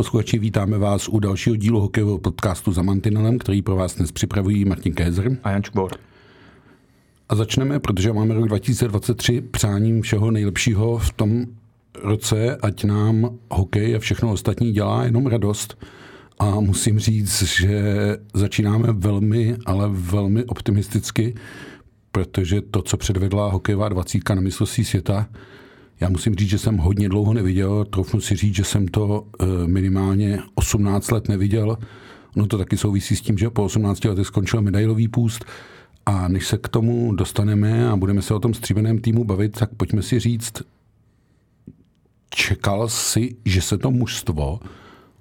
Posluchači, 0.00 0.38
vítáme 0.38 0.78
vás 0.78 1.08
u 1.08 1.18
dalšího 1.18 1.56
dílu 1.56 1.80
hokejového 1.80 2.18
podcastu 2.18 2.72
za 2.72 2.82
Mantinelem, 2.82 3.38
který 3.38 3.62
pro 3.62 3.76
vás 3.76 3.94
dnes 3.94 4.12
připravují 4.12 4.64
Martin 4.64 4.94
Kézer 4.94 5.38
a 5.42 5.50
Jan 5.50 5.62
Čkbor. 5.62 5.90
A 7.28 7.34
začneme, 7.34 7.80
protože 7.80 8.12
máme 8.12 8.34
rok 8.34 8.48
2023 8.48 9.40
přáním 9.40 10.02
všeho 10.02 10.30
nejlepšího 10.30 10.98
v 10.98 11.12
tom 11.12 11.46
roce, 12.02 12.56
ať 12.56 12.84
nám 12.84 13.30
hokej 13.50 13.96
a 13.96 13.98
všechno 13.98 14.32
ostatní 14.32 14.72
dělá 14.72 15.04
jenom 15.04 15.26
radost. 15.26 15.84
A 16.38 16.60
musím 16.60 16.98
říct, 16.98 17.42
že 17.42 17.82
začínáme 18.34 18.88
velmi, 18.92 19.56
ale 19.66 19.88
velmi 19.92 20.44
optimisticky, 20.44 21.34
protože 22.12 22.60
to, 22.60 22.82
co 22.82 22.96
předvedla 22.96 23.50
hokejová 23.50 23.88
dvacítka 23.88 24.34
na 24.34 24.40
mistrovství 24.40 24.84
světa, 24.84 25.28
já 26.00 26.08
musím 26.08 26.34
říct, 26.34 26.48
že 26.48 26.58
jsem 26.58 26.76
hodně 26.76 27.08
dlouho 27.08 27.34
neviděl, 27.34 27.84
trochu 27.84 28.20
si 28.20 28.36
říct, 28.36 28.54
že 28.54 28.64
jsem 28.64 28.88
to 28.88 29.26
eh, 29.40 29.46
minimálně 29.66 30.38
18 30.54 31.10
let 31.10 31.28
neviděl. 31.28 31.78
No 32.36 32.46
to 32.46 32.58
taky 32.58 32.76
souvisí 32.76 33.16
s 33.16 33.20
tím, 33.20 33.38
že 33.38 33.50
po 33.50 33.64
18 33.64 34.04
letech 34.04 34.26
skončil 34.26 34.62
medailový 34.62 35.08
půst. 35.08 35.44
A 36.06 36.28
než 36.28 36.46
se 36.46 36.58
k 36.58 36.68
tomu 36.68 37.14
dostaneme 37.14 37.88
a 37.88 37.96
budeme 37.96 38.22
se 38.22 38.34
o 38.34 38.38
tom 38.38 38.54
stříbeném 38.54 38.98
týmu 38.98 39.24
bavit, 39.24 39.58
tak 39.58 39.70
pojďme 39.74 40.02
si 40.02 40.20
říct, 40.20 40.62
čekal 42.30 42.88
si, 42.88 43.36
že 43.44 43.62
se 43.62 43.78
to 43.78 43.90
mužstvo 43.90 44.60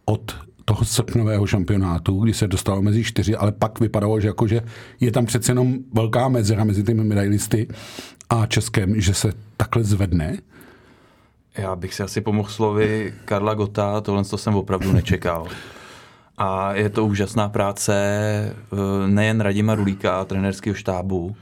od 0.05 0.35
toho 0.65 0.85
srpnového 0.85 1.47
šampionátu, 1.47 2.19
kdy 2.19 2.33
se 2.33 2.47
dostalo 2.47 2.81
mezi 2.81 3.03
čtyři, 3.03 3.35
ale 3.35 3.51
pak 3.51 3.79
vypadalo, 3.79 4.19
že, 4.19 4.27
jako, 4.27 4.47
že 4.47 4.61
je 4.99 5.11
tam 5.11 5.25
přece 5.25 5.51
jenom 5.51 5.77
velká 5.93 6.29
mezera 6.29 6.63
mezi 6.63 6.83
těmi 6.83 7.03
medailisty 7.03 7.67
a 8.29 8.45
Českem, 8.45 9.01
že 9.01 9.13
se 9.13 9.33
takhle 9.57 9.83
zvedne? 9.83 10.37
Já 11.57 11.75
bych 11.75 11.93
si 11.93 12.03
asi 12.03 12.21
pomohl 12.21 12.49
slovy 12.49 13.13
Karla 13.25 13.53
Gota, 13.53 14.01
tohle 14.01 14.23
to 14.23 14.37
jsem 14.37 14.55
opravdu 14.55 14.91
nečekal. 14.91 15.47
A 16.37 16.73
je 16.73 16.89
to 16.89 17.05
úžasná 17.05 17.49
práce 17.49 17.93
eh, 17.93 19.07
nejen 19.07 19.41
Radima 19.41 19.75
Rulíka 19.75 20.21
a 20.21 20.25
trenerského 20.25 20.73
štábu, 20.73 21.35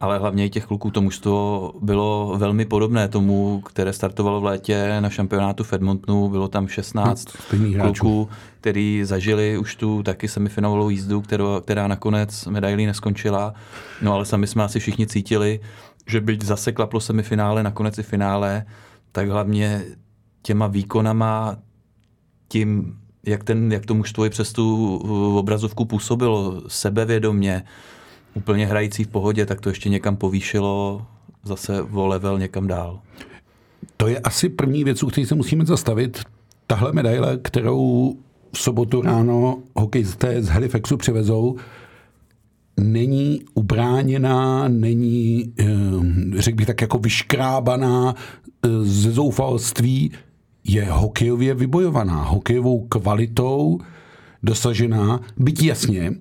ale 0.00 0.18
hlavně 0.18 0.46
i 0.46 0.50
těch 0.50 0.66
kluků. 0.66 0.90
To 0.90 1.00
mužstvo 1.00 1.72
bylo 1.82 2.34
velmi 2.38 2.64
podobné 2.64 3.08
tomu, 3.08 3.60
které 3.60 3.92
startovalo 3.92 4.40
v 4.40 4.44
létě 4.44 5.00
na 5.00 5.10
šampionátu 5.10 5.64
v 5.64 5.72
Edmontonu. 5.72 6.28
Bylo 6.28 6.48
tam 6.48 6.68
16 6.68 7.28
no, 7.76 7.84
kluků, 7.84 8.28
který 8.60 9.00
zažili 9.04 9.58
už 9.58 9.76
tu 9.76 10.02
taky 10.02 10.28
semifinálovou 10.28 10.90
jízdu, 10.90 11.20
kterou, 11.20 11.60
která 11.60 11.88
nakonec 11.88 12.46
medailí 12.46 12.86
neskončila. 12.86 13.54
No 14.02 14.12
ale 14.14 14.24
sami 14.24 14.46
jsme 14.46 14.64
asi 14.64 14.80
všichni 14.80 15.06
cítili, 15.06 15.60
že 16.06 16.20
byť 16.20 16.44
zase 16.44 16.72
klaplo 16.72 17.00
semifinále, 17.00 17.62
nakonec 17.62 17.98
i 17.98 18.02
finále, 18.02 18.64
tak 19.12 19.28
hlavně 19.28 19.84
těma 20.42 20.66
výkonama, 20.66 21.56
tím, 22.48 22.98
jak, 23.26 23.44
ten, 23.44 23.72
jak 23.72 23.86
to 23.86 23.94
mužstvo 23.94 24.24
i 24.24 24.30
přes 24.30 24.52
tu 24.52 24.96
obrazovku 25.38 25.84
působilo 25.84 26.62
sebevědomně, 26.68 27.64
úplně 28.34 28.66
hrající 28.66 29.04
v 29.04 29.08
pohodě, 29.08 29.46
tak 29.46 29.60
to 29.60 29.68
ještě 29.68 29.88
někam 29.88 30.16
povýšilo 30.16 31.06
zase 31.44 31.82
o 31.82 32.06
level 32.06 32.38
někam 32.38 32.66
dál. 32.66 33.00
To 33.96 34.06
je 34.06 34.18
asi 34.18 34.48
první 34.48 34.84
věc, 34.84 35.02
u 35.02 35.06
které 35.06 35.26
se 35.26 35.34
musíme 35.34 35.66
zastavit. 35.66 36.22
Tahle 36.66 36.92
medaile, 36.92 37.38
kterou 37.42 38.14
v 38.52 38.58
sobotu 38.58 39.02
ráno 39.02 39.58
hokejisté 39.76 40.42
z 40.42 40.48
Halifaxu 40.48 40.96
přivezou, 40.96 41.56
není 42.78 43.42
ubráněná, 43.54 44.68
není, 44.68 45.52
eh, 45.60 45.64
řekl 46.36 46.56
bych 46.56 46.66
tak, 46.66 46.80
jako 46.80 46.98
vyškrábaná 46.98 48.14
eh, 48.14 48.68
ze 48.82 49.12
zoufalství, 49.12 50.12
je 50.64 50.84
hokejově 50.84 51.54
vybojovaná, 51.54 52.22
hokejovou 52.22 52.80
kvalitou 52.80 53.80
dosažená, 54.42 55.20
byť 55.36 55.62
jasně, 55.62 56.12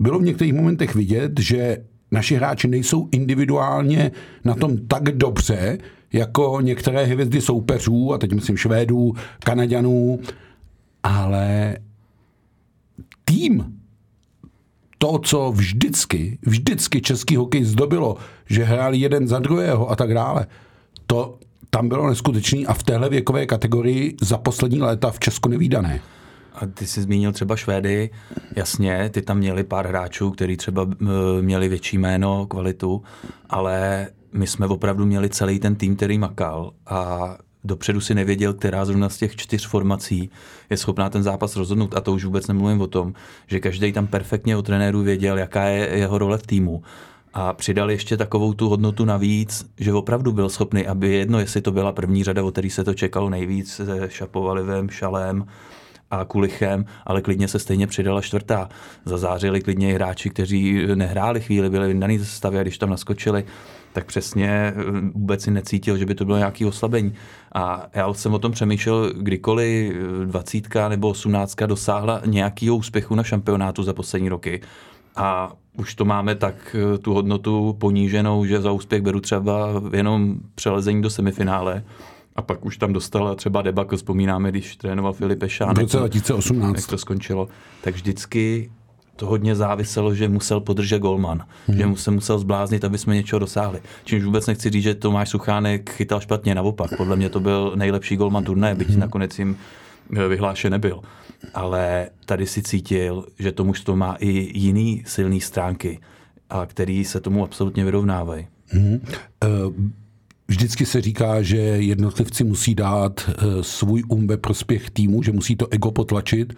bylo 0.00 0.18
v 0.18 0.22
některých 0.22 0.54
momentech 0.54 0.94
vidět, 0.94 1.40
že 1.40 1.76
naši 2.10 2.34
hráči 2.34 2.68
nejsou 2.68 3.08
individuálně 3.12 4.10
na 4.44 4.54
tom 4.54 4.76
tak 4.76 5.02
dobře, 5.02 5.78
jako 6.12 6.58
některé 6.62 7.04
hvězdy 7.04 7.40
soupeřů, 7.40 8.12
a 8.12 8.18
teď 8.18 8.32
myslím 8.32 8.56
Švédů, 8.56 9.12
Kanaďanů, 9.44 10.20
ale 11.02 11.76
tým 13.24 13.77
to, 14.98 15.18
co 15.18 15.52
vždycky, 15.52 16.38
vždycky 16.42 17.00
český 17.00 17.36
hokej 17.36 17.64
zdobilo, 17.64 18.16
že 18.46 18.64
hráli 18.64 18.98
jeden 18.98 19.28
za 19.28 19.38
druhého 19.38 19.90
a 19.90 19.96
tak 19.96 20.14
dále, 20.14 20.46
to 21.06 21.38
tam 21.70 21.88
bylo 21.88 22.08
neskutečný 22.08 22.66
a 22.66 22.74
v 22.74 22.82
téhle 22.82 23.08
věkové 23.08 23.46
kategorii 23.46 24.16
za 24.20 24.38
poslední 24.38 24.80
léta 24.80 25.10
v 25.10 25.18
Česku 25.18 25.48
nevýdané. 25.48 26.00
A 26.54 26.66
ty 26.66 26.86
jsi 26.86 27.02
zmínil 27.02 27.32
třeba 27.32 27.56
Švédy, 27.56 28.10
jasně, 28.56 29.10
ty 29.12 29.22
tam 29.22 29.38
měli 29.38 29.64
pár 29.64 29.86
hráčů, 29.86 30.30
kteří 30.30 30.56
třeba 30.56 30.86
měli 31.40 31.68
větší 31.68 31.98
jméno, 31.98 32.46
kvalitu, 32.46 33.02
ale 33.50 34.08
my 34.32 34.46
jsme 34.46 34.66
opravdu 34.66 35.06
měli 35.06 35.30
celý 35.30 35.58
ten 35.58 35.76
tým, 35.76 35.96
který 35.96 36.18
makal 36.18 36.72
a 36.86 37.28
dopředu 37.64 38.00
si 38.00 38.14
nevěděl, 38.14 38.54
která 38.54 38.84
zrovna 38.84 39.08
z 39.08 39.18
těch 39.18 39.36
čtyř 39.36 39.66
formací 39.66 40.30
je 40.70 40.76
schopná 40.76 41.10
ten 41.10 41.22
zápas 41.22 41.56
rozhodnout. 41.56 41.94
A 41.96 42.00
to 42.00 42.12
už 42.12 42.24
vůbec 42.24 42.46
nemluvím 42.46 42.80
o 42.80 42.86
tom, 42.86 43.12
že 43.46 43.60
každý 43.60 43.92
tam 43.92 44.06
perfektně 44.06 44.56
o 44.56 44.62
trenéru 44.62 45.02
věděl, 45.02 45.38
jaká 45.38 45.64
je 45.64 45.98
jeho 45.98 46.18
role 46.18 46.38
v 46.38 46.46
týmu. 46.46 46.82
A 47.34 47.52
přidal 47.52 47.90
ještě 47.90 48.16
takovou 48.16 48.54
tu 48.54 48.68
hodnotu 48.68 49.04
navíc, 49.04 49.70
že 49.78 49.92
opravdu 49.92 50.32
byl 50.32 50.48
schopný, 50.48 50.86
aby 50.86 51.08
jedno, 51.08 51.38
jestli 51.38 51.60
to 51.60 51.72
byla 51.72 51.92
první 51.92 52.24
řada, 52.24 52.44
o 52.44 52.50
který 52.50 52.70
se 52.70 52.84
to 52.84 52.94
čekalo 52.94 53.30
nejvíc, 53.30 53.74
se 53.74 54.08
Šapovalivem, 54.10 54.90
Šalem, 54.90 55.46
a 56.10 56.24
Kulichem, 56.24 56.84
ale 57.06 57.22
klidně 57.22 57.48
se 57.48 57.58
stejně 57.58 57.86
přidala 57.86 58.20
čtvrtá. 58.20 58.68
Zazářili 59.04 59.60
klidně 59.60 59.90
i 59.90 59.94
hráči, 59.94 60.30
kteří 60.30 60.86
nehráli 60.94 61.40
chvíli, 61.40 61.70
byli 61.70 61.88
vyndaný 61.88 62.18
ze 62.18 62.24
stavy 62.24 62.58
a 62.58 62.62
když 62.62 62.78
tam 62.78 62.90
naskočili, 62.90 63.44
tak 63.92 64.06
přesně 64.06 64.48
eh, 64.48 64.74
vůbec 65.14 65.42
si 65.42 65.50
necítil, 65.50 65.96
že 65.96 66.06
by 66.06 66.14
to 66.14 66.24
bylo 66.24 66.38
nějaké 66.38 66.66
oslabení. 66.66 67.14
A 67.54 67.86
já 67.94 68.14
jsem 68.14 68.34
o 68.34 68.38
tom 68.38 68.52
přemýšlel, 68.52 69.12
kdykoliv 69.16 69.92
eh, 69.92 70.26
dvacítka 70.26 70.88
nebo 70.88 71.08
osmnáctka 71.08 71.66
dosáhla 71.66 72.20
nějakého 72.26 72.76
úspěchu 72.76 73.14
na 73.14 73.22
šampionátu 73.22 73.82
za 73.82 73.92
poslední 73.92 74.28
roky. 74.28 74.60
A 75.16 75.52
už 75.76 75.94
to 75.94 76.04
máme 76.04 76.34
tak 76.34 76.76
eh, 76.94 76.98
tu 76.98 77.14
hodnotu 77.14 77.76
poníženou, 77.80 78.44
že 78.44 78.60
za 78.60 78.72
úspěch 78.72 79.02
beru 79.02 79.20
třeba 79.20 79.68
jenom 79.92 80.34
přelezení 80.54 81.02
do 81.02 81.10
semifinále. 81.10 81.84
A 82.36 82.42
pak 82.42 82.64
už 82.64 82.76
tam 82.76 82.92
dostala 82.92 83.34
třeba 83.34 83.62
debakl, 83.62 83.96
vzpomínáme, 83.96 84.50
když 84.50 84.76
trénoval 84.76 85.12
Filip 85.12 85.42
Ešán. 85.42 85.74
V 85.74 85.78
roce 85.78 85.96
2018. 85.96 86.76
Jak 86.76 86.86
to 86.86 86.98
skončilo. 86.98 87.48
Tak 87.82 87.94
vždycky 87.94 88.70
to 89.18 89.26
hodně 89.26 89.54
záviselo, 89.56 90.14
že 90.14 90.28
musel 90.28 90.60
podržet 90.60 90.98
golman, 90.98 91.44
hmm. 91.66 91.78
že 91.78 91.86
mu 91.86 91.96
se 91.96 92.10
musel 92.10 92.38
zbláznit, 92.38 92.84
aby 92.84 92.98
jsme 92.98 93.14
něčeho 93.14 93.38
dosáhli. 93.38 93.80
Čímž 94.04 94.24
vůbec 94.24 94.46
nechci 94.46 94.70
říct, 94.70 94.82
že 94.82 94.94
Tomáš 94.94 95.28
Suchánek 95.28 95.90
chytal 95.90 96.20
špatně, 96.20 96.54
naopak. 96.54 96.96
Podle 96.96 97.16
mě 97.16 97.28
to 97.28 97.40
byl 97.40 97.72
nejlepší 97.76 98.16
golman 98.16 98.44
turné, 98.44 98.74
byť 98.74 98.88
hmm. 98.88 99.00
nakonec 99.00 99.38
jim 99.38 99.56
eh, 100.16 100.28
vyhlášen 100.28 100.72
nebyl. 100.72 101.00
Ale 101.54 102.08
tady 102.26 102.46
si 102.46 102.62
cítil, 102.62 103.26
že 103.38 103.52
to 103.52 103.64
mužstvo 103.64 103.96
má 103.96 104.16
i 104.20 104.58
jiný 104.58 105.02
silný 105.06 105.40
stránky, 105.40 105.98
a 106.50 106.66
který 106.66 107.04
se 107.04 107.20
tomu 107.20 107.44
absolutně 107.44 107.84
vyrovnávají. 107.84 108.46
Hmm. 108.66 109.00
Uh... 109.44 109.74
Vždycky 110.50 110.86
se 110.86 111.00
říká, 111.00 111.42
že 111.42 111.56
jednotlivci 111.58 112.44
musí 112.44 112.74
dát 112.74 113.30
svůj 113.60 114.02
um 114.08 114.26
ve 114.26 114.36
prospěch 114.36 114.90
týmu, 114.90 115.22
že 115.22 115.32
musí 115.32 115.56
to 115.56 115.66
ego 115.70 115.90
potlačit. 115.90 116.54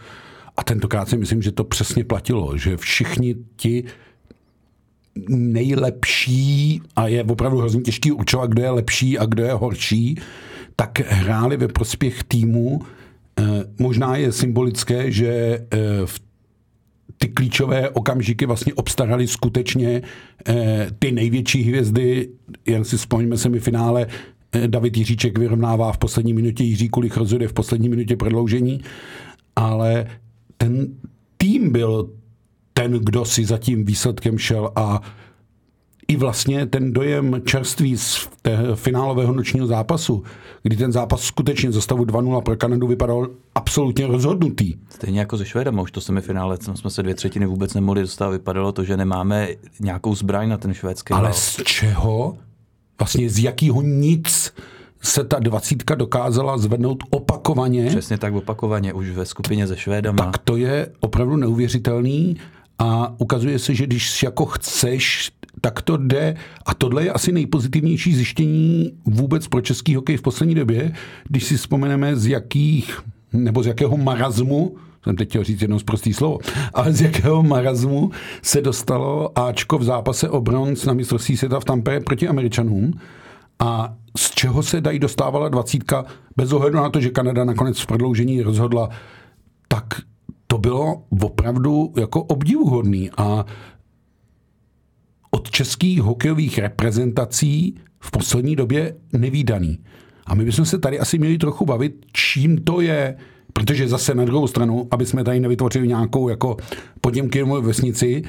A 0.61 0.65
tentokrát 0.65 1.09
si 1.09 1.17
myslím, 1.17 1.43
že 1.43 1.53
to 1.53 1.65
přesně 1.65 2.05
platilo, 2.05 2.57
že 2.57 2.77
všichni 2.77 3.35
ti 3.57 3.85
nejlepší, 5.29 6.83
a 6.97 7.09
je 7.09 7.25
opravdu 7.25 7.59
hrozně 7.59 7.81
těžký 7.81 8.13
určovat, 8.13 8.51
kdo 8.51 8.63
je 8.63 8.71
lepší 8.71 9.19
a 9.19 9.27
kdo 9.27 9.43
je 9.43 9.53
horší, 9.53 10.19
tak 10.77 11.01
hráli 11.01 11.57
ve 11.57 11.69
prospěch 11.69 12.25
týmu. 12.25 12.81
Eh, 13.39 13.45
možná 13.79 14.17
je 14.17 14.33
symbolické, 14.33 15.11
že 15.11 15.31
eh, 15.31 15.67
v 16.05 16.21
ty 17.19 17.29
klíčové 17.29 17.91
okamžiky 17.91 18.47
vlastně 18.47 18.75
obstarali 18.75 19.27
skutečně 19.27 20.03
eh, 20.49 20.87
ty 20.99 21.13
největší 21.13 21.63
hvězdy, 21.63 22.29
jen 22.67 22.85
si 22.85 22.97
vzpomeňme 22.97 23.37
semifinále, 23.37 24.07
eh, 24.53 24.69
David 24.69 24.97
Jiříček 24.97 25.39
vyrovnává 25.39 25.93
v 25.93 25.99
poslední 25.99 26.35
minutě, 26.35 26.65
Jiří 26.65 26.89
Kulich 26.89 27.17
rozhoduje 27.17 27.49
v 27.49 27.53
poslední 27.53 27.89
minutě 27.89 28.17
prodloužení, 28.17 28.81
ale 29.57 30.07
ten 30.61 30.87
tým 31.37 31.73
byl 31.73 32.11
ten, 32.75 32.93
kdo 32.93 33.25
si 33.25 33.45
za 33.45 33.59
tím 33.59 33.85
výsledkem 33.85 34.39
šel 34.39 34.73
a 34.77 35.01
i 36.09 36.17
vlastně 36.17 36.67
ten 36.67 36.93
dojem 36.93 37.43
čerství 37.45 37.97
z 37.97 38.29
té 38.43 38.59
finálového 38.75 39.33
nočního 39.33 39.67
zápasu, 39.67 40.23
kdy 40.63 40.77
ten 40.77 40.93
zápas 40.93 41.21
skutečně 41.21 41.73
za 41.73 41.81
stavu 41.81 42.05
2-0 42.05 42.43
pro 42.43 42.57
Kanadu 42.57 42.87
vypadal 42.87 43.29
absolutně 43.55 44.07
rozhodnutý. 44.07 44.75
Stejně 44.91 45.21
jako 45.21 45.37
ze 45.37 45.47
Švédem, 45.47 45.79
už 45.79 45.91
to 45.91 46.01
semifinále 46.01 46.59
jsme 46.75 46.91
se 46.91 47.03
dvě 47.03 47.15
třetiny 47.15 47.47
vůbec 47.47 47.75
nemohli 47.75 48.01
dostat. 48.01 48.31
Vypadalo 48.31 48.73
to, 48.73 48.85
že 48.85 48.97
nemáme 48.97 49.49
nějakou 49.81 50.15
zbraň 50.15 50.49
na 50.49 50.57
ten 50.57 50.75
švédský 50.75 51.15
Ale 51.15 51.33
z 51.33 51.61
čeho? 51.65 52.37
Vlastně 52.99 53.31
z 53.31 53.39
jakého 53.39 53.83
nic 53.83 54.55
se 55.03 55.25
ta 55.25 55.39
dvacítka 55.39 55.95
dokázala 55.95 56.59
zvednout 56.59 57.05
opakovaně. 57.11 57.87
Přesně 57.87 58.19
tak 58.19 58.35
opakovaně, 58.35 58.93
už 58.93 59.11
ve 59.11 59.27
skupině 59.27 59.67
ze 59.67 59.77
Švédama. 59.77 60.25
Tak 60.25 60.39
to 60.39 60.57
je 60.57 60.89
opravdu 61.01 61.37
neuvěřitelný 61.37 62.37
a 62.79 63.15
ukazuje 63.19 63.59
se, 63.59 63.75
že 63.75 63.87
když 63.87 64.23
jako 64.23 64.47
chceš, 64.47 65.31
tak 65.61 65.83
to 65.83 65.97
jde. 65.97 66.37
A 66.67 66.75
tohle 66.75 67.05
je 67.05 67.13
asi 67.13 67.33
nejpozitivnější 67.33 68.15
zjištění 68.15 68.93
vůbec 69.05 69.49
pro 69.49 69.61
český 69.61 69.95
hokej 69.95 70.17
v 70.17 70.23
poslední 70.23 70.55
době, 70.55 70.93
když 71.29 71.45
si 71.45 71.57
vzpomeneme 71.57 72.17
z 72.17 72.27
jakých, 72.27 73.01
nebo 73.33 73.63
z 73.63 73.67
jakého 73.67 73.97
marazmu, 73.97 74.77
jsem 75.05 75.17
teď 75.17 75.29
chtěl 75.29 75.45
říct 75.45 75.63
jedno 75.63 75.79
prostý 75.85 76.13
slovo, 76.13 76.39
ale 76.75 76.93
z 76.93 77.01
jakého 77.01 77.43
marazmu 77.43 78.11
se 78.43 78.61
dostalo 78.61 79.39
Ačko 79.39 79.79
v 79.79 79.85
zápase 79.85 80.29
o 80.29 80.41
bronz 80.41 80.85
na 80.85 80.93
mistrovství 80.93 81.37
světa 81.37 81.61
v 81.61 81.65
Tampere 81.65 82.01
proti 82.01 82.29
Američanům 82.29 82.93
a 83.59 83.95
z 84.17 84.31
čeho 84.31 84.63
se 84.63 84.81
dají 84.81 84.99
dostávala 84.99 85.49
dvacítka, 85.49 86.05
bez 86.37 86.53
ohledu 86.53 86.77
na 86.77 86.91
to, 86.91 87.01
že 87.01 87.11
Kanada 87.11 87.45
nakonec 87.45 87.81
v 87.81 87.87
prodloužení 87.87 88.43
rozhodla, 88.43 88.89
tak 89.69 89.85
to 90.47 90.59
bylo 90.59 91.03
opravdu 91.23 91.93
jako 91.97 92.23
obdivuhodný 92.23 93.11
a 93.17 93.45
od 95.31 95.51
českých 95.51 96.03
hokejových 96.03 96.59
reprezentací 96.59 97.75
v 98.01 98.11
poslední 98.11 98.57
době 98.57 98.97
nevýdaný. 99.13 99.79
A 100.27 100.35
my 100.35 100.45
bychom 100.45 100.65
se 100.65 100.79
tady 100.79 100.99
asi 100.99 101.19
měli 101.19 101.39
trochu 101.39 101.67
bavit, 101.67 102.07
čím 102.13 102.59
to 102.59 102.81
je, 102.81 103.17
protože 103.53 103.89
zase 103.89 104.15
na 104.15 104.25
druhou 104.25 104.47
stranu, 104.47 104.89
aby 104.91 105.07
jsme 105.07 105.25
tady 105.25 105.41
nevytvořili 105.41 105.89
nějakou 105.89 106.29
jako 106.29 106.57
Poděmkinovou 107.01 107.63
vesnici, 107.63 108.23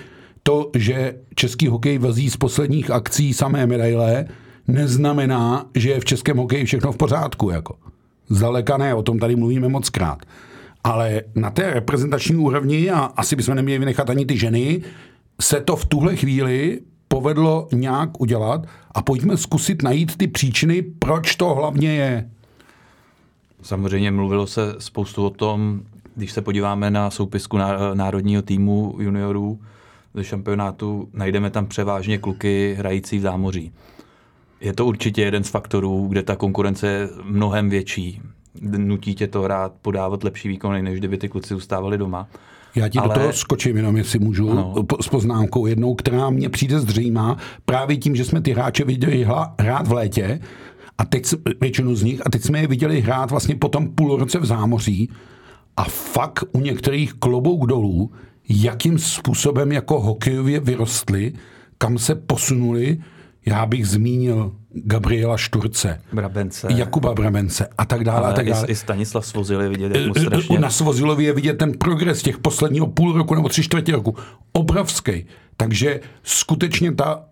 to, 0.44 0.72
že 0.76 1.16
český 1.36 1.68
hokej 1.68 1.98
vazí 1.98 2.30
z 2.30 2.38
posledních 2.38 2.92
akcí 2.92 3.34
samé 3.34 3.68
medaile, 3.68 4.26
neznamená, 4.68 5.66
že 5.76 5.90
je 5.90 6.00
v 6.00 6.06
českém 6.06 6.38
hokeji 6.38 6.66
všechno 6.66 6.92
v 6.92 6.98
pořádku. 6.98 7.50
Jako. 7.50 7.76
Zdaleka 8.30 8.78
ne, 8.78 8.96
o 8.96 9.04
tom 9.04 9.20
tady 9.20 9.36
mluvíme 9.36 9.70
moc 9.70 9.90
krát. 9.90 10.20
Ale 10.84 11.22
na 11.36 11.50
té 11.50 11.74
reprezentační 11.74 12.36
úrovni, 12.36 12.92
a 12.92 13.00
asi 13.00 13.36
bychom 13.36 13.56
neměli 13.56 13.80
vynechat 13.80 14.10
ani 14.10 14.26
ty 14.26 14.38
ženy, 14.38 14.82
se 15.42 15.62
to 15.62 15.76
v 15.76 15.86
tuhle 15.86 16.16
chvíli 16.16 16.82
povedlo 17.08 17.68
nějak 17.74 18.22
udělat 18.22 18.68
a 18.92 19.02
pojďme 19.02 19.38
zkusit 19.38 19.84
najít 19.84 20.18
ty 20.18 20.28
příčiny, 20.28 20.82
proč 20.82 21.36
to 21.36 21.56
hlavně 21.56 21.96
je. 21.96 22.30
Samozřejmě 23.62 24.12
mluvilo 24.12 24.48
se 24.48 24.76
spoustu 24.80 25.26
o 25.26 25.30
tom, 25.30 25.82
když 26.16 26.32
se 26.32 26.42
podíváme 26.42 26.92
na 26.92 27.10
soupisku 27.10 27.58
národního 27.94 28.42
týmu 28.42 28.96
juniorů 29.00 29.60
ze 30.14 30.24
šampionátu, 30.24 31.10
najdeme 31.14 31.50
tam 31.50 31.66
převážně 31.66 32.18
kluky 32.18 32.76
hrající 32.80 33.18
v 33.18 33.22
zámoří. 33.22 33.72
Je 34.62 34.74
to 34.74 34.86
určitě 34.86 35.22
jeden 35.22 35.44
z 35.44 35.50
faktorů, 35.50 36.08
kde 36.08 36.24
ta 36.24 36.36
konkurence 36.36 36.88
je 36.88 37.10
mnohem 37.24 37.70
větší. 37.70 38.22
Nutí 38.62 39.16
tě 39.16 39.28
to 39.28 39.42
hrát, 39.42 39.74
podávat 39.82 40.24
lepší 40.24 40.50
výkony, 40.50 40.82
než 40.82 41.00
kdyby 41.00 41.18
ty 41.18 41.30
kluci 41.30 41.54
zůstávali 41.54 41.98
doma. 41.98 42.28
Já 42.76 42.90
ti 42.90 43.00
Ale... 43.00 43.16
do 43.16 43.20
toho 43.20 43.34
skočím 43.34 43.78
jenom, 43.78 43.98
jestli 43.98 44.20
můžu, 44.20 44.52
ano. 44.52 44.74
s 45.02 45.08
poznámkou 45.08 45.66
jednou, 45.66 45.96
která 45.96 46.30
mně 46.30 46.50
přijde 46.50 46.80
zřejmá, 46.80 47.38
právě 47.66 47.98
tím, 47.98 48.16
že 48.16 48.26
jsme 48.26 48.42
ty 48.42 48.52
hráče 48.52 48.84
viděli 48.84 49.28
hrát 49.60 49.88
v 49.88 49.92
létě, 49.92 50.40
a 50.98 51.06
teď 51.06 51.26
většinu 51.62 51.96
z 51.96 52.04
nich, 52.04 52.22
a 52.26 52.30
teď 52.30 52.42
jsme 52.42 52.60
je 52.60 52.68
viděli 52.68 53.02
hrát 53.02 53.32
vlastně 53.32 53.56
po 53.56 53.70
tom 53.70 53.88
půl 53.88 54.18
roce 54.18 54.40
v 54.40 54.46
zámoří 54.46 55.10
a 55.78 55.84
fakt 55.84 56.44
u 56.52 56.60
některých 56.60 57.14
klobouk 57.14 57.66
dolů, 57.66 58.12
jakým 58.50 59.00
způsobem 59.00 59.72
jako 59.72 60.00
hokejově 60.00 60.60
vyrostli, 60.60 61.34
kam 61.78 61.98
se 61.98 62.16
posunuli, 62.16 62.98
já 63.46 63.66
bych 63.66 63.88
zmínil 63.88 64.52
Gabriela 64.74 65.38
Šturce, 65.38 66.02
Brabence. 66.14 66.68
Jakuba 66.70 67.14
Brabence 67.14 67.68
a 67.78 67.86
tak 67.86 68.04
dále. 68.04 68.30
a 68.30 68.34
tak 68.34 68.46
dále. 68.50 68.68
I, 68.68 68.72
i 68.72 68.76
Stanislav 68.76 69.26
Svozil 69.26 69.62
je 69.62 69.70
vidět, 69.70 69.96
jak 69.96 70.08
mu 70.08 70.14
eh, 70.18 70.20
strašně... 70.20 70.60
Na 70.60 70.70
Svozilovi 70.70 71.24
je 71.24 71.34
vidět 71.34 71.54
ten 71.54 71.78
progres 71.78 72.22
těch 72.22 72.38
posledního 72.38 72.88
půl 72.88 73.18
roku 73.18 73.36
nebo 73.36 73.50
tři 73.50 73.64
čtvrtě 73.64 73.92
roku. 73.92 74.16
Obrovský. 74.54 75.26
Takže 75.58 76.00
skutečně 76.24 76.92
ta 76.92 77.26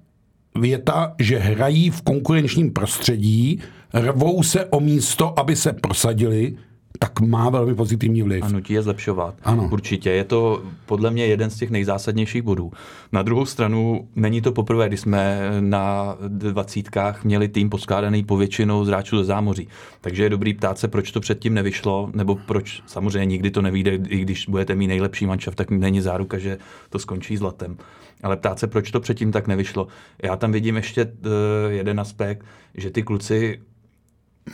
věta, 0.60 1.14
že 1.20 1.38
hrají 1.38 1.90
v 1.90 2.02
konkurenčním 2.02 2.74
prostředí, 2.74 3.62
rvou 3.94 4.44
se 4.44 4.66
o 4.66 4.80
místo, 4.80 5.40
aby 5.40 5.56
se 5.56 5.74
prosadili, 5.74 6.58
tak 7.00 7.20
má 7.20 7.50
velmi 7.50 7.76
pozitivní 7.76 8.22
vliv. 8.22 8.44
A 8.44 8.48
nutí 8.50 8.74
je 8.74 8.82
zlepšovat. 8.82 9.36
Ano. 9.44 9.70
Určitě. 9.72 10.10
Je 10.10 10.24
to 10.24 10.64
podle 10.86 11.12
mě 11.12 11.26
jeden 11.26 11.50
z 11.50 11.56
těch 11.56 11.70
nejzásadnějších 11.70 12.42
bodů. 12.42 12.72
Na 13.12 13.22
druhou 13.22 13.46
stranu, 13.46 14.08
není 14.16 14.42
to 14.42 14.52
poprvé, 14.52 14.88
kdy 14.88 14.98
jsme 14.98 15.40
na 15.60 16.18
dvacítkách 16.28 17.24
měli 17.24 17.48
tým 17.48 17.70
poskládaný 17.70 18.24
povětšinou 18.24 18.86
z 18.86 18.88
hráčů 18.88 19.18
ze 19.18 19.24
zámoří. 19.24 19.68
Takže 20.02 20.24
je 20.24 20.30
dobrý 20.30 20.54
ptát 20.54 20.78
se, 20.78 20.88
proč 20.88 21.12
to 21.12 21.20
předtím 21.20 21.54
nevyšlo, 21.54 22.10
nebo 22.14 22.36
proč 22.36 22.84
samozřejmě 22.86 23.26
nikdy 23.26 23.52
to 23.52 23.62
nevíde, 23.62 23.92
i 23.92 24.20
když 24.20 24.46
budete 24.46 24.76
mít 24.76 24.88
nejlepší 24.88 25.26
manšaft, 25.26 25.58
tak 25.58 25.72
není 25.72 26.02
záruka, 26.02 26.38
že 26.38 26.58
to 26.90 27.00
skončí 27.00 27.38
zlatem. 27.38 27.78
Ale 28.24 28.38
ptát 28.38 28.60
se, 28.60 28.68
proč 28.68 28.92
to 28.92 29.00
předtím 29.00 29.32
tak 29.32 29.48
nevyšlo. 29.48 29.88
Já 30.24 30.36
tam 30.36 30.52
vidím 30.52 30.76
ještě 30.76 31.06
uh, 31.06 31.12
jeden 31.68 32.00
aspekt, 32.00 32.46
že 32.76 32.90
ty 32.90 33.04
kluci 33.04 33.60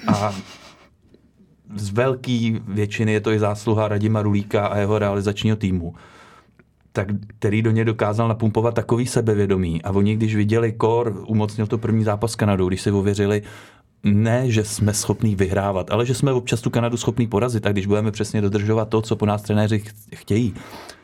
a 0.07 0.35
z 1.75 1.89
velké 1.89 2.51
většiny 2.67 3.11
je 3.11 3.21
to 3.21 3.31
i 3.31 3.39
zásluha 3.39 3.87
Radima 3.87 4.21
Rulíka 4.21 4.67
a 4.67 4.77
jeho 4.77 4.99
realizačního 4.99 5.57
týmu, 5.57 5.95
tak, 6.91 7.07
který 7.27 7.61
do 7.61 7.71
ně 7.71 7.85
dokázal 7.85 8.27
napumpovat 8.27 8.73
takový 8.73 9.05
sebevědomí. 9.05 9.83
A 9.83 9.91
oni, 9.91 10.15
když 10.15 10.35
viděli 10.35 10.71
Kor, 10.71 11.23
umocnil 11.27 11.67
to 11.67 11.77
první 11.77 12.03
zápas 12.03 12.31
s 12.31 12.35
Kanadou, 12.35 12.67
když 12.67 12.81
si 12.81 12.91
ověřili, 12.91 13.41
ne, 14.03 14.51
že 14.51 14.63
jsme 14.63 14.93
schopní 14.93 15.35
vyhrávat, 15.35 15.91
ale 15.91 16.05
že 16.05 16.13
jsme 16.13 16.33
občas 16.33 16.61
tu 16.61 16.69
Kanadu 16.69 16.97
schopní 16.97 17.27
porazit. 17.27 17.65
A 17.65 17.71
když 17.71 17.85
budeme 17.85 18.11
přesně 18.11 18.41
dodržovat 18.41 18.89
to, 18.89 19.01
co 19.01 19.15
po 19.15 19.25
nás 19.25 19.41
trenéři 19.41 19.83
chtějí, 20.15 20.53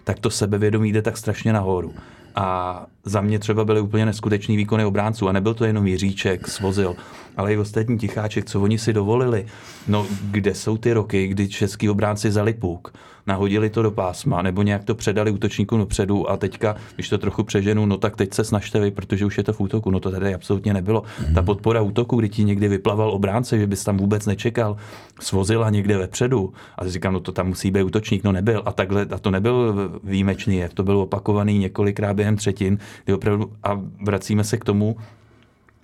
tak 0.03 0.19
to 0.19 0.29
sebevědomí 0.29 0.91
jde 0.91 1.01
tak 1.01 1.17
strašně 1.17 1.53
nahoru. 1.53 1.93
A 2.35 2.85
za 3.05 3.21
mě 3.21 3.39
třeba 3.39 3.65
byly 3.65 3.81
úplně 3.81 4.05
neskutečný 4.05 4.57
výkony 4.57 4.85
obránců. 4.85 5.27
A 5.27 5.31
nebyl 5.31 5.53
to 5.53 5.65
jenom 5.65 5.87
Jiříček, 5.87 6.47
Svozil, 6.47 6.95
ale 7.37 7.53
i 7.53 7.57
ostatní 7.57 7.97
ticháček, 7.97 8.45
co 8.45 8.61
oni 8.61 8.77
si 8.77 8.93
dovolili. 8.93 9.45
No, 9.87 10.05
kde 10.21 10.55
jsou 10.55 10.77
ty 10.77 10.93
roky, 10.93 11.27
kdy 11.27 11.47
český 11.47 11.89
obránci 11.89 12.29
vzali 12.29 12.53
puk, 12.53 12.93
nahodili 13.27 13.69
to 13.69 13.81
do 13.81 13.91
pásma, 13.91 14.41
nebo 14.41 14.61
nějak 14.61 14.83
to 14.83 14.95
předali 14.95 15.31
útočníku 15.31 15.77
dopředu 15.77 16.29
a 16.29 16.37
teďka, 16.37 16.75
když 16.95 17.09
to 17.09 17.17
trochu 17.17 17.43
přeženu, 17.43 17.85
no 17.85 17.97
tak 17.97 18.15
teď 18.15 18.33
se 18.33 18.43
snažte 18.43 18.79
vy, 18.79 18.91
protože 18.91 19.25
už 19.25 19.37
je 19.37 19.43
to 19.43 19.53
v 19.53 19.61
útoku. 19.61 19.91
No 19.91 19.99
to 19.99 20.11
tady 20.11 20.33
absolutně 20.33 20.73
nebylo. 20.73 21.01
Mm-hmm. 21.01 21.33
Ta 21.33 21.41
podpora 21.41 21.81
útoku, 21.81 22.15
kdy 22.15 22.29
ti 22.29 22.43
někdy 22.43 22.67
vyplaval 22.67 23.11
obránce, 23.11 23.59
že 23.59 23.67
bys 23.67 23.83
tam 23.83 23.97
vůbec 23.97 24.25
nečekal, 24.25 24.77
svozila 25.19 25.69
někde 25.69 25.97
vepředu. 25.97 26.53
A 26.77 26.87
říkám, 26.87 27.13
no 27.13 27.19
to 27.19 27.31
tam 27.31 27.47
musí 27.47 27.71
být 27.71 27.83
útočník, 27.83 28.23
no 28.23 28.31
nebyl. 28.31 28.61
A 28.65 28.71
takhle, 28.71 29.07
a 29.11 29.17
to 29.17 29.31
nebyl 29.31 29.75
výjimečný 30.03 30.57
jev, 30.57 30.73
to 30.73 30.83
byl 30.83 30.97
opakovaný 30.97 31.57
několikrát 31.57 32.13
během 32.13 32.35
třetin, 32.35 32.77
kdy 33.03 33.13
opravdu, 33.13 33.51
a 33.63 33.81
vracíme 34.05 34.43
se 34.43 34.57
k 34.57 34.65
tomu, 34.65 34.97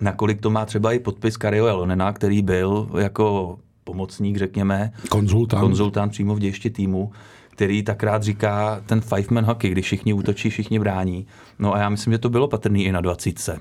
nakolik 0.00 0.40
to 0.40 0.50
má 0.50 0.66
třeba 0.66 0.92
i 0.92 0.98
podpis 0.98 1.36
Kario 1.36 1.66
Elonena, 1.66 2.12
který 2.12 2.42
byl 2.42 2.88
jako 2.98 3.58
pomocník, 3.84 4.36
řekněme, 4.36 4.92
konzultant, 5.08 5.60
konzultant 5.60 6.12
přímo 6.12 6.34
v 6.34 6.38
dějšti 6.38 6.70
týmu, 6.70 7.12
který 7.50 7.82
tak 7.82 8.02
rád 8.02 8.22
říká 8.22 8.80
ten 8.86 9.00
five-man 9.00 9.44
hockey, 9.44 9.70
kdy 9.70 9.82
všichni 9.82 10.12
útočí, 10.12 10.50
všichni 10.50 10.78
brání. 10.78 11.26
No 11.58 11.74
a 11.74 11.78
já 11.78 11.88
myslím, 11.88 12.12
že 12.12 12.18
to 12.18 12.28
bylo 12.28 12.48
patrný 12.48 12.84
i 12.84 12.92
na 12.92 13.00
20. 13.00 13.58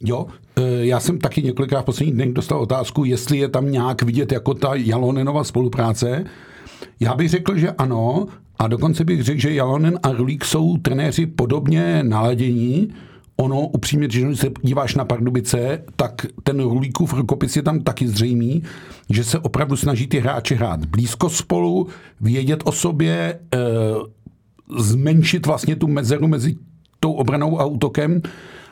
Jo, 0.00 0.26
e, 0.56 0.86
já 0.86 1.00
jsem 1.00 1.18
taky 1.18 1.42
několikrát 1.42 1.82
v 1.82 1.84
posledních 1.84 2.14
dnech 2.14 2.32
dostal 2.32 2.60
otázku, 2.60 3.04
jestli 3.04 3.38
je 3.38 3.48
tam 3.48 3.72
nějak 3.72 4.02
vidět 4.02 4.32
jako 4.32 4.54
ta 4.54 4.70
Jalonenova 4.74 5.44
spolupráce. 5.44 6.24
Já 7.00 7.14
bych 7.14 7.28
řekl, 7.28 7.56
že 7.56 7.70
ano, 7.70 8.26
a 8.58 8.68
dokonce 8.68 9.04
bych 9.04 9.22
řekl, 9.22 9.40
že 9.40 9.54
Jalonen 9.54 9.98
a 10.02 10.12
Rulík 10.12 10.44
jsou 10.44 10.76
trenéři 10.76 11.26
podobně 11.26 12.02
naladění. 12.02 12.88
ono 13.36 13.60
upřímně, 13.60 14.06
když 14.06 14.38
se 14.38 14.50
díváš 14.62 14.94
na 14.94 15.04
Pardubice, 15.04 15.84
tak 15.96 16.26
ten 16.42 16.60
Rulíkův 16.60 17.12
rukopis 17.12 17.56
je 17.56 17.62
tam 17.62 17.80
taky 17.80 18.08
zřejmý, 18.08 18.62
že 19.10 19.24
se 19.24 19.38
opravdu 19.38 19.76
snaží 19.76 20.06
ty 20.06 20.20
hráči 20.20 20.54
hrát 20.54 20.84
blízko 20.84 21.30
spolu, 21.30 21.86
vědět 22.20 22.62
o 22.64 22.72
sobě, 22.72 23.14
e, 23.14 23.58
zmenšit 24.78 25.46
vlastně 25.46 25.76
tu 25.76 25.88
mezeru 25.88 26.28
mezi 26.28 26.56
tou 27.00 27.12
obranou 27.12 27.60
a 27.60 27.64
útokem. 27.64 28.22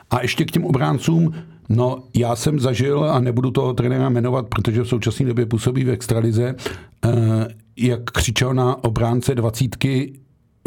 A 0.09 0.21
ještě 0.21 0.45
k 0.45 0.51
těm 0.51 0.65
obráncům, 0.65 1.33
no 1.69 2.03
já 2.15 2.35
jsem 2.35 2.59
zažil, 2.59 3.03
a 3.03 3.19
nebudu 3.19 3.51
toho 3.51 3.73
trenéra 3.73 4.09
jmenovat, 4.09 4.47
protože 4.47 4.81
v 4.81 4.87
současné 4.87 5.25
době 5.25 5.45
působí 5.45 5.83
v 5.83 5.89
extralize, 5.89 6.55
e, 7.05 7.47
jak 7.77 8.11
křičel 8.11 8.53
na 8.53 8.83
obránce 8.83 9.35
dvacítky, 9.35 10.13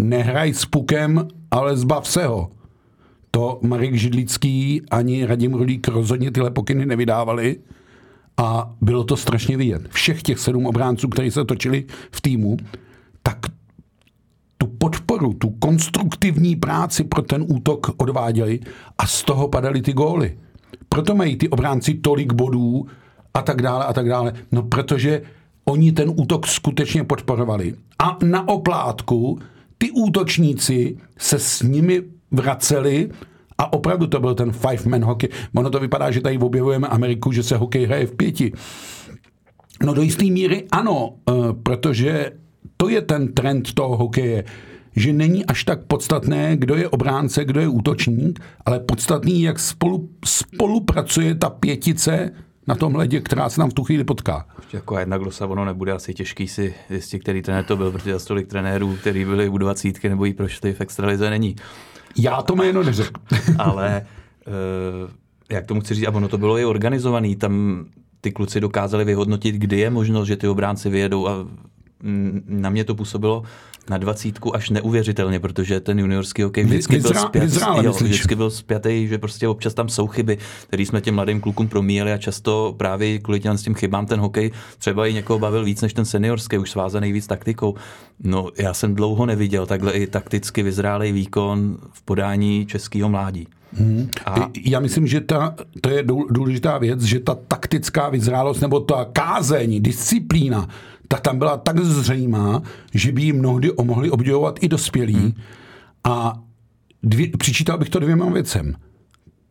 nehraj 0.00 0.55
s 0.55 0.67
pukem, 0.67 1.29
ale 1.50 1.76
zbav 1.76 2.09
se 2.09 2.26
ho. 2.26 2.50
To 3.31 3.59
Marek 3.62 3.95
Židlický 3.95 4.83
ani 4.90 5.26
Radim 5.26 5.55
Rulík 5.55 5.88
rozhodně 5.88 6.31
tyhle 6.31 6.50
pokyny 6.50 6.87
nevydávali 6.87 7.57
a 8.37 8.75
bylo 8.81 9.05
to 9.05 9.17
strašně 9.17 9.57
vidět. 9.57 9.88
Všech 9.88 10.23
těch 10.23 10.38
sedm 10.38 10.67
obránců, 10.67 11.09
kteří 11.09 11.31
se 11.31 11.45
točili 11.45 11.85
v 12.11 12.21
týmu, 12.21 12.57
tak 13.23 13.38
tu 14.59 14.67
podporu, 14.67 15.33
tu 15.33 15.50
konstruktivní 15.50 16.57
práci 16.57 17.05
pro 17.05 17.23
ten 17.23 17.45
útok 17.49 17.90
odváděli 17.97 18.61
a 18.99 19.07
z 19.07 19.23
toho 19.23 19.49
padaly 19.49 19.83
ty 19.83 19.93
góly. 19.93 20.38
Proto 20.88 21.14
mají 21.14 21.37
ty 21.37 21.49
obránci 21.49 21.95
tolik 21.95 22.33
bodů 22.33 22.87
a 23.35 23.43
tak 23.43 23.62
dále 23.62 23.85
a 23.85 23.93
tak 23.93 24.09
dále. 24.09 24.33
No 24.52 24.62
protože 24.62 25.23
oni 25.71 25.93
ten 25.93 26.11
útok 26.17 26.47
skutečně 26.47 27.05
podporovali. 27.05 27.75
A 27.99 28.19
na 28.25 28.49
oplátku 28.49 29.39
ty 29.79 29.91
útočníci 29.91 30.99
se 31.19 31.39
s 31.39 31.62
nimi 31.62 32.03
vraceli 32.31 33.11
a 33.59 33.73
opravdu 33.73 34.07
to 34.07 34.21
byl 34.21 34.35
ten 34.35 34.53
five-man 34.53 35.05
hokej. 35.05 35.29
Ono 35.55 35.71
to 35.71 35.81
vypadá, 35.81 36.11
že 36.11 36.21
tady 36.21 36.39
objevujeme 36.39 36.89
Ameriku, 36.89 37.33
že 37.33 37.43
se 37.43 37.57
hokej 37.57 37.87
hraje 37.87 38.07
v 38.07 38.15
pěti. 38.15 38.53
No 39.85 39.95
do 39.95 40.03
jisté 40.03 40.25
míry 40.25 40.65
ano, 40.71 41.15
eh, 41.31 41.33
protože 41.62 42.33
to 42.77 42.89
je 42.89 43.00
ten 43.00 43.33
trend 43.33 43.73
toho 43.73 43.97
hokeje, 43.97 44.45
že 44.97 45.12
není 45.12 45.47
až 45.47 45.65
tak 45.65 45.85
podstatné, 45.85 46.57
kdo 46.57 46.77
je 46.77 46.89
obránce, 46.89 47.45
kdo 47.45 47.61
je 47.61 47.69
útočník, 47.69 48.41
ale 48.67 48.81
podstatný, 48.81 49.43
jak 49.43 49.59
spolu, 49.59 50.09
spolupracuje 50.25 51.35
ta 51.35 51.50
pětice 51.50 52.31
na 52.67 52.75
tom 52.75 52.95
ledě, 52.95 53.21
která 53.21 53.49
se 53.49 53.61
nám 53.61 53.71
v 53.71 53.75
tu 53.75 53.85
chvíli 53.85 54.05
potká. 54.05 54.47
Jako 54.73 54.99
jedna 54.99 55.19
glosa, 55.19 55.47
ono 55.47 55.64
nebude 55.64 55.93
asi 55.93 56.14
těžký 56.14 56.49
si 56.49 56.75
zjistit, 56.90 57.19
který 57.19 57.43
trenér 57.43 57.64
to 57.64 57.76
byl, 57.76 57.93
protože 57.93 58.19
za 58.19 58.25
tolik 58.25 58.49
trenérů, 58.49 58.97
který 58.97 59.25
byli 59.25 59.49
u 59.49 59.59
dvacítky 59.59 60.09
nebo 60.09 60.25
jí 60.25 60.35
prošli 60.35 60.73
v 60.73 60.81
extralize, 60.81 61.31
není. 61.31 61.57
Já 62.17 62.43
to 62.43 62.57
jméno 62.57 62.83
neřekl. 62.83 63.21
Ale 63.59 64.07
uh, 64.47 65.11
jak 65.50 65.67
tomu 65.67 65.81
chci 65.81 65.95
říct, 65.95 66.07
a 66.07 66.11
ono 66.11 66.29
to 66.29 66.38
bylo 66.38 66.59
i 66.59 66.64
organizovaný, 66.64 67.37
tam 67.37 67.85
ty 68.21 68.33
kluci 68.33 68.61
dokázali 68.61 69.05
vyhodnotit, 69.05 69.55
kdy 69.55 69.79
je 69.79 69.90
možnost, 69.90 70.26
že 70.26 70.37
ty 70.37 70.49
obránci 70.49 70.90
vyjedou 70.90 71.29
a 71.29 71.47
na 72.47 72.71
mě 72.71 72.85
to 72.85 72.95
působilo 72.95 73.42
na 73.90 73.99
dvacítku 73.99 74.57
až 74.57 74.71
neuvěřitelně, 74.71 75.40
protože 75.40 75.80
ten 75.80 75.99
juniorský 75.99 76.42
hokej 76.42 76.64
vždycky 76.64 76.95
Vyzra, 76.97 77.12
byl 77.12 77.28
zpět, 77.28 77.40
vyzrále, 77.40 77.85
jo, 77.85 77.92
vždycky 77.92 78.35
byl 78.35 78.50
zpětý, 78.50 79.09
že 79.09 79.19
prostě 79.19 79.49
občas 79.49 79.75
tam 79.75 79.88
jsou 79.88 80.07
chyby, 80.07 80.38
které 80.66 80.83
jsme 80.83 81.00
těm 81.00 81.14
mladým 81.14 81.40
klukům 81.40 81.69
promíjeli 81.69 82.12
a 82.12 82.19
často 82.19 82.75
právě 82.76 83.19
kvůli 83.19 83.40
těm 83.40 83.59
s 83.59 83.62
tím 83.62 83.75
chybám 83.75 84.07
ten 84.07 84.21
hokej 84.21 84.50
třeba 84.78 85.07
i 85.07 85.14
někoho 85.14 85.38
bavil 85.38 85.64
víc 85.64 85.83
než 85.83 85.92
ten 85.92 86.04
seniorský, 86.04 86.59
už 86.59 86.71
svázaný 86.71 87.12
víc 87.12 87.26
taktikou. 87.26 87.75
No 88.25 88.49
já 88.59 88.75
jsem 88.75 88.95
dlouho 88.95 89.26
neviděl 89.26 89.66
takhle 89.66 89.92
i 89.92 90.07
takticky 90.07 90.62
vyzrálej 90.62 91.12
výkon 91.12 91.78
v 91.92 92.02
podání 92.02 92.66
českého 92.66 93.09
mládí. 93.09 93.47
Hmm. 93.73 94.09
A... 94.26 94.50
Já 94.64 94.80
myslím, 94.80 95.07
že 95.07 95.21
ta, 95.21 95.54
to 95.80 95.90
je 95.90 96.04
důležitá 96.30 96.78
věc, 96.78 97.02
že 97.02 97.21
ta 97.21 97.35
taktická 97.35 98.09
vyzrálost 98.09 98.61
nebo 98.61 98.80
ta 98.80 99.07
kázeň, 99.12 99.83
disciplína, 99.83 100.69
ta 101.12 101.17
tam 101.17 101.38
byla 101.38 101.57
tak 101.57 101.81
zřejmá, 101.81 102.62
že 102.95 103.12
by 103.12 103.23
ji 103.23 103.33
mnohdy 103.33 103.71
mohli 103.83 104.11
obdivovat 104.11 104.59
i 104.62 104.69
dospělí. 104.69 105.14
Hmm. 105.14 105.33
A 106.05 106.43
dvě, 107.02 107.29
přičítal 107.38 107.79
bych 107.79 107.88
to 107.88 107.99
dvěma 107.99 108.31
věcem. 108.31 108.75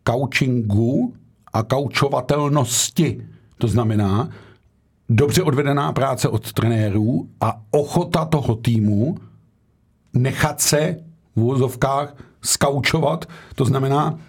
Couchingu 0.09 1.13
a 1.53 1.63
kaučovatelnosti. 1.63 3.27
To 3.57 3.67
znamená, 3.67 4.29
dobře 5.09 5.43
odvedená 5.43 5.91
práce 5.91 6.29
od 6.29 6.53
trenérů 6.53 7.29
a 7.41 7.61
ochota 7.71 8.25
toho 8.25 8.55
týmu 8.55 9.17
nechat 10.13 10.61
se 10.61 10.95
v 11.35 11.39
úvozovkách 11.39 12.15
skaučovat, 12.41 13.25
to 13.55 13.65
znamená 13.65 14.19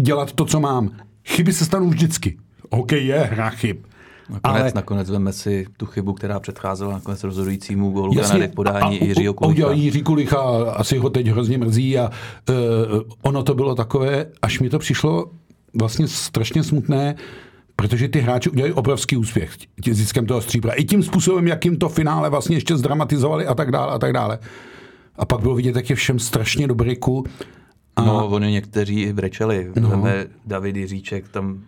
dělat 0.00 0.32
to, 0.32 0.44
co 0.44 0.60
mám. 0.60 0.90
Chyby 1.24 1.52
se 1.52 1.64
stanou 1.64 1.88
vždycky. 1.88 2.38
OK, 2.68 2.92
je 2.92 3.18
hra 3.18 3.50
chyb. 3.50 3.76
Nakonec, 4.28 4.62
ale... 4.62 4.72
nakonec 4.74 5.10
veme 5.10 5.32
si 5.32 5.66
tu 5.76 5.86
chybu, 5.86 6.12
která 6.12 6.40
předcházela 6.40 6.92
nakonec 6.92 7.24
rozhodujícímu 7.24 7.90
gólu 7.90 8.18
Jasně, 8.18 8.48
podání 8.48 9.00
a, 9.00 9.04
Jiřího 9.04 9.34
Kulicha. 9.34 9.72
Jiří 9.72 10.02
Kulicha, 10.02 10.40
asi 10.72 10.98
ho 10.98 11.10
teď 11.10 11.26
hrozně 11.26 11.58
mrzí 11.58 11.98
a 11.98 12.10
uh, 12.48 12.54
ono 13.22 13.42
to 13.42 13.54
bylo 13.54 13.74
takové, 13.74 14.26
až 14.42 14.60
mi 14.60 14.70
to 14.70 14.78
přišlo 14.78 15.30
vlastně 15.74 16.08
strašně 16.08 16.62
smutné, 16.62 17.14
protože 17.76 18.08
ty 18.08 18.20
hráči 18.20 18.50
udělali 18.50 18.72
obrovský 18.72 19.16
úspěch 19.16 19.50
ziskem 19.90 20.26
toho 20.26 20.40
stříbra. 20.40 20.72
I 20.72 20.84
tím 20.84 21.02
způsobem, 21.02 21.46
jakým 21.48 21.76
to 21.76 21.88
finále 21.88 22.30
vlastně 22.30 22.56
ještě 22.56 22.76
zdramatizovali 22.76 23.46
a 23.46 23.54
tak 23.54 23.70
dále 23.70 23.92
a 23.92 23.98
tak 23.98 24.12
dále. 24.12 24.38
A 25.16 25.24
pak 25.24 25.40
bylo 25.40 25.54
vidět, 25.54 25.76
jak 25.76 25.90
je 25.90 25.96
všem 25.96 26.18
strašně 26.18 26.66
dobrýku. 26.66 27.24
A... 27.96 28.04
No, 28.04 28.28
oni 28.28 28.52
někteří 28.52 29.02
i 29.02 29.12
brečeli. 29.12 29.70
No. 29.80 30.04
David 30.46 30.76
Jiříček 30.76 31.28
tam 31.28 31.62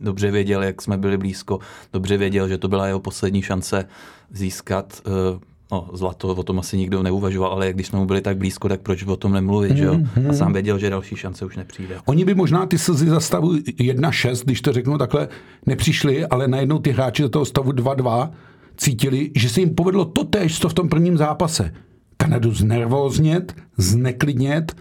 dobře 0.00 0.30
věděl, 0.30 0.62
jak 0.62 0.82
jsme 0.82 0.98
byli 0.98 1.18
blízko, 1.18 1.58
dobře 1.92 2.16
věděl, 2.16 2.48
že 2.48 2.58
to 2.58 2.68
byla 2.68 2.86
jeho 2.86 3.00
poslední 3.00 3.42
šance 3.42 3.84
získat 4.32 5.02
uh, 5.06 5.40
No, 5.72 5.88
zlato, 5.92 6.28
o 6.28 6.42
tom 6.42 6.58
asi 6.58 6.76
nikdo 6.76 7.02
neuvažoval, 7.02 7.52
ale 7.52 7.72
když 7.72 7.86
jsme 7.86 7.98
mu 7.98 8.06
byli 8.06 8.20
tak 8.20 8.36
blízko, 8.36 8.68
tak 8.68 8.80
proč 8.80 9.02
o 9.02 9.16
tom 9.16 9.32
nemluvit, 9.32 9.76
že 9.76 9.84
jo? 9.84 9.98
A 10.28 10.32
sám 10.32 10.52
věděl, 10.52 10.78
že 10.78 10.90
další 10.90 11.16
šance 11.16 11.44
už 11.44 11.56
nepřijde. 11.56 11.96
Oni 12.06 12.24
by 12.24 12.34
možná 12.34 12.66
ty 12.66 12.78
slzy 12.78 13.06
za 13.06 13.20
stavu 13.20 13.52
1-6, 13.54 14.44
když 14.44 14.60
to 14.60 14.72
řeknu 14.72 14.98
takhle, 14.98 15.28
nepřišli, 15.66 16.26
ale 16.26 16.48
najednou 16.48 16.78
ty 16.78 16.90
hráči 16.90 17.22
za 17.22 17.28
toho 17.28 17.44
stavu 17.44 17.70
2-2 17.70 18.30
cítili, 18.76 19.30
že 19.36 19.48
se 19.48 19.60
jim 19.60 19.74
povedlo 19.74 20.04
to 20.04 20.24
tež, 20.24 20.60
co 20.60 20.68
v 20.68 20.74
tom 20.74 20.88
prvním 20.88 21.16
zápase. 21.16 21.74
Kanadu 22.16 22.54
znervóznět, 22.54 23.54
zneklidnět 23.76 24.76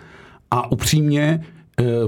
a 0.52 0.72
upřímně 0.72 1.42
Eh, 1.42 1.59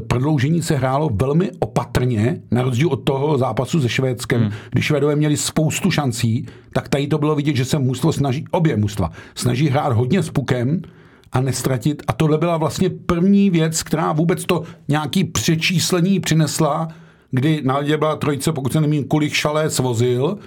prodloužení 0.07 0.61
se 0.61 0.75
hrálo 0.75 1.09
velmi 1.13 1.51
opatrně, 1.59 2.41
na 2.51 2.61
rozdíl 2.61 2.87
od 2.87 2.95
toho 2.95 3.37
zápasu 3.37 3.81
se 3.81 3.89
Švédskem. 3.89 4.41
Hmm. 4.41 4.51
Když 4.71 4.85
Švédové 4.85 5.15
měli 5.15 5.37
spoustu 5.37 5.91
šancí, 5.91 6.45
tak 6.73 6.89
tady 6.89 7.07
to 7.07 7.17
bylo 7.17 7.35
vidět, 7.35 7.55
že 7.55 7.65
se 7.65 7.79
mužstvo 7.79 8.13
snaží, 8.13 8.45
obě 8.51 8.77
mužstva, 8.77 9.11
snaží 9.35 9.69
hrát 9.69 9.93
hodně 9.93 10.23
s 10.23 10.29
pukem 10.29 10.81
a 11.31 11.41
nestratit. 11.41 12.03
A 12.07 12.13
tohle 12.13 12.37
byla 12.37 12.57
vlastně 12.57 12.89
první 12.89 13.49
věc, 13.49 13.83
která 13.83 14.13
vůbec 14.13 14.45
to 14.45 14.63
nějaký 14.87 15.23
přečíslení 15.23 16.19
přinesla, 16.19 16.87
kdy 17.31 17.61
na 17.65 17.77
ledě 17.77 17.97
byla 17.97 18.15
trojice, 18.15 18.51
pokud 18.51 18.73
se 18.73 18.81
nemím, 18.81 19.03
kulik 19.03 19.33
šalé 19.33 19.69
svozil, 19.69 20.37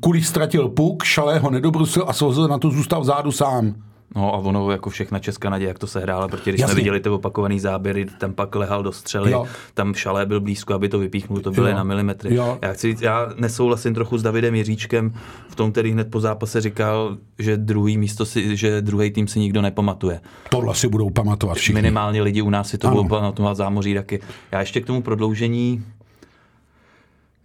kulik 0.00 0.24
ztratil 0.24 0.68
puk, 0.68 1.04
šalé 1.04 1.38
ho 1.38 1.50
nedobrusil 1.50 2.04
a 2.08 2.12
svozil 2.12 2.48
na 2.48 2.58
to 2.58 2.70
zůstal 2.70 3.00
vzadu 3.00 3.32
sám. 3.32 3.74
No 4.16 4.34
a 4.34 4.38
ono 4.38 4.70
jako 4.70 4.90
všechna 4.90 5.18
Česká 5.18 5.50
naděje, 5.50 5.68
jak 5.68 5.78
to 5.78 5.86
se 5.86 6.00
hrálo, 6.00 6.28
protože 6.28 6.50
když 6.50 6.60
Jasně. 6.60 6.72
jsme 6.72 6.80
viděli 6.80 7.00
ty 7.00 7.08
opakovaný 7.08 7.60
záběry, 7.60 8.06
tam 8.18 8.32
pak 8.32 8.54
lehal 8.54 8.82
do 8.82 8.92
střely, 8.92 9.32
jo. 9.32 9.46
tam 9.74 9.94
šalé 9.94 10.26
byl 10.26 10.40
blízko, 10.40 10.74
aby 10.74 10.88
to 10.88 10.98
vypíchnul, 10.98 11.40
to 11.40 11.50
byly 11.50 11.70
jo. 11.70 11.76
na 11.76 11.82
milimetry. 11.82 12.34
Jo. 12.34 12.58
Já, 12.62 12.72
chci, 12.72 12.96
já 13.00 13.32
nesouhlasím 13.36 13.94
trochu 13.94 14.18
s 14.18 14.22
Davidem 14.22 14.54
Jiříčkem 14.54 15.14
v 15.48 15.54
tom, 15.54 15.72
který 15.72 15.92
hned 15.92 16.10
po 16.10 16.20
zápase 16.20 16.60
říkal, 16.60 17.16
že 17.38 17.56
druhý 17.56 17.98
místo 17.98 18.26
si, 18.26 18.56
že 18.56 18.82
druhý 18.82 19.10
tým 19.10 19.28
si 19.28 19.38
nikdo 19.38 19.62
nepamatuje. 19.62 20.20
Tohle 20.50 20.74
si 20.74 20.88
budou 20.88 21.10
pamatovat 21.10 21.56
všichni. 21.56 21.82
Minimálně 21.82 22.22
lidi 22.22 22.42
u 22.42 22.50
nás 22.50 22.68
si 22.68 22.78
to 22.78 22.86
ano. 22.86 22.96
budou 22.96 23.08
pamatovat 23.08 23.56
zámoří 23.56 23.94
taky. 23.94 24.20
Já 24.52 24.60
ještě 24.60 24.80
k 24.80 24.86
tomu 24.86 25.02
prodloužení, 25.02 25.84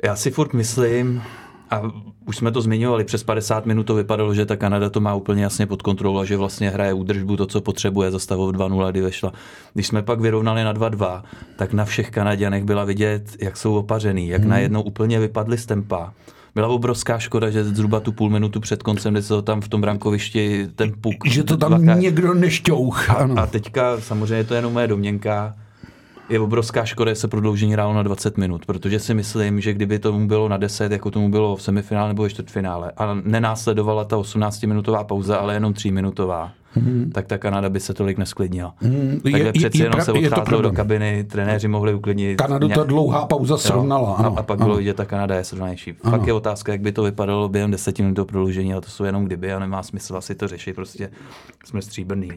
já 0.03 0.15
si 0.15 0.31
furt 0.31 0.53
myslím, 0.53 1.21
a 1.71 1.81
už 2.25 2.37
jsme 2.37 2.51
to 2.51 2.61
zmiňovali, 2.61 3.03
přes 3.03 3.23
50 3.23 3.65
minut 3.65 3.83
to 3.83 3.95
vypadalo, 3.95 4.33
že 4.33 4.45
ta 4.45 4.55
Kanada 4.55 4.89
to 4.89 4.99
má 4.99 5.13
úplně 5.15 5.43
jasně 5.43 5.67
pod 5.67 5.81
kontrolou 5.81 6.19
a 6.19 6.25
že 6.25 6.37
vlastně 6.37 6.69
hraje 6.69 6.93
údržbu, 6.93 7.37
to, 7.37 7.45
co 7.45 7.61
potřebuje, 7.61 8.11
zastavou 8.11 8.51
2-0, 8.51 8.91
kdy 8.91 9.01
vešla. 9.01 9.33
Když 9.73 9.87
jsme 9.87 10.01
pak 10.01 10.19
vyrovnali 10.19 10.63
na 10.63 10.73
2-2, 10.73 11.21
tak 11.55 11.73
na 11.73 11.85
všech 11.85 12.11
Kanaděnech 12.11 12.63
byla 12.63 12.83
vidět, 12.83 13.23
jak 13.41 13.57
jsou 13.57 13.75
opařený, 13.75 14.27
jak 14.27 14.41
hmm. 14.41 14.49
najednou 14.49 14.81
úplně 14.81 15.19
vypadly 15.19 15.57
z 15.57 15.65
tempa. 15.65 16.13
Byla 16.55 16.67
obrovská 16.67 17.19
škoda, 17.19 17.49
že 17.49 17.63
zhruba 17.63 17.99
tu 17.99 18.11
půl 18.11 18.29
minutu 18.29 18.59
před 18.59 18.83
koncem, 18.83 19.13
kdy 19.13 19.23
se 19.23 19.29
to 19.29 19.41
tam 19.41 19.61
v 19.61 19.67
tom 19.67 19.81
brankovišti 19.81 20.67
ten 20.75 20.93
puk. 21.01 21.15
Že 21.25 21.43
to 21.43 21.57
tam 21.57 21.69
dvakrát. 21.69 21.99
někdo 21.99 22.33
nešťouch. 22.33 23.09
Ano. 23.09 23.35
A 23.39 23.45
teďka 23.45 24.01
samozřejmě 24.01 24.43
to 24.43 24.53
je 24.53 24.57
jenom 24.57 24.73
moje 24.73 24.87
domněnka, 24.87 25.55
je 26.31 26.39
obrovská 26.39 26.85
škoda, 26.85 27.11
že 27.11 27.15
se 27.15 27.27
prodloužení 27.27 27.73
hrálo 27.73 27.93
na 27.93 28.03
20 28.03 28.38
minut, 28.38 28.65
protože 28.65 29.00
si 29.00 29.13
myslím, 29.13 29.61
že 29.61 29.73
kdyby 29.73 30.00
tomu 30.00 30.27
bylo 30.27 30.50
na 30.50 30.57
10, 30.57 30.91
jako 30.91 31.11
tomu 31.11 31.29
bylo 31.29 31.55
v 31.55 31.61
semifinále 31.61 32.07
nebo 32.07 32.23
ve 32.23 32.29
čtvrtfinále, 32.29 32.91
a 32.97 33.17
nenásledovala 33.23 34.05
ta 34.05 34.17
18-minutová 34.17 35.03
pauza, 35.03 35.38
ale 35.38 35.53
jenom 35.53 35.73
3-minutová, 35.73 36.51
hmm. 36.73 37.11
tak 37.13 37.27
ta 37.27 37.38
Kanada 37.38 37.69
by 37.69 37.79
se 37.79 37.93
tolik 37.93 38.17
nesklidnila. 38.17 38.73
Hmm. 38.77 39.19
Takže 39.23 39.39
je, 39.39 39.53
přeci 39.53 39.77
je, 39.77 39.85
jenom 39.85 40.00
je, 40.00 40.05
se 40.05 40.11
odcházelo 40.11 40.61
do 40.61 40.71
kabiny, 40.71 41.23
trenéři 41.23 41.67
mohli 41.67 41.93
uklidnit. 41.93 42.38
Kanadu 42.38 42.69
ta 42.69 42.83
dlouhá 42.83 43.25
pauza 43.25 43.57
srovnala. 43.57 44.15
Ano, 44.15 44.33
a, 44.38 44.39
a 44.39 44.43
pak 44.43 44.59
ano. 44.59 44.65
bylo 44.65 44.77
vidět, 44.77 44.97
ta 44.97 45.05
Kanada 45.05 45.35
je 45.35 45.43
srovnanější. 45.43 45.93
Pak 45.93 46.27
je 46.27 46.33
otázka, 46.33 46.71
jak 46.71 46.81
by 46.81 46.91
to 46.91 47.03
vypadalo 47.03 47.50
během 47.50 47.71
10 47.71 48.00
minut 48.00 48.15
prodloužení, 48.15 48.73
ale 48.73 48.81
to 48.81 48.89
jsou 48.89 49.03
jenom 49.03 49.25
kdyby 49.25 49.53
a 49.53 49.59
nemá 49.59 49.83
smysl 49.83 50.17
asi 50.17 50.35
to 50.35 50.47
řešit, 50.47 50.75
prostě 50.75 51.09
jsme 51.65 51.81
stříbrný. 51.81 52.31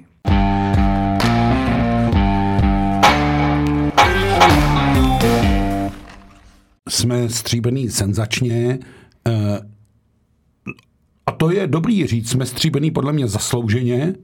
Jsme 6.88 7.28
stříbrný 7.28 7.90
senzačně, 7.90 8.78
eh, 9.28 9.60
a 11.26 11.32
to 11.32 11.50
je 11.50 11.66
dobrý 11.66 12.06
říct, 12.06 12.30
jsme 12.30 12.46
stříbený 12.46 12.90
podle 12.90 13.12
mě 13.12 13.28
zaslouženě. 13.28 14.14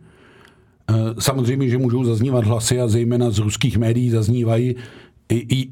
Eh, 0.90 0.94
samozřejmě, 1.18 1.68
že 1.68 1.78
můžou 1.78 2.04
zaznívat 2.04 2.44
hlasy 2.44 2.80
a 2.80 2.88
zejména 2.88 3.30
z 3.30 3.38
ruských 3.38 3.78
médií 3.78 4.10
zaznívají, 4.10 4.74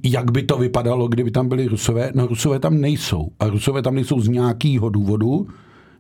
jak 0.05 0.31
by 0.31 0.43
to 0.43 0.59
vypadalo, 0.59 1.09
kdyby 1.09 1.31
tam 1.31 1.49
byli 1.49 1.67
Rusové. 1.67 2.13
No 2.15 2.27
Rusové 2.27 2.59
tam 2.59 2.81
nejsou. 2.81 3.29
A 3.41 3.49
Rusové 3.49 3.83
tam 3.83 3.95
nejsou 3.95 4.21
z 4.21 4.29
nějakého 4.29 4.89
důvodu. 4.89 5.47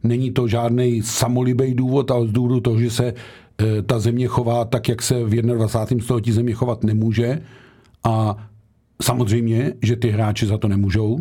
Není 0.03 0.31
to 0.31 0.49
žádný 0.49 1.03
samolibý 1.03 1.75
důvod, 1.75 2.11
ale 2.11 2.27
z 2.27 2.33
důvodu 2.33 2.61
toho, 2.61 2.81
že 2.81 2.91
se 2.91 3.15
eh, 3.15 3.83
ta 3.83 3.99
země 3.99 4.27
chová 4.27 4.65
tak, 4.65 4.89
jak 4.89 5.03
se 5.03 5.25
v 5.25 5.43
21. 5.43 6.05
století 6.05 6.33
země 6.33 6.55
chovat 6.55 6.85
nemůže. 6.85 7.43
A 8.05 8.37
samozřejmě, 9.03 9.75
že 9.83 9.97
ty 9.97 10.11
hráči 10.11 10.47
za 10.47 10.59
to 10.59 10.69
nemůžou. 10.69 11.19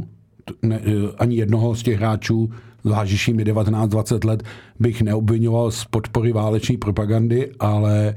Ne, 0.61 0.79
eh, 0.85 0.91
ani 1.17 1.35
jednoho 1.35 1.75
z 1.75 1.83
těch 1.83 1.97
hráčů 1.97 2.49
zvlášť 2.83 3.29
mi 3.29 3.43
19-20 3.43 4.25
let, 4.25 4.43
bych 4.79 5.01
neobvinoval 5.01 5.71
z 5.71 5.85
podpory 5.85 6.31
váleční 6.31 6.77
propagandy, 6.77 7.51
ale 7.59 8.15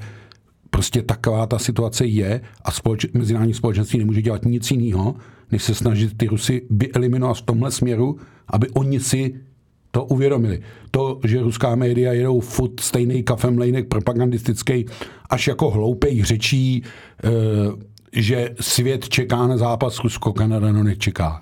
prostě 0.70 1.02
taková 1.02 1.46
ta 1.46 1.58
situace 1.58 2.06
je 2.06 2.40
a 2.64 2.70
společ, 2.70 3.06
mezinárodní 3.12 3.54
společenství 3.54 3.98
nemůže 3.98 4.22
dělat 4.22 4.44
nic 4.44 4.70
jiného, 4.70 5.14
než 5.52 5.62
se 5.62 5.74
snažit 5.74 6.16
ty 6.16 6.26
Rusy 6.26 6.62
vyeliminovat 6.70 7.36
v 7.36 7.42
tomhle 7.42 7.70
směru, 7.70 8.16
aby 8.48 8.68
oni 8.68 9.00
si 9.00 9.34
to 9.90 10.04
uvědomili. 10.04 10.62
To, 10.90 11.20
že 11.24 11.42
ruská 11.42 11.74
média 11.74 12.12
jedou 12.12 12.40
furt 12.40 12.80
stejný 12.80 13.22
kafemlejnek 13.22 13.88
propagandistický, 13.88 14.86
až 15.30 15.46
jako 15.46 15.70
hloupej 15.70 16.24
řečí, 16.24 16.82
e, 17.24 17.28
že 18.12 18.54
svět 18.60 19.08
čeká 19.08 19.46
na 19.46 19.56
zápas 19.56 19.98
Rusko-Kanada, 19.98 20.72
no 20.72 20.82
nečeká 20.82 21.40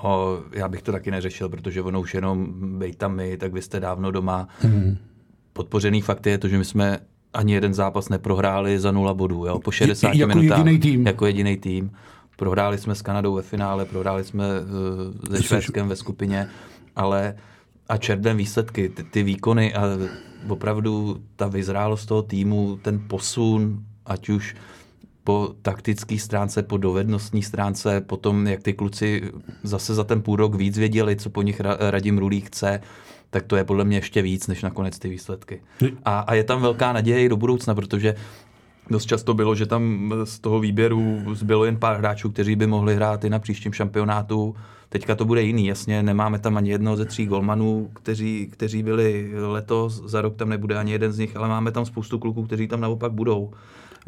ho, 0.00 0.42
já 0.52 0.68
bych 0.68 0.82
to 0.82 0.92
taky 0.92 1.10
neřešil, 1.10 1.48
protože 1.48 1.82
ono 1.82 2.00
už 2.00 2.14
jenom 2.14 2.46
bejt 2.78 2.96
tam 2.96 3.16
my, 3.16 3.36
tak 3.36 3.52
vy 3.52 3.62
jste 3.62 3.80
dávno 3.80 4.10
doma. 4.10 4.48
Hmm. 4.60 4.96
Podpořený 5.52 6.00
fakt 6.00 6.26
je 6.26 6.38
to, 6.38 6.48
že 6.48 6.58
my 6.58 6.64
jsme 6.64 6.98
ani 7.32 7.52
jeden 7.52 7.74
zápas 7.74 8.08
neprohráli 8.08 8.78
za 8.78 8.92
nula 8.92 9.14
bodů. 9.14 9.46
Jo? 9.46 9.58
Po 9.58 9.70
60 9.70 10.14
jako 10.14 10.34
minutách. 10.34 10.58
Jediný 10.58 10.78
tým. 10.78 11.06
Jako 11.06 11.26
jediný 11.26 11.56
tým. 11.56 11.90
Prohráli 12.36 12.78
jsme 12.78 12.94
s 12.94 13.02
Kanadou 13.02 13.34
ve 13.34 13.42
finále, 13.42 13.84
prohráli 13.84 14.24
jsme 14.24 14.44
uh, 15.28 15.36
se 15.36 15.42
Švédskem 15.42 15.88
ve 15.88 15.96
skupině, 15.96 16.48
ale 16.96 17.34
a 17.88 17.96
čertem 17.96 18.36
výsledky, 18.36 18.88
ty, 18.88 19.04
ty 19.04 19.22
výkony 19.22 19.74
a 19.74 19.82
opravdu 20.48 21.20
ta 21.36 21.48
vyzrálost 21.48 22.08
toho 22.08 22.22
týmu, 22.22 22.78
ten 22.82 23.00
posun, 23.08 23.84
ať 24.06 24.28
už 24.28 24.54
po 25.26 25.54
taktické 25.62 26.18
stránce, 26.18 26.62
po 26.62 26.76
dovednostní 26.76 27.42
stránce, 27.42 28.00
potom 28.00 28.46
jak 28.46 28.62
ty 28.62 28.72
kluci 28.72 29.22
zase 29.62 29.94
za 29.94 30.04
ten 30.04 30.22
půl 30.22 30.36
rok 30.36 30.54
víc 30.54 30.78
věděli, 30.78 31.16
co 31.16 31.30
po 31.30 31.42
nich 31.42 31.60
Radim 31.90 32.18
Rulí 32.18 32.40
chce, 32.40 32.80
tak 33.30 33.42
to 33.42 33.56
je 33.56 33.64
podle 33.64 33.84
mě 33.84 33.96
ještě 33.96 34.22
víc, 34.22 34.46
než 34.46 34.62
nakonec 34.62 34.98
ty 34.98 35.08
výsledky. 35.08 35.60
A, 36.04 36.18
a 36.18 36.34
je 36.34 36.44
tam 36.44 36.62
velká 36.62 36.92
naděje 36.92 37.24
i 37.24 37.28
do 37.28 37.36
budoucna, 37.36 37.74
protože 37.74 38.14
dost 38.90 39.06
často 39.06 39.34
bylo, 39.34 39.54
že 39.54 39.66
tam 39.66 40.14
z 40.24 40.38
toho 40.38 40.60
výběru 40.60 41.22
zbylo 41.34 41.64
jen 41.64 41.76
pár 41.76 41.96
hráčů, 41.96 42.30
kteří 42.30 42.56
by 42.56 42.66
mohli 42.66 42.94
hrát 42.94 43.24
i 43.24 43.30
na 43.30 43.38
příštím 43.38 43.72
šampionátu. 43.72 44.54
Teďka 44.88 45.14
to 45.14 45.24
bude 45.24 45.42
jiný, 45.42 45.66
jasně, 45.66 46.02
nemáme 46.02 46.38
tam 46.38 46.56
ani 46.56 46.70
jednoho 46.70 46.96
ze 46.96 47.04
tří 47.04 47.26
golmanů, 47.26 47.90
kteří, 47.92 48.48
kteří 48.52 48.82
byli 48.82 49.32
letos, 49.34 50.02
za 50.04 50.20
rok 50.20 50.36
tam 50.36 50.48
nebude 50.48 50.78
ani 50.78 50.92
jeden 50.92 51.12
z 51.12 51.18
nich, 51.18 51.36
ale 51.36 51.48
máme 51.48 51.72
tam 51.72 51.84
spoustu 51.84 52.18
kluků, 52.18 52.42
kteří 52.42 52.68
tam 52.68 52.80
naopak 52.80 53.12
budou. 53.12 53.50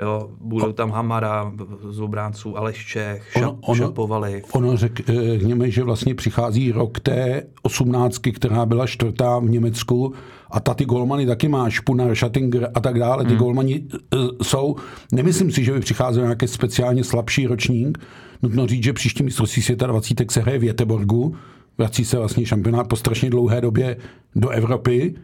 Jo, 0.02 0.30
budou 0.40 0.72
tam 0.72 0.90
Hamara 0.90 1.52
z 1.90 2.00
obránců, 2.00 2.58
Aleš 2.58 2.86
Čech, 2.86 3.30
šap, 3.32 3.42
ono, 3.42 3.58
ono, 3.60 3.74
Šapovali. 3.74 4.42
Ono 4.52 4.76
řekněme, 4.76 5.70
že 5.70 5.82
vlastně 5.84 6.14
přichází 6.14 6.72
rok 6.72 7.00
té 7.00 7.42
osmnáctky, 7.62 8.32
která 8.32 8.66
byla 8.66 8.86
čtvrtá 8.86 9.38
v 9.38 9.50
Německu 9.50 10.14
a 10.50 10.60
ta 10.60 10.74
ty 10.74 10.84
golmany 10.84 11.26
taky 11.26 11.48
má, 11.48 11.70
Špunar, 11.70 12.14
Schattinger 12.14 12.70
a 12.74 12.80
tak 12.80 12.98
dále. 12.98 13.24
Ty 13.24 13.30
hmm. 13.30 13.38
golmani 13.38 13.84
uh, 14.14 14.28
jsou, 14.42 14.76
nemyslím 15.12 15.50
si, 15.50 15.64
že 15.64 15.72
by 15.72 15.80
přicházel 15.80 16.22
nějaký 16.22 16.46
speciálně 16.46 17.04
slabší 17.04 17.46
ročník. 17.46 17.98
Nutno 18.42 18.66
říct, 18.66 18.84
že 18.84 18.92
příští 18.92 19.22
mistrovství 19.22 19.62
světa 19.62 19.86
20 19.86 20.30
se 20.30 20.40
hraje 20.40 20.58
v 20.58 20.64
Jeteborgu. 20.64 21.34
Vrací 21.78 22.04
se 22.04 22.18
vlastně 22.18 22.46
šampionát 22.46 22.88
po 22.88 22.96
strašně 22.96 23.30
dlouhé 23.30 23.60
době 23.60 23.96
do 24.36 24.48
Evropy. 24.48 25.14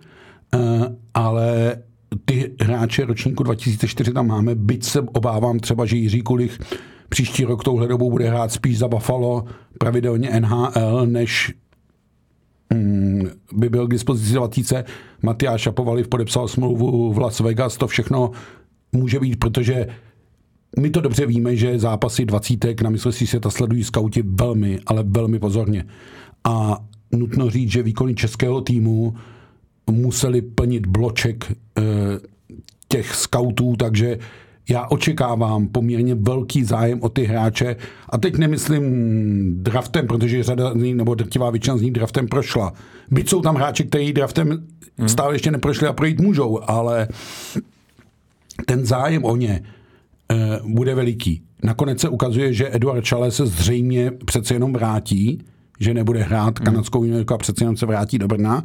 Uh, 0.54 0.84
ale 1.14 1.76
ty 2.24 2.54
hráče 2.60 3.04
ročníku 3.04 3.42
2004 3.42 4.12
tam 4.12 4.26
máme, 4.26 4.54
byť 4.54 4.84
se 4.84 5.00
obávám 5.00 5.58
třeba, 5.58 5.86
že 5.86 5.96
Jiří 5.96 6.22
Kulich 6.22 6.58
příští 7.08 7.44
rok 7.44 7.64
touhle 7.64 7.88
dobou 7.88 8.10
bude 8.10 8.28
hrát 8.28 8.52
spíš 8.52 8.78
za 8.78 8.88
Buffalo 8.88 9.44
pravidelně 9.78 10.40
NHL, 10.40 11.06
než 11.06 11.54
mm, 12.74 13.28
by 13.52 13.68
byl 13.68 13.86
k 13.86 13.90
dispozici 13.90 14.38
Latíce. 14.38 14.84
Matyáš 15.22 15.60
Šapovaliv 15.60 16.08
podepsal 16.08 16.48
smlouvu 16.48 17.12
v 17.12 17.18
Las 17.18 17.40
Vegas, 17.40 17.76
to 17.76 17.86
všechno 17.86 18.30
může 18.92 19.20
být, 19.20 19.36
protože 19.36 19.86
my 20.80 20.90
to 20.90 21.00
dobře 21.00 21.26
víme, 21.26 21.56
že 21.56 21.78
zápasy 21.78 22.24
20 22.24 22.80
na 22.82 22.90
mistrovství 22.90 23.26
světa 23.26 23.50
sledují 23.50 23.84
skauti 23.84 24.22
velmi, 24.22 24.78
ale 24.86 25.04
velmi 25.06 25.38
pozorně. 25.38 25.84
A 26.44 26.84
nutno 27.12 27.50
říct, 27.50 27.70
že 27.70 27.82
výkony 27.82 28.14
českého 28.14 28.60
týmu 28.60 29.14
museli 29.90 30.42
plnit 30.42 30.86
bloček 30.86 31.52
eh, 31.78 31.82
těch 32.88 33.14
skautů, 33.14 33.76
takže 33.76 34.18
já 34.68 34.86
očekávám 34.86 35.68
poměrně 35.68 36.14
velký 36.14 36.64
zájem 36.64 37.02
o 37.02 37.08
ty 37.08 37.24
hráče. 37.24 37.76
A 38.08 38.18
teď 38.18 38.36
nemyslím 38.36 38.84
draftem, 39.62 40.06
protože 40.06 40.42
řada 40.42 40.72
z 40.72 40.76
nich, 40.76 40.94
nebo 40.94 41.14
drtivá 41.14 41.50
většina 41.50 41.76
z 41.76 41.82
nich 41.82 41.92
draftem 41.92 42.28
prošla. 42.28 42.72
Byť 43.10 43.28
jsou 43.28 43.42
tam 43.42 43.54
hráči, 43.54 43.84
kteří 43.84 44.12
draftem 44.12 44.66
hmm. 44.98 45.08
stále 45.08 45.34
ještě 45.34 45.50
neprošli 45.50 45.86
a 45.86 45.92
projít 45.92 46.20
můžou, 46.20 46.60
ale 46.70 47.08
ten 48.66 48.86
zájem 48.86 49.24
o 49.24 49.36
ně 49.36 49.62
e, 50.30 50.60
bude 50.64 50.94
veliký. 50.94 51.42
Nakonec 51.62 52.00
se 52.00 52.08
ukazuje, 52.08 52.52
že 52.52 52.74
Eduard 52.76 53.04
Čale 53.04 53.30
se 53.30 53.46
zřejmě 53.46 54.10
přece 54.10 54.54
jenom 54.54 54.72
vrátí, 54.72 55.44
že 55.80 55.94
nebude 55.94 56.22
hrát 56.22 56.58
hmm. 56.58 56.64
kanadskou 56.64 57.04
juniorku 57.04 57.34
a 57.34 57.38
přece 57.38 57.64
jenom 57.64 57.76
se 57.76 57.86
vrátí 57.86 58.18
do 58.18 58.28
Brna. 58.28 58.62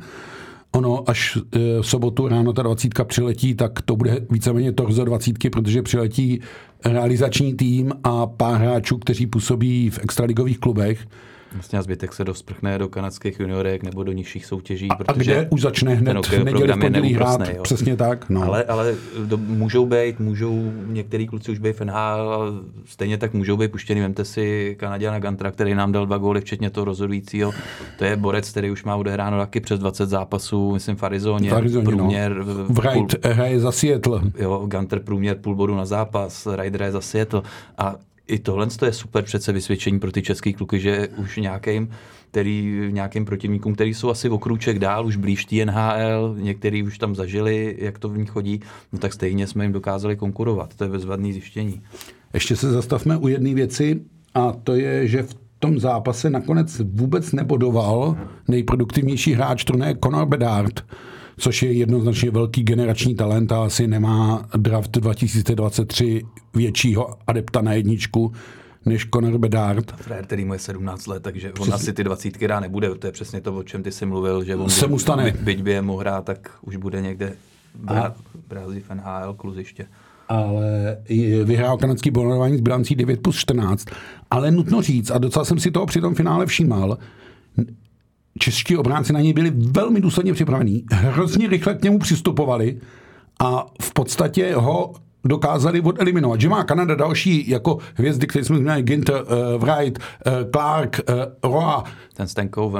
Ono, 0.71 1.09
až 1.09 1.37
e, 1.37 1.59
v 1.81 1.85
sobotu 1.85 2.27
ráno 2.27 2.53
ta 2.53 2.63
dvacítka 2.63 3.03
přiletí, 3.03 3.55
tak 3.55 3.81
to 3.81 3.95
bude 3.95 4.25
víceméně 4.29 4.71
torzo 4.71 5.05
dvacítky, 5.05 5.49
protože 5.49 5.81
přiletí 5.81 6.41
realizační 6.85 7.53
tým 7.53 7.93
a 8.03 8.27
pár 8.27 8.61
hráčů, 8.61 8.97
kteří 8.97 9.27
působí 9.27 9.89
v 9.89 9.99
extraligových 9.99 10.59
klubech. 10.59 11.07
Vlastně 11.53 11.79
a 11.79 11.81
zbytek 11.81 12.13
se 12.13 12.23
dosprchne 12.23 12.77
do 12.77 12.89
kanadských 12.89 13.39
juniorek 13.39 13.83
nebo 13.83 14.03
do 14.03 14.11
nižších 14.11 14.45
soutěží. 14.45 14.87
A, 14.89 14.95
protože 14.95 15.31
a 15.31 15.39
kde 15.39 15.47
už 15.49 15.61
začne 15.61 15.93
hned 15.93 16.27
v 16.27 16.43
neděli 16.43 16.73
v 16.73 16.79
pondělí 16.79 17.13
hrát, 17.13 17.49
jo. 17.49 17.63
přesně 17.63 17.95
tak. 17.95 18.29
No. 18.29 18.43
Ale, 18.43 18.63
ale 18.63 18.95
do, 19.25 19.37
můžou 19.37 19.85
být, 19.85 20.19
můžou 20.19 20.71
některý 20.87 21.27
kluci 21.27 21.51
už 21.51 21.59
být 21.59 21.79
v 21.79 21.85
NHL, 21.85 22.63
stejně 22.85 23.17
tak 23.17 23.33
můžou 23.33 23.57
být 23.57 23.71
puštěný. 23.71 24.01
Vemte 24.01 24.25
si 24.25 24.75
Kanaděna 24.79 25.19
Gantra, 25.19 25.51
který 25.51 25.75
nám 25.75 25.91
dal 25.91 26.05
dva 26.05 26.17
góly, 26.17 26.41
včetně 26.41 26.69
toho 26.69 26.85
rozhodujícího. 26.85 27.51
To 27.97 28.05
je 28.05 28.15
borec, 28.15 28.49
který 28.49 28.71
už 28.71 28.83
má 28.83 28.95
odehráno 28.95 29.39
taky 29.39 29.59
přes 29.59 29.79
20 29.79 30.09
zápasů, 30.09 30.71
myslím 30.71 30.95
v 30.95 31.03
Arizoně. 31.03 31.49
V 31.49 31.53
Arizoně 31.53 31.85
no. 31.85 31.91
průměr, 31.91 32.35
no. 32.37 32.43
v 32.45 32.79
Wright 32.79 33.25
hraje 33.25 33.59
za 33.59 33.71
Seattle. 33.71 34.21
Jo, 34.39 34.67
Gunter 34.67 34.99
průměr 34.99 35.37
půl 35.37 35.55
bodu 35.55 35.75
na 35.75 35.85
zápas, 35.85 36.47
Ryder 36.55 36.81
je 36.81 36.91
za 36.91 37.01
Seattle. 37.01 37.41
A 37.77 37.95
i 38.29 38.39
tohle 38.39 38.67
je 38.85 38.93
super 38.93 39.23
přece 39.23 39.51
vysvědčení 39.51 39.99
pro 39.99 40.11
ty 40.11 40.21
české 40.21 40.53
kluky, 40.53 40.79
že 40.79 41.07
už 41.17 41.37
nějakým, 41.37 41.89
který, 42.31 42.87
nějakým 42.91 43.25
protivníkům, 43.25 43.73
který 43.73 43.93
jsou 43.93 44.09
asi 44.09 44.29
o 44.29 44.37
krůček 44.37 44.79
dál, 44.79 45.05
už 45.05 45.15
blíž 45.15 45.47
NHL, 45.65 46.35
některý 46.39 46.83
už 46.83 46.97
tam 46.97 47.15
zažili, 47.15 47.75
jak 47.79 47.99
to 47.99 48.09
v 48.09 48.17
ní 48.17 48.25
chodí, 48.25 48.61
no 48.93 48.99
tak 48.99 49.13
stejně 49.13 49.47
jsme 49.47 49.65
jim 49.65 49.71
dokázali 49.71 50.15
konkurovat. 50.15 50.75
To 50.75 50.83
je 50.83 50.89
bezvadný 50.89 51.33
zjištění. 51.33 51.81
Ještě 52.33 52.55
se 52.55 52.71
zastavme 52.71 53.17
u 53.17 53.27
jedné 53.27 53.53
věci 53.53 54.01
a 54.33 54.51
to 54.51 54.75
je, 54.75 55.07
že 55.07 55.23
v 55.23 55.35
tom 55.59 55.79
zápase 55.79 56.29
nakonec 56.29 56.81
vůbec 56.85 57.31
nebodoval 57.31 58.17
nejproduktivnější 58.47 59.33
hráč 59.33 59.63
turnaje 59.63 59.97
Conor 60.03 60.25
Bedard, 60.25 60.85
což 61.39 61.63
je 61.63 61.71
jednoznačně 61.71 62.31
velký 62.31 62.63
generační 62.63 63.15
talent 63.15 63.51
a 63.51 63.63
asi 63.63 63.87
nemá 63.87 64.49
draft 64.57 64.91
2023 64.91 66.21
většího 66.55 67.09
adepta 67.27 67.61
na 67.61 67.73
jedničku 67.73 68.31
než 68.85 69.07
Conor 69.13 69.37
Bedard. 69.37 69.91
Frér, 69.91 70.25
který 70.25 70.45
mu 70.45 70.53
je 70.53 70.59
17 70.59 71.07
let, 71.07 71.23
takže 71.23 71.53
on 71.59 71.73
asi 71.73 71.93
ty 71.93 72.03
dvacítky 72.03 72.47
dá 72.47 72.59
nebude. 72.59 72.95
To 72.95 73.07
je 73.07 73.11
přesně 73.13 73.41
to, 73.41 73.55
o 73.55 73.63
čem 73.63 73.83
ty 73.83 73.91
jsi 73.91 74.05
mluvil, 74.05 74.43
že 74.43 74.55
on 74.55 74.69
Se 74.69 74.87
mu 74.87 74.99
stane. 74.99 75.23
by, 75.23 75.37
byť 75.43 75.61
by 75.63 75.81
mu 75.81 75.97
hrát, 75.97 76.25
tak 76.25 76.51
už 76.61 76.75
bude 76.75 77.01
někde 77.01 77.33
brá, 77.75 78.15
brází 78.49 78.79
v 78.79 78.89
NHL 78.89 79.33
kluziště. 79.33 79.85
ale 80.29 80.97
je- 81.09 81.43
vyhrál 81.45 81.77
kanadský 81.77 82.11
bolování 82.11 82.57
s 82.57 82.61
bilancí 82.61 82.95
9 82.95 83.21
plus 83.21 83.35
14. 83.37 83.85
Ale 84.31 84.51
nutno 84.51 84.81
říct, 84.81 85.11
a 85.11 85.17
docela 85.17 85.45
jsem 85.45 85.59
si 85.59 85.71
toho 85.71 85.85
při 85.85 86.01
tom 86.01 86.15
finále 86.15 86.45
všímal, 86.45 86.97
čeští 88.39 88.77
obránci 88.77 89.13
na 89.13 89.21
něj 89.21 89.33
byli 89.33 89.51
velmi 89.55 90.01
důsledně 90.01 90.33
připravení, 90.33 90.83
hrozně 90.91 91.47
rychle 91.47 91.73
k 91.75 91.83
němu 91.83 91.99
přistupovali 91.99 92.77
a 93.39 93.65
v 93.81 93.93
podstatě 93.93 94.55
ho 94.55 94.93
dokázali 95.25 95.81
odeliminovat. 95.81 96.41
Že 96.41 96.49
má 96.49 96.63
Kanada 96.63 96.95
další 96.95 97.49
jako 97.49 97.77
hvězdy, 97.93 98.27
které 98.27 98.45
jsme 98.45 98.55
zmínili, 98.57 98.81
Ginter, 98.81 99.23
uh, 99.55 99.63
Wright, 99.63 99.99
uh, 99.99 100.33
Clark, 100.51 100.99
uh, 101.09 101.51
Roa, 101.51 101.83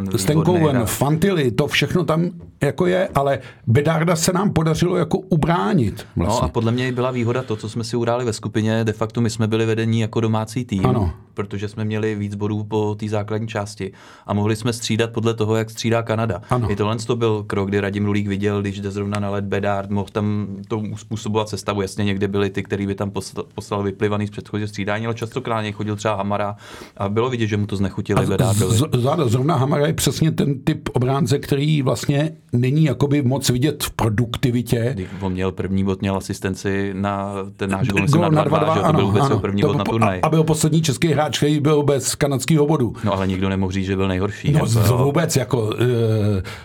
Ten 0.08 0.20
Stenkoven, 0.20 0.76
hráč. 0.76 0.90
Fantilli, 0.90 1.52
to 1.52 1.68
všechno 1.68 2.04
tam 2.04 2.30
jako 2.64 2.86
je, 2.86 3.10
ale 3.16 3.40
Bedarda 3.68 4.16
se 4.16 4.34
nám 4.34 4.54
podařilo 4.54 4.98
jako 4.98 5.18
ubránit. 5.18 6.06
Vlastně. 6.16 6.42
No 6.42 6.44
a 6.44 6.48
podle 6.48 6.72
mě 6.72 6.92
byla 6.92 7.12
výhoda 7.12 7.44
to, 7.44 7.56
co 7.56 7.70
jsme 7.70 7.84
si 7.84 7.98
uráli 7.98 8.26
ve 8.26 8.34
skupině. 8.34 8.84
De 8.84 8.94
facto 8.94 9.22
my 9.22 9.30
jsme 9.30 9.48
byli 9.48 9.66
vedení 9.66 10.00
jako 10.00 10.20
domácí 10.22 10.66
tým, 10.66 10.86
Ano. 10.86 11.14
Protože 11.40 11.68
jsme 11.68 11.86
měli 11.86 12.16
víc 12.16 12.36
bodů 12.36 12.64
po 12.64 12.96
té 13.00 13.10
základní 13.10 13.48
části 13.48 13.92
a 14.28 14.34
mohli 14.34 14.56
jsme 14.56 14.74
střídat 14.74 15.10
podle 15.12 15.34
toho, 15.34 15.56
jak 15.56 15.70
střídá 15.70 16.04
Kanada. 16.04 16.42
Ano. 16.50 16.72
I 16.72 16.76
tohle 16.76 16.96
to 16.98 17.16
byl 17.16 17.44
krok, 17.48 17.68
kdy 17.70 17.80
Radim 17.80 18.06
Rulík 18.06 18.28
viděl, 18.28 18.62
když 18.62 18.80
jde 18.80 18.92
zrovna 18.92 19.20
na 19.20 19.30
let 19.30 19.46
Bedard, 19.46 19.90
mohl 19.90 20.08
tam 20.12 20.48
to 20.68 20.80
uspůsobovat 20.80 21.50
sestavu. 21.50 21.82
Jasně 21.82 22.06
někde 22.06 22.28
byli 22.28 22.50
ty, 22.50 22.64
který 22.64 22.88
by 22.88 22.96
tam 22.96 23.12
poslal, 23.12 23.46
poslal 23.56 23.84
vyplivaný 23.84 24.28
z 24.28 24.30
předchozího 24.30 24.68
střídání, 24.68 25.06
ale 25.06 25.16
častokrát 25.16 25.56
na 25.56 25.62
něj 25.62 25.72
chodil 25.72 25.96
třeba 25.96 26.16
Hamara 26.16 26.56
a 26.98 27.10
bylo 27.10 27.30
vidět, 27.30 27.48
že 27.48 27.58
mu 27.58 27.68
to 27.68 27.76
znechutili. 27.76 28.26
Z- 28.54 28.70
z- 28.70 29.30
Zrovna 29.32 29.56
Hamara 29.56 29.88
je 29.88 29.94
přesně 29.94 30.32
ten 30.32 30.60
typ 30.60 30.90
obránce, 30.94 31.40
který 31.40 31.82
vlastně 31.82 32.32
není 32.54 32.84
jakoby 32.84 33.22
moc 33.22 33.50
vidět 33.50 33.84
v 33.84 33.92
produktivitě. 33.92 34.96
On 35.22 35.32
měl 35.32 35.52
první 35.52 35.84
bod, 35.84 36.02
měl 36.02 36.18
asistenci 36.18 36.92
na 36.94 37.34
ten 37.58 37.70
náš 37.70 37.88
gol, 37.88 38.02
na 38.32 38.46
2-2, 38.46 38.74
že 38.74 38.80
jo, 38.80 38.86
to 38.86 38.94
byl 38.94 39.06
vůbec 39.06 39.24
jeho 39.30 39.40
první 39.40 39.62
bod 39.62 39.78
na 39.78 39.84
turnaj. 39.84 40.20
A 40.24 40.30
byl 40.30 40.44
poslední 40.44 40.82
český 40.82 41.08
hráč, 41.08 41.29
který 41.38 41.60
byl 41.60 41.84
bez 41.84 42.16
kanadského 42.16 42.68
bodu. 42.68 42.94
No 43.04 43.14
ale 43.14 43.28
nikdo 43.28 43.50
nemohl 43.50 43.72
říct, 43.72 43.86
že 43.86 43.96
byl 43.96 44.08
nejhorší. 44.08 44.52
No, 44.52 44.60
jako, 44.60 44.98
vůbec 44.98 45.36
jako 45.36 45.62
uh, 45.62 45.74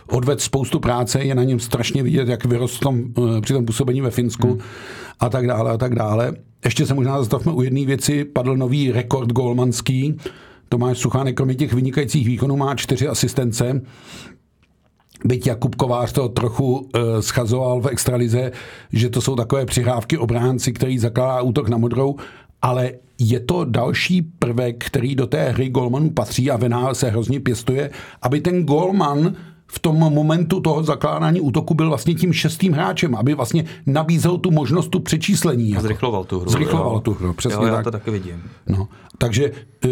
odved 0.06 0.40
spoustu 0.40 0.80
práce, 0.80 1.22
je 1.22 1.34
na 1.34 1.44
něm 1.44 1.60
strašně 1.60 2.02
vidět, 2.02 2.28
jak 2.28 2.44
vyrostl 2.44 2.82
tom, 2.82 3.02
uh, 3.16 3.40
při 3.40 3.52
tom 3.52 3.66
působení 3.66 4.00
ve 4.00 4.10
Finsku 4.10 4.48
hmm. 4.48 4.60
a 5.20 5.28
tak 5.28 5.46
dále 5.46 5.70
a 5.70 5.76
tak 5.76 5.94
dále. 5.94 6.32
Ještě 6.64 6.86
se 6.86 6.94
možná 6.94 7.18
zastavme 7.18 7.52
u 7.52 7.62
jedné 7.62 7.86
věci, 7.86 8.24
padl 8.24 8.56
nový 8.56 8.92
rekord 8.92 9.32
golmanský. 9.32 10.16
Tomáš 10.68 10.98
Suchánek 10.98 11.36
kromě 11.36 11.54
těch 11.54 11.72
vynikajících 11.72 12.26
výkonů 12.26 12.56
má 12.56 12.74
čtyři 12.74 13.08
asistence. 13.08 13.82
Byť 15.24 15.46
Jakub 15.46 15.74
Kovář 15.74 16.12
to 16.12 16.28
trochu 16.28 16.78
uh, 16.78 16.84
schazoval 17.20 17.80
v 17.80 17.86
extralize, 17.86 18.52
že 18.92 19.10
to 19.10 19.20
jsou 19.20 19.36
takové 19.36 19.66
přihrávky 19.66 20.18
obránci, 20.18 20.72
který 20.72 20.98
zakládá 20.98 21.42
útok 21.42 21.68
na 21.68 21.76
modrou, 21.76 22.16
ale 22.64 22.92
je 23.18 23.40
to 23.40 23.64
další 23.64 24.22
prvek, 24.22 24.84
který 24.84 25.14
do 25.14 25.26
té 25.26 25.50
hry 25.50 25.68
golmanů 25.68 26.10
patří 26.10 26.50
a 26.50 26.56
Venál 26.56 26.94
se 26.94 27.10
hrozně 27.10 27.40
pěstuje, 27.40 27.90
aby 28.22 28.40
ten 28.40 28.64
golman 28.64 29.34
v 29.66 29.78
tom 29.78 29.96
momentu 29.96 30.60
toho 30.60 30.82
zakládání 30.82 31.40
útoku 31.40 31.74
byl 31.74 31.88
vlastně 31.88 32.14
tím 32.14 32.32
šestým 32.32 32.72
hráčem, 32.72 33.14
aby 33.14 33.34
vlastně 33.34 33.64
nabízel 33.86 34.38
tu 34.38 34.50
možnost 34.50 34.88
tu 34.88 35.00
přečíslení. 35.00 35.70
Jako. 35.70 35.82
Zrychloval 35.82 36.24
tu 36.24 36.40
hru. 36.40 36.50
Zrychloval 36.50 36.92
jo. 36.92 37.00
tu 37.00 37.14
hru, 37.14 37.32
přesně 37.32 37.64
jo, 37.64 37.66
já 37.66 37.74
tak. 37.74 37.84
to 37.84 37.90
taky 37.90 38.10
vidím. 38.10 38.42
No, 38.66 38.88
takže 39.18 39.52
uh, 39.84 39.90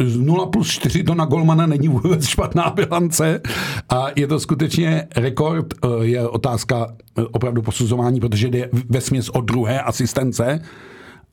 z 0.00 0.16
0 0.20 0.46
plus 0.46 0.68
4 0.68 1.04
to 1.04 1.14
na 1.14 1.24
Golmana 1.24 1.66
není 1.66 1.88
vůbec 1.88 2.26
špatná 2.26 2.70
bilance 2.70 3.40
a 3.88 4.06
je 4.16 4.26
to 4.26 4.40
skutečně 4.40 5.08
rekord, 5.16 5.74
eh, 5.74 5.88
je 6.00 6.28
otázka 6.28 6.86
eh, 7.18 7.22
opravdu 7.22 7.62
posuzování, 7.62 8.20
protože 8.20 8.48
jde 8.48 8.70
ve 8.88 9.00
směs 9.00 9.28
o 9.28 9.40
druhé 9.40 9.80
asistence, 9.80 10.60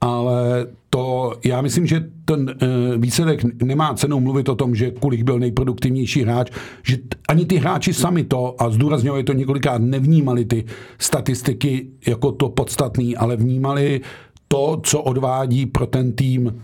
ale 0.02 0.68
to, 0.90 1.34
já 1.46 1.62
myslím, 1.62 1.86
že 1.88 2.10
ten 2.26 2.40
uh, 2.42 3.02
výsledek 3.02 3.64
nemá 3.64 3.94
cenu 3.94 4.20
mluvit 4.20 4.50
o 4.50 4.56
tom, 4.56 4.76
že 4.76 4.92
kulik 4.92 5.24
byl 5.24 5.40
nejproduktivnější 5.40 6.22
hráč, 6.24 6.52
že 6.84 6.98
t- 6.98 7.18
ani 7.30 7.46
ty 7.46 7.56
hráči 7.58 7.94
sami 7.94 8.24
to, 8.24 8.56
a 8.62 8.70
zdůrazňovali 8.70 9.24
to 9.24 9.34
několikrát, 9.34 9.82
nevnímali 9.82 10.46
ty 10.46 10.66
statistiky 10.98 11.88
jako 12.08 12.32
to 12.32 12.50
podstatný, 12.50 13.18
ale 13.18 13.36
vnímali 13.36 14.02
to, 14.48 14.80
co 14.84 15.02
odvádí 15.02 15.66
pro 15.66 15.86
ten 15.88 16.12
tým 16.12 16.62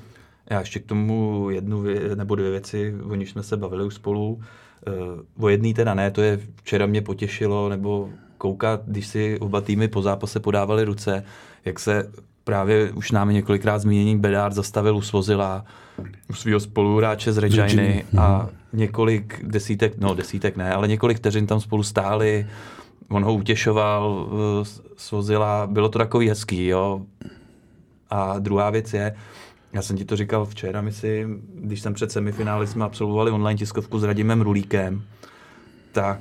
Já 0.50 0.60
ještě 0.60 0.80
k 0.80 0.86
tomu 0.86 1.47
jednu 1.50 1.84
vě- 1.84 2.15
nebo 2.15 2.36
dvě 2.36 2.52
věci, 2.52 2.95
o 3.10 3.15
nich 3.15 3.30
jsme 3.30 3.43
se 3.43 3.58
bavili 3.58 3.86
už 3.86 3.93
spolu. 3.93 4.39
Uh, 5.38 5.43
o 5.45 5.50
jedný 5.50 5.73
teda 5.73 5.93
ne, 5.93 6.12
to 6.12 6.21
je 6.21 6.39
včera 6.56 6.86
mě 6.86 7.02
potěšilo, 7.02 7.69
nebo 7.69 8.10
koukat, 8.38 8.82
když 8.86 9.08
si 9.08 9.39
oba 9.39 9.62
týmy 9.62 9.88
po 9.88 10.02
zápase 10.02 10.39
podávali 10.39 10.84
ruce, 10.84 11.23
jak 11.65 11.80
se 11.80 12.12
právě 12.43 12.91
už 12.91 13.12
námi 13.12 13.34
několikrát 13.34 13.80
zmíněný 13.80 14.17
Bedard 14.17 14.54
zastavil 14.56 14.97
u 14.97 15.02
Svozila, 15.02 15.65
u 16.30 16.34
svého 16.34 16.60
spoluhráče 16.60 17.34
z 17.34 17.38
Reginy 17.38 17.62
Reginy, 17.62 18.06
a 18.17 18.50
několik 18.73 19.39
desítek, 19.43 19.97
no 19.97 20.13
desítek 20.13 20.58
ne, 20.58 20.73
ale 20.73 20.88
několik 20.88 21.17
vteřin 21.17 21.47
tam 21.47 21.60
spolu 21.60 21.84
stáli, 21.84 22.47
on 23.10 23.23
ho 23.23 23.34
utěšoval, 23.34 24.30
eh, 24.32 24.65
Svozila, 24.97 25.67
bylo 25.67 25.89
to 25.89 26.00
takový 26.00 26.30
hezký, 26.30 26.67
jo. 26.67 27.02
A 28.10 28.39
druhá 28.39 28.69
věc 28.69 28.93
je, 28.93 29.15
já 29.73 29.82
jsem 29.82 29.97
ti 29.97 30.06
to 30.06 30.15
říkal 30.15 30.45
včera, 30.45 30.82
myslím, 30.82 31.41
když 31.54 31.82
jsem 31.82 31.93
před 31.93 32.12
semifinály 32.12 32.67
jsme 32.67 32.86
absolvovali 32.86 33.32
online 33.32 33.58
tiskovku 33.58 34.00
s 34.00 34.04
Radimem 34.04 34.41
Rulíkem, 34.41 35.04
tak 35.91 36.19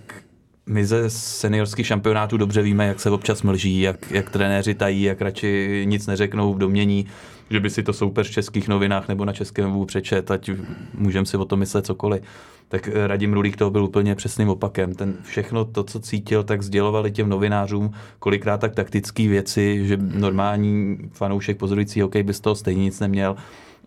my 0.68 0.87
ze 0.87 1.11
seniorských 1.11 1.87
šampionátů 1.87 2.37
dobře 2.37 2.62
víme, 2.62 2.87
jak 2.87 3.00
se 3.00 3.11
občas 3.11 3.42
mlží, 3.42 3.81
jak, 3.81 4.11
jak 4.11 4.31
trenéři 4.31 4.74
tají, 4.74 5.02
jak 5.02 5.20
radši 5.20 5.83
nic 5.88 6.07
neřeknou 6.07 6.55
v 6.55 6.59
domění, 6.59 7.07
že 7.50 7.61
by 7.61 7.70
si 7.70 7.83
to 7.83 7.92
soupeř 7.92 8.29
v 8.29 8.33
českých 8.33 8.68
novinách 8.68 9.09
nebo 9.09 9.24
na 9.24 9.33
českém 9.33 9.64
webu 9.64 9.85
přečet, 9.85 10.31
ať 10.31 10.50
můžeme 10.94 11.26
si 11.26 11.37
o 11.37 11.44
tom 11.44 11.59
myslet 11.59 11.87
cokoliv. 11.87 12.22
Tak 12.68 12.88
Radim 13.07 13.33
Rulík 13.33 13.57
toho 13.57 13.70
byl 13.70 13.85
úplně 13.85 14.14
přesným 14.14 14.48
opakem. 14.48 14.94
Ten 14.94 15.14
všechno 15.22 15.64
to, 15.64 15.85
co 15.85 16.00
cítil, 16.00 16.44
tak 16.44 16.62
sdělovali 16.62 17.12
těm 17.12 17.29
novinářům, 17.29 17.90
kolikrát 18.18 18.61
tak 18.61 18.74
taktické 18.74 19.29
věci, 19.29 19.87
že 19.87 19.96
normální 19.96 20.98
fanoušek 21.12 21.57
pozorující 21.57 22.00
hokej 22.00 22.22
by 22.22 22.35
z 22.35 22.40
toho 22.40 22.57
stejně 22.57 22.83
nic 22.83 23.00
neměl. 23.00 23.37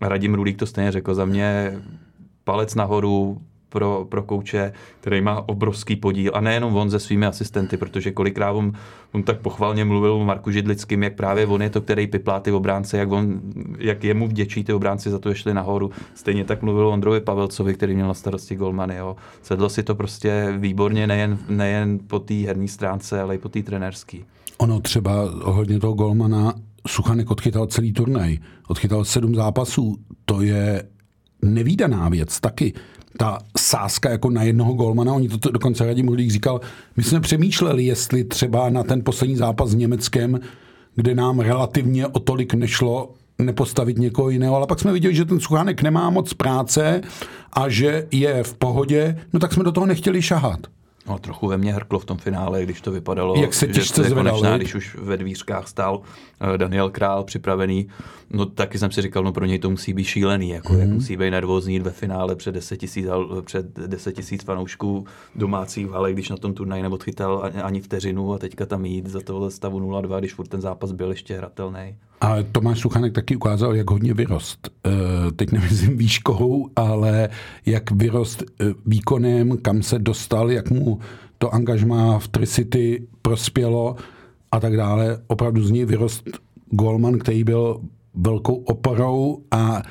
Radim 0.02 0.34
Rulík 0.34 0.58
to 0.58 0.66
stejně 0.66 0.92
řekl 0.92 1.16
za 1.16 1.26
mě 1.26 1.80
palec 2.44 2.76
nahoru, 2.76 3.42
pro, 3.70 4.06
pro 4.10 4.24
kouče, 4.24 4.74
který 5.00 5.22
má 5.22 5.50
obrovský 5.50 5.96
podíl. 5.96 6.32
A 6.36 6.42
nejenom 6.42 6.76
on 6.76 6.92
se 6.92 7.00
svými 7.00 7.26
asistenty, 7.26 7.78
protože 7.78 8.12
kolikrát 8.12 8.52
on, 8.52 8.72
on 9.12 9.24
tak 9.24 9.40
pochvalně 9.40 9.86
mluvil 9.86 10.14
o 10.14 10.26
Marku 10.26 10.52
Židlickým, 10.52 11.04
jak 11.04 11.16
právě 11.16 11.46
on 11.46 11.62
je 11.62 11.70
to, 11.70 11.82
který 11.82 12.08
piplá 12.08 12.40
ty 12.40 12.52
obránce, 12.52 12.98
jak, 12.98 13.12
on, 13.12 13.42
jak 13.80 14.04
jemu 14.04 14.28
vděčí 14.28 14.64
ty 14.64 14.74
obránci 14.74 15.10
za 15.10 15.20
to, 15.20 15.34
že 15.34 15.40
šli 15.40 15.54
nahoru. 15.54 15.92
Stejně 16.16 16.44
tak 16.44 16.62
mluvil 16.62 16.88
o 16.88 16.92
Ondrovi 16.92 17.22
Pavelcovi, 17.22 17.74
který 17.74 17.96
měl 17.96 18.08
na 18.08 18.14
starosti 18.14 18.56
golmany. 18.56 18.96
Jo. 18.96 19.16
Sedlo 19.42 19.70
si 19.70 19.84
to 19.84 19.96
prostě 19.96 20.54
výborně 20.58 21.08
nejen, 21.08 21.38
nejen 21.50 22.00
po 22.08 22.20
té 22.20 22.34
herní 22.34 22.68
stránce, 22.68 23.22
ale 23.22 23.36
i 23.36 23.38
po 23.38 23.50
té 23.50 23.64
trenérské. 23.64 24.18
Ono 24.58 24.80
třeba 24.80 25.32
hodně 25.44 25.80
toho 25.80 25.94
golmana 25.94 26.54
Suchanek 26.88 27.32
odchytal 27.32 27.68
celý 27.68 27.94
turnaj. 27.94 28.38
Odchytal 28.68 29.06
sedm 29.06 29.36
zápasů. 29.36 29.98
To 30.26 30.42
je 30.42 30.84
nevýdaná 31.42 32.10
věc 32.10 32.40
taky. 32.40 32.74
Ta 33.18 33.40
sázka 33.58 34.10
jako 34.10 34.30
na 34.30 34.44
jednoho 34.44 34.74
golmana, 34.74 35.14
oni 35.14 35.30
to, 35.30 35.52
dokonce 35.52 35.86
Radim 35.86 36.08
Rudík 36.08 36.32
říkal, 36.32 36.62
my 36.98 37.04
jsme 37.04 37.20
přemýšleli, 37.20 37.86
jestli 37.86 38.24
třeba 38.24 38.70
na 38.70 38.84
ten 38.84 39.04
poslední 39.04 39.36
zápas 39.36 39.70
s 39.70 39.76
Německem, 39.76 40.40
kde 40.96 41.16
nám 41.16 41.40
relativně 41.40 42.08
o 42.08 42.20
tolik 42.20 42.54
nešlo, 42.54 43.14
nepostavit 43.40 43.98
někoho 43.98 44.30
jiného, 44.30 44.56
ale 44.56 44.68
pak 44.68 44.80
jsme 44.80 44.94
viděli, 44.94 45.16
že 45.16 45.26
ten 45.26 45.40
Suchánek 45.40 45.82
nemá 45.82 46.10
moc 46.10 46.34
práce 46.34 47.02
a 47.54 47.70
že 47.70 48.08
je 48.12 48.44
v 48.44 48.54
pohodě, 48.54 49.20
no 49.34 49.40
tak 49.40 49.54
jsme 49.54 49.64
do 49.64 49.72
toho 49.72 49.86
nechtěli 49.86 50.22
šahat. 50.22 50.60
No, 51.10 51.20
trochu 51.20 51.48
ve 51.48 51.58
mně 51.58 51.74
hrklo 51.74 52.00
v 52.00 52.06
tom 52.06 52.18
finále, 52.18 52.64
když 52.64 52.82
to 52.82 52.92
vypadalo, 52.92 53.36
Jak 53.42 53.54
se 53.54 53.74
že 53.74 53.94
to 53.94 54.04
je 54.04 54.10
konečná, 54.12 54.58
když 54.58 54.76
už 54.76 54.96
ve 55.02 55.18
dvířkách 55.18 55.68
stál 55.68 56.02
eh, 56.54 56.58
Daniel 56.58 56.90
Král 56.90 57.24
připravený. 57.24 57.88
No 58.30 58.46
taky 58.46 58.78
jsem 58.80 58.92
si 58.92 59.02
říkal, 59.02 59.24
no 59.24 59.32
pro 59.34 59.46
něj 59.46 59.60
to 59.60 59.70
musí 59.70 59.94
být 59.94 60.04
šílený, 60.04 60.50
jako 60.50 60.74
Mhm. 60.74 60.76
mm. 60.82 60.88
jak 60.88 60.94
musí 60.94 61.18
být 61.18 61.32
nervózní 61.32 61.80
ve 61.80 61.92
finále 61.92 62.36
před 62.36 62.52
10 62.52 62.78
tisíc, 62.78 63.08
před 63.46 63.80
10 63.80 64.12
tisíc 64.16 64.44
fanoušků 64.44 65.06
domácích 65.36 65.88
v 65.88 65.92
hale, 65.92 66.14
když 66.14 66.30
na 66.30 66.38
tom 66.38 66.54
turnaji 66.54 66.84
neodchytal 66.84 67.42
ani, 67.44 67.62
ani 67.62 67.82
vteřinu 67.82 68.34
a 68.34 68.38
teďka 68.38 68.66
tam 68.66 68.86
jít 68.86 69.08
za 69.08 69.20
tohle 69.22 69.52
stavu 69.52 69.80
0-2, 69.80 70.20
když 70.20 70.34
furt 70.34 70.48
ten 70.48 70.62
zápas 70.62 70.92
byl 70.92 71.10
ještě 71.10 71.38
hratelný. 71.38 71.96
A 72.22 72.36
Tomáš 72.52 72.80
Suchanek 72.80 73.14
taky 73.14 73.36
ukázal, 73.36 73.76
jak 73.76 73.92
hodně 73.92 74.14
vyrost. 74.14 74.70
E, 74.86 74.92
teď 75.32 75.52
nemyslím 75.52 75.98
výškou, 75.98 76.70
ale 76.76 77.30
jak 77.66 77.92
vyrost 77.92 78.42
e, 78.42 78.46
výkonem, 78.86 79.58
kam 79.58 79.84
se 79.84 80.00
dostal, 80.00 80.52
jak 80.52 80.72
mu 80.72 81.00
to 81.38 81.54
angažmá 81.54 82.20
v 82.20 82.28
Tricity 82.28 83.08
prospělo 83.22 83.96
a 84.52 84.60
tak 84.60 84.78
dále. 84.78 85.22
Opravdu 85.28 85.64
z 85.64 85.72
něj 85.72 85.86
vyrost 85.86 86.30
Golman, 86.70 87.20
který 87.20 87.44
byl 87.44 87.82
velkou 88.14 88.56
oporou 88.56 89.44
a 89.52 89.82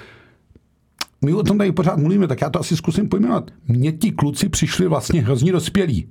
my 1.25 1.35
o 1.35 1.43
tom 1.43 1.59
tady 1.59 1.73
pořád 1.73 1.99
mluvíme, 1.99 2.27
tak 2.27 2.41
já 2.41 2.51
to 2.51 2.61
asi 2.61 2.77
zkusím 2.77 3.09
pojmenovat. 3.09 3.51
Mně 3.69 3.93
ti 3.93 4.13
kluci 4.13 4.49
přišli 4.49 4.89
vlastně 4.89 5.23
hrozně 5.23 5.53
dospělí. 5.53 6.09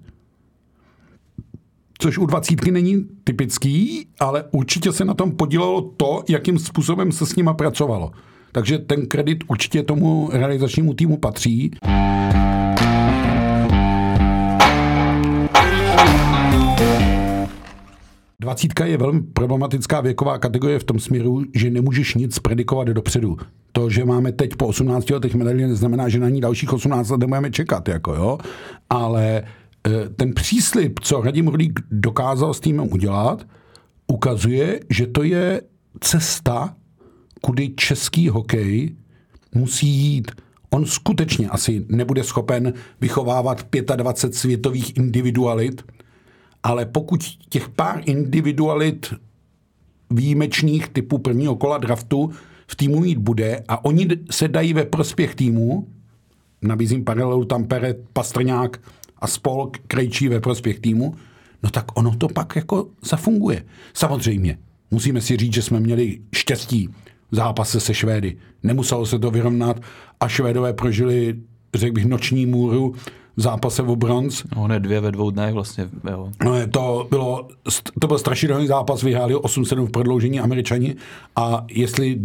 Což 1.99 2.17
u 2.17 2.25
dvacítky 2.25 2.71
není 2.71 3.05
typický, 3.23 4.07
ale 4.19 4.43
určitě 4.51 4.91
se 4.91 5.05
na 5.05 5.13
tom 5.13 5.31
podílelo 5.31 5.81
to, 5.97 6.23
jakým 6.29 6.59
způsobem 6.59 7.11
se 7.11 7.25
s 7.25 7.35
nima 7.35 7.53
pracovalo. 7.53 8.11
Takže 8.51 8.77
ten 8.77 9.05
kredit 9.05 9.43
určitě 9.47 9.83
tomu 9.83 10.29
realizačnímu 10.33 10.93
týmu 10.93 11.17
patří. 11.17 11.71
Dvacítka 18.39 18.85
je 18.85 18.97
velmi 18.97 19.21
problematická 19.21 20.01
věková 20.01 20.37
kategorie 20.37 20.79
v 20.79 20.83
tom 20.83 20.99
směru, 20.99 21.43
že 21.55 21.69
nemůžeš 21.69 22.15
nic 22.15 22.39
predikovat 22.39 22.87
dopředu. 22.87 23.37
To, 23.71 23.89
že 23.89 24.05
máme 24.05 24.31
teď 24.31 24.55
po 24.55 24.67
18 24.67 25.09
letech 25.09 25.35
medaili, 25.35 25.67
neznamená, 25.67 26.09
že 26.09 26.19
na 26.19 26.29
ní 26.29 26.41
dalších 26.41 26.73
18 26.73 27.09
let 27.09 27.19
nebudeme 27.19 27.51
čekat, 27.51 27.87
jako 27.87 28.13
jo. 28.13 28.37
Ale 28.89 29.43
ten 30.15 30.33
příslip, 30.33 30.99
co 30.99 31.21
Radim 31.21 31.47
Rulík 31.47 31.79
dokázal 31.91 32.53
s 32.53 32.59
týmem 32.59 32.87
udělat, 32.91 33.47
ukazuje, 34.07 34.79
že 34.89 35.07
to 35.07 35.23
je 35.23 35.61
cesta, 35.99 36.75
kudy 37.41 37.69
český 37.69 38.29
hokej 38.29 38.95
musí 39.55 39.87
jít. 39.87 40.31
On 40.69 40.85
skutečně 40.85 41.49
asi 41.49 41.85
nebude 41.89 42.23
schopen 42.23 42.73
vychovávat 43.01 43.65
25 43.95 44.35
světových 44.35 44.97
individualit, 44.97 45.85
ale 46.63 46.85
pokud 46.85 47.23
těch 47.49 47.69
pár 47.69 48.01
individualit 48.05 49.13
výjimečných 50.11 50.87
typu 50.89 51.17
prvního 51.17 51.55
kola 51.55 51.77
draftu 51.77 52.31
v 52.67 52.75
týmu 52.75 52.99
mít 52.99 53.17
bude 53.17 53.63
a 53.67 53.85
oni 53.85 54.07
se 54.31 54.47
dají 54.47 54.73
ve 54.73 54.85
prospěch 54.85 55.35
týmu, 55.35 55.87
nabízím 56.61 57.03
paralelu 57.03 57.45
tam 57.45 57.63
Peret, 57.63 57.97
Pastrňák 58.13 58.79
a 59.19 59.27
spol 59.27 59.71
krejčí 59.87 60.27
ve 60.27 60.39
prospěch 60.39 60.79
týmu, 60.79 61.15
no 61.63 61.69
tak 61.69 61.85
ono 61.97 62.15
to 62.15 62.27
pak 62.27 62.55
jako 62.55 62.87
zafunguje. 63.01 63.65
Samozřejmě, 63.93 64.57
musíme 64.91 65.21
si 65.21 65.37
říct, 65.37 65.53
že 65.53 65.61
jsme 65.61 65.79
měli 65.79 66.19
štěstí 66.35 66.89
v 67.31 67.35
zápase 67.35 67.79
se 67.79 67.93
Švédy. 67.93 68.37
Nemuselo 68.63 69.05
se 69.05 69.19
to 69.19 69.31
vyrovnat 69.31 69.81
a 70.19 70.27
Švédové 70.27 70.73
prožili, 70.73 71.35
řekl 71.73 71.93
bych, 71.93 72.05
noční 72.05 72.45
můru 72.45 72.95
v 73.37 73.41
zápase 73.41 73.83
o 73.83 73.95
bronz. 73.95 74.43
No, 74.55 74.67
ne 74.67 74.79
dvě 74.79 74.99
ve 74.99 75.11
dvou 75.11 75.31
dnech 75.31 75.53
vlastně, 75.53 75.89
jo. 76.11 76.29
No, 76.45 76.67
to, 76.71 77.07
bylo, 77.09 77.47
to 77.99 78.07
byl 78.07 78.17
strašidelný 78.17 78.67
zápas, 78.67 79.03
vyhráli 79.03 79.35
8-7 79.35 79.85
v 79.85 79.91
prodloužení 79.91 80.39
američani 80.39 80.95
a 81.35 81.65
jestli 81.71 82.15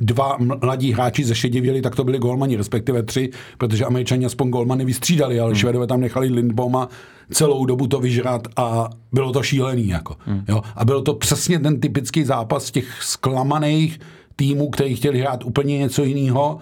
dva 0.00 0.36
mladí 0.62 0.92
hráči 0.92 1.24
zešedivěli, 1.24 1.82
tak 1.82 1.96
to 1.96 2.04
byli 2.04 2.18
golmani, 2.18 2.56
respektive 2.56 3.02
tři, 3.02 3.30
protože 3.58 3.84
američani 3.84 4.26
aspoň 4.26 4.50
golmany 4.50 4.84
vystřídali, 4.84 5.40
ale 5.40 5.50
hmm. 5.50 5.58
švedové 5.58 5.86
tam 5.86 6.00
nechali 6.00 6.28
Lindboma 6.28 6.88
celou 7.30 7.64
dobu 7.64 7.86
to 7.86 8.00
vyžrat 8.00 8.48
a 8.56 8.90
bylo 9.12 9.32
to 9.32 9.42
šílený. 9.42 9.88
Jako, 9.88 10.16
hmm. 10.18 10.44
jo? 10.48 10.62
A 10.76 10.84
bylo 10.84 11.02
to 11.02 11.14
přesně 11.14 11.58
ten 11.58 11.80
typický 11.80 12.24
zápas 12.24 12.70
těch 12.70 13.02
zklamaných 13.02 14.00
týmů, 14.36 14.70
kteří 14.70 14.96
chtěli 14.96 15.20
hrát 15.20 15.44
úplně 15.44 15.78
něco 15.78 16.04
jiného, 16.04 16.58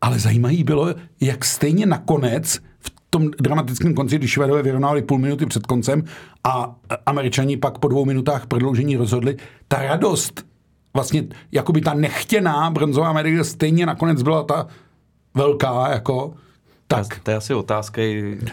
ale 0.00 0.18
zajímavý 0.18 0.64
bylo, 0.64 0.94
jak 1.20 1.44
stejně 1.44 1.86
nakonec 1.86 2.60
tom 3.10 3.30
dramatickém 3.40 3.94
konci, 3.94 4.18
když 4.18 4.30
Švédové 4.30 4.62
vyrovnali 4.62 5.02
půl 5.02 5.18
minuty 5.18 5.46
před 5.46 5.66
koncem 5.66 6.04
a 6.44 6.76
Američani 7.06 7.56
pak 7.56 7.78
po 7.78 7.88
dvou 7.88 8.04
minutách 8.04 8.46
prodloužení 8.46 8.96
rozhodli, 8.96 9.36
ta 9.68 9.82
radost, 9.82 10.46
vlastně 10.94 11.24
jakoby 11.52 11.80
ta 11.80 11.94
nechtěná 11.94 12.70
bronzová 12.70 13.12
medaile 13.12 13.44
stejně 13.44 13.86
nakonec 13.86 14.22
byla 14.22 14.42
ta 14.42 14.66
velká, 15.34 15.90
jako 15.90 16.34
tak. 16.88 17.20
To 17.22 17.30
je 17.30 17.36
asi 17.36 17.54
otázka 17.54 18.02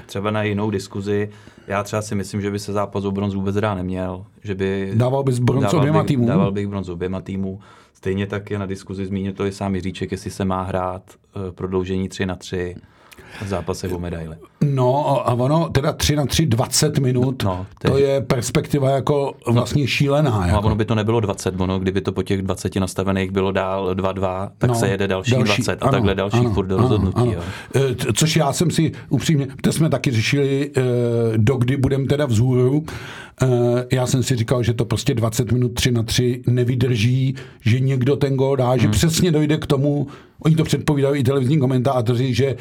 třeba 0.06 0.32
na 0.32 0.44
jinou 0.44 0.70
diskuzi. 0.70 1.30
Já 1.68 1.84
třeba 1.84 2.02
si 2.02 2.16
myslím, 2.16 2.42
že 2.42 2.52
by 2.52 2.60
se 2.60 2.74
zápas 2.74 3.06
o 3.06 3.12
bronz 3.12 3.34
vůbec 3.34 3.56
hrát 3.56 3.76
neměl. 3.76 4.26
Že 4.44 4.56
by 4.56 4.92
dával 4.96 5.24
bys 5.24 5.40
bronz 5.40 5.74
oběma 5.74 6.04
týmům? 6.04 6.28
Dával 6.28 6.52
bych 6.52 6.68
bronz 6.68 6.90
oběma 6.90 7.22
týmů. 7.22 7.60
Stejně 7.94 8.28
tak 8.28 8.52
je 8.52 8.60
na 8.60 8.66
diskuzi 8.66 9.06
zmínil 9.06 9.34
to 9.34 9.46
i 9.46 9.52
sám 9.52 9.76
Jiříček, 9.76 10.12
jestli 10.12 10.32
se 10.32 10.46
má 10.46 10.64
hrát 10.64 11.04
uh, 11.36 11.52
prodloužení 11.52 12.10
3 12.10 12.26
na 12.26 12.36
3 12.36 12.76
v 13.42 13.48
zápase 13.48 13.88
o 13.88 14.00
medaile. 14.00 14.38
No 14.74 15.22
a 15.30 15.34
ono 15.34 15.70
teda 15.70 15.94
3 15.94 16.16
na 16.16 16.26
3, 16.26 16.46
20 16.46 17.00
minut, 17.00 17.44
no, 17.44 17.66
to, 17.82 17.92
to 17.92 17.98
je 17.98 18.22
perspektiva 18.22 18.90
jako 18.90 19.34
vlastně 19.48 19.84
no, 19.84 19.88
šílená. 19.88 20.32
No 20.32 20.46
jako. 20.46 20.58
a 20.58 20.60
ono 20.60 20.76
by 20.76 20.86
to 20.86 20.96
nebylo 20.96 21.20
20, 21.20 21.62
ono, 21.62 21.80
kdyby 21.80 22.02
to 22.02 22.12
po 22.12 22.24
těch 22.24 22.42
20 22.42 22.76
nastavených 22.76 23.32
bylo 23.32 23.52
dál 23.52 23.96
2-2, 23.96 24.50
tak 24.58 24.70
no, 24.70 24.76
se 24.76 24.88
jede 24.88 25.08
další, 25.08 25.32
další 25.32 25.62
20 25.62 25.72
a 25.72 25.86
ano, 25.86 25.92
takhle 25.92 26.16
další 26.16 26.38
ano, 26.38 26.54
furt 26.54 26.68
do 26.68 26.78
rozhodnutí. 26.78 27.22
Ano, 27.22 27.32
ano. 27.32 27.42
E, 28.10 28.14
což 28.14 28.36
já 28.36 28.54
jsem 28.54 28.72
si 28.72 28.92
upřímně, 29.10 29.48
to 29.62 29.72
jsme 29.72 29.90
taky 29.90 30.12
řešili, 30.12 30.72
e, 30.78 30.82
dokdy 31.38 31.78
budeme 31.78 32.06
teda 32.06 32.26
vzhůru, 32.26 32.84
e, 33.42 33.48
já 33.96 34.08
jsem 34.08 34.24
si 34.24 34.36
říkal, 34.36 34.64
že 34.64 34.74
to 34.74 34.86
prostě 34.86 35.14
20 35.14 35.52
minut 35.52 35.74
3 35.74 35.92
na 35.92 36.04
3 36.04 36.42
nevydrží, 36.48 37.36
že 37.62 37.80
někdo 37.80 38.16
ten 38.16 38.36
gol 38.36 38.56
dá, 38.56 38.78
že 38.78 38.84
hmm. 38.84 38.92
přesně 38.92 39.32
dojde 39.32 39.58
k 39.58 39.66
tomu, 39.66 40.08
Oni 40.40 40.56
to 40.56 40.64
předpovídají 40.64 41.20
i 41.20 41.24
televizní 41.24 41.60
komentátoři, 41.60 42.34
že 42.34 42.56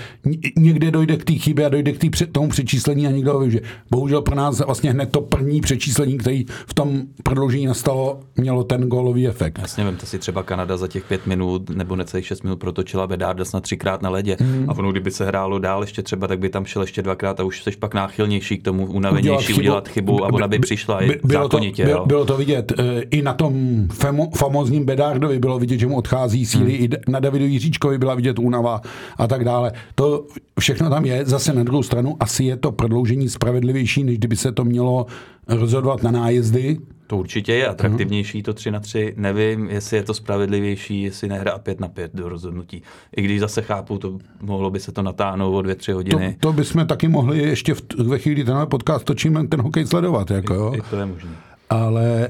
někde 0.57 0.91
dojde 0.91 1.17
k 1.17 1.25
té 1.25 1.33
chybě 1.33 1.67
a 1.67 1.69
dojde 1.69 1.93
k 1.95 1.99
tý 1.99 2.11
před, 2.11 2.33
tomu 2.33 2.49
přečíslení 2.49 3.07
a 3.07 3.11
někdo 3.11 3.33
ho 3.33 3.39
využije. 3.39 3.63
Bohužel 3.91 4.23
pro 4.23 4.35
nás 4.35 4.61
vlastně 4.61 4.91
hned 4.91 5.11
to 5.13 5.21
první 5.21 5.61
přečíslení, 5.61 6.19
který 6.19 6.45
v 6.67 6.75
tom 6.75 7.03
prodloužení 7.23 7.67
nastalo, 7.67 8.21
mělo 8.37 8.65
ten 8.65 8.89
gólový 8.89 9.29
efekt. 9.29 9.59
Jasně, 9.59 9.85
vemte 9.85 10.07
si 10.07 10.19
třeba 10.19 10.43
Kanada 10.43 10.77
za 10.77 10.89
těch 10.89 11.05
pět 11.05 11.27
minut 11.27 11.71
nebo 11.71 11.97
necelých 11.97 12.27
šest 12.27 12.43
minut 12.43 12.57
protočila 12.57 13.07
Bedard 13.07 13.55
na 13.55 13.61
třikrát 13.61 14.03
na 14.03 14.11
ledě. 14.11 14.37
Mm. 14.41 14.71
A 14.71 14.73
ono, 14.73 14.91
kdyby 14.91 15.11
se 15.11 15.27
hrálo 15.27 15.59
dál 15.59 15.83
ještě 15.83 16.03
třeba, 16.03 16.27
tak 16.27 16.39
by 16.39 16.49
tam 16.49 16.65
šel 16.65 16.83
ještě 16.83 17.03
dvakrát 17.03 17.41
a 17.41 17.45
už 17.45 17.63
jsi 17.63 17.71
pak 17.71 17.95
náchylnější 17.95 18.59
k 18.59 18.63
tomu, 18.63 18.87
unavenější 18.87 19.29
udělat 19.29 19.45
chybu, 19.45 19.61
udělat 19.61 19.89
chybu 19.89 20.25
a 20.25 20.33
ona 20.33 20.49
by 20.49 20.59
přišla 20.59 20.99
by, 20.99 21.21
bylo 21.25 21.43
zákonitě. 21.43 21.87
To, 21.87 22.01
by, 22.01 22.07
bylo 22.07 22.25
to 22.25 22.37
vidět. 22.37 22.73
E, 22.79 23.01
I 23.01 23.23
na 23.23 23.35
tom 23.35 23.85
famo, 23.93 24.31
famozním 24.37 24.85
Bedardovi 24.85 25.39
bylo 25.39 25.59
vidět, 25.59 25.79
že 25.79 25.87
mu 25.87 25.97
odchází 25.97 26.47
síly. 26.47 26.73
Mm. 26.73 26.85
I 26.85 26.89
na 27.09 27.21
Davidu 27.21 27.45
Jiříčkovi 27.45 27.99
byla 27.99 28.15
vidět 28.15 28.39
únava 28.39 28.81
a 29.17 29.27
tak 29.27 29.45
dále. 29.45 29.73
To 29.95 30.25
všechno 30.61 30.91
tam 30.91 31.05
je. 31.05 31.25
Zase 31.25 31.53
na 31.53 31.63
druhou 31.63 31.83
stranu 31.85 32.17
asi 32.21 32.45
je 32.45 32.57
to 32.57 32.73
prodloužení 32.73 33.29
spravedlivější, 33.29 34.05
než 34.05 34.19
kdyby 34.19 34.37
se 34.37 34.53
to 34.53 34.65
mělo 34.65 35.07
rozhodovat 35.49 36.03
na 36.03 36.11
nájezdy. 36.11 36.79
To 37.07 37.17
určitě 37.17 37.53
je 37.53 37.69
atraktivnější, 37.69 38.43
to 38.43 38.55
3 38.55 38.71
na 38.71 38.81
3. 38.81 39.15
Nevím, 39.17 39.71
jestli 39.71 39.97
je 39.97 40.03
to 40.03 40.15
spravedlivější, 40.15 41.03
jestli 41.03 41.29
nehrát 41.29 41.63
5 41.63 41.81
na 41.81 41.89
5 41.89 42.11
do 42.15 42.29
rozhodnutí. 42.29 42.83
I 43.17 43.23
když 43.23 43.41
zase 43.41 43.63
chápu, 43.63 43.99
to 43.99 44.19
mohlo 44.41 44.71
by 44.71 44.81
se 44.81 44.93
to 44.93 45.03
natáhnout 45.03 45.55
o 45.55 45.59
2-3 45.59 45.95
hodiny. 45.95 46.37
To, 46.41 46.49
to 46.49 46.53
bychom 46.53 46.87
taky 46.87 47.09
mohli 47.09 47.39
ještě 47.39 47.75
v, 47.75 47.83
ve 47.99 48.19
chvíli, 48.19 48.45
tenhle 48.45 48.67
podcast 48.67 49.05
točíme, 49.05 49.47
ten 49.47 49.61
hokej 49.61 49.87
sledovat. 49.87 50.31
Jako, 50.31 50.55
jo. 50.55 50.73
I, 50.75 50.79
I 50.79 50.83
to 50.91 50.97
je 50.97 51.07
možné. 51.07 51.31
Ale 51.71 52.29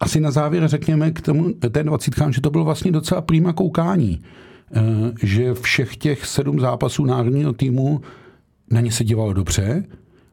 asi 0.00 0.20
na 0.20 0.30
závěr 0.30 0.68
řekněme 0.68 1.10
k 1.10 1.20
tomu 1.20 1.52
ten 1.70 1.86
20 1.86 2.14
že 2.30 2.40
to 2.40 2.50
bylo 2.50 2.64
vlastně 2.64 2.92
docela 2.92 3.20
prýma 3.20 3.52
koukání. 3.52 4.20
Eh, 4.72 5.12
že 5.22 5.54
všech 5.54 5.96
těch 5.96 6.26
sedm 6.26 6.60
zápasů 6.60 7.04
národního 7.04 7.52
týmu 7.52 8.00
na 8.70 8.80
ně 8.80 8.92
se 8.92 9.04
dívalo 9.04 9.32
dobře, 9.32 9.84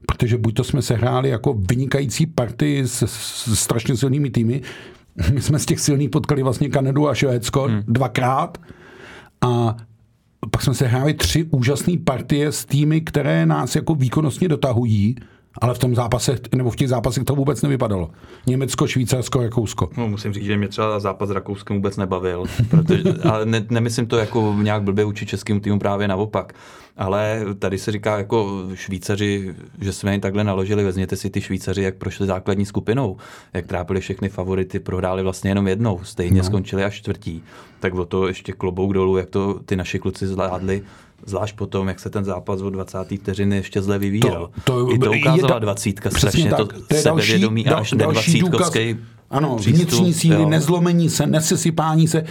protože 0.07 0.37
buď 0.37 0.53
to 0.53 0.63
jsme 0.63 0.81
se 0.81 0.95
hráli 0.95 1.29
jako 1.29 1.53
vynikající 1.53 2.25
party 2.25 2.81
s, 2.87 3.03
s 3.03 3.59
strašně 3.59 3.97
silnými 3.97 4.29
týmy, 4.29 4.61
my 5.33 5.41
jsme 5.41 5.59
z 5.59 5.65
těch 5.65 5.79
silných 5.79 6.09
potkali 6.09 6.43
vlastně 6.43 6.69
Kanadu 6.69 7.09
a 7.09 7.15
Švédsko 7.15 7.63
hmm. 7.63 7.81
dvakrát 7.87 8.57
a 9.41 9.77
pak 10.51 10.61
jsme 10.61 10.73
se 10.73 10.87
hráli 10.87 11.13
tři 11.13 11.43
úžasné 11.43 11.93
partie 12.03 12.51
s 12.51 12.65
týmy, 12.65 13.01
které 13.01 13.45
nás 13.45 13.75
jako 13.75 13.95
výkonnostně 13.95 14.47
dotahují 14.47 15.15
ale 15.61 15.73
v 15.73 15.79
tom 15.79 15.95
zápase, 15.95 16.35
nebo 16.55 16.69
v 16.69 16.75
těch 16.75 16.89
zápasech 16.89 17.23
to 17.23 17.35
vůbec 17.35 17.61
nevypadalo. 17.61 18.11
Německo, 18.47 18.87
Švýcarsko, 18.87 19.43
Rakousko. 19.43 19.89
No, 19.97 20.07
musím 20.07 20.33
říct, 20.33 20.43
že 20.43 20.57
mě 20.57 20.67
třeba 20.67 20.99
zápas 20.99 21.29
s 21.29 21.31
Rakouskem 21.31 21.75
vůbec 21.75 21.97
nebavil. 21.97 22.43
Protože, 22.69 23.03
ale 23.29 23.45
ne, 23.45 23.65
nemyslím 23.69 24.07
to 24.07 24.17
jako 24.17 24.55
nějak 24.61 24.83
blbě 24.83 25.05
učit 25.05 25.29
českým 25.29 25.59
týmu 25.59 25.79
právě 25.79 26.07
naopak. 26.07 26.53
Ale 27.01 27.45
tady 27.59 27.77
se 27.77 27.91
říká 27.91 28.17
jako 28.17 28.63
Švýcaři, 28.73 29.55
že 29.81 29.93
jsme 29.93 30.11
jim 30.11 30.21
takhle 30.21 30.43
naložili. 30.43 30.83
Vezměte 30.83 31.15
si 31.15 31.29
ty 31.29 31.41
Švýcaři, 31.41 31.81
jak 31.81 31.95
prošli 31.95 32.27
základní 32.27 32.65
skupinou, 32.65 33.17
jak 33.53 33.67
trápili 33.67 33.99
všechny 33.99 34.29
favority, 34.29 34.79
prohráli 34.79 35.23
vlastně 35.23 35.51
jenom 35.51 35.67
jednou, 35.67 35.99
stejně 36.03 36.37
no. 36.37 36.43
skončili 36.43 36.83
až 36.83 36.95
čtvrtí. 36.95 37.43
Tak 37.79 37.93
o 37.93 38.05
to 38.05 38.27
ještě 38.27 38.53
klobouk 38.53 38.93
dolů, 38.93 39.17
jak 39.17 39.29
to 39.29 39.59
ty 39.65 39.75
naši 39.75 39.99
kluci 39.99 40.27
zvládli 40.27 40.83
Zvlášť 41.25 41.55
potom, 41.55 41.87
jak 41.87 41.99
se 41.99 42.09
ten 42.09 42.25
zápas 42.25 42.61
od 42.61 42.69
20. 42.69 42.97
vteřiny 43.19 43.55
ještě 43.55 43.81
zle 43.81 43.99
vyvíjel. 43.99 44.49
To, 44.63 44.85
to, 44.85 44.91
I 44.91 44.99
to 44.99 45.11
ukázala 45.11 45.59
dvacítka, 45.59 46.09
strašně 46.09 46.49
tak, 46.49 46.57
to, 46.57 46.65
to 46.65 46.95
sebevědomí 46.95 47.67
a 47.67 47.75
až 47.75 47.89
ten 47.89 47.99
dvacítkovský 47.99 48.97
Ano, 49.31 49.55
přístup, 49.55 49.75
vnitřní 49.75 50.13
síly, 50.13 50.41
jo. 50.41 50.49
nezlomení 50.49 51.09
se, 51.09 51.27
nesesypání 51.27 52.07
se. 52.07 52.23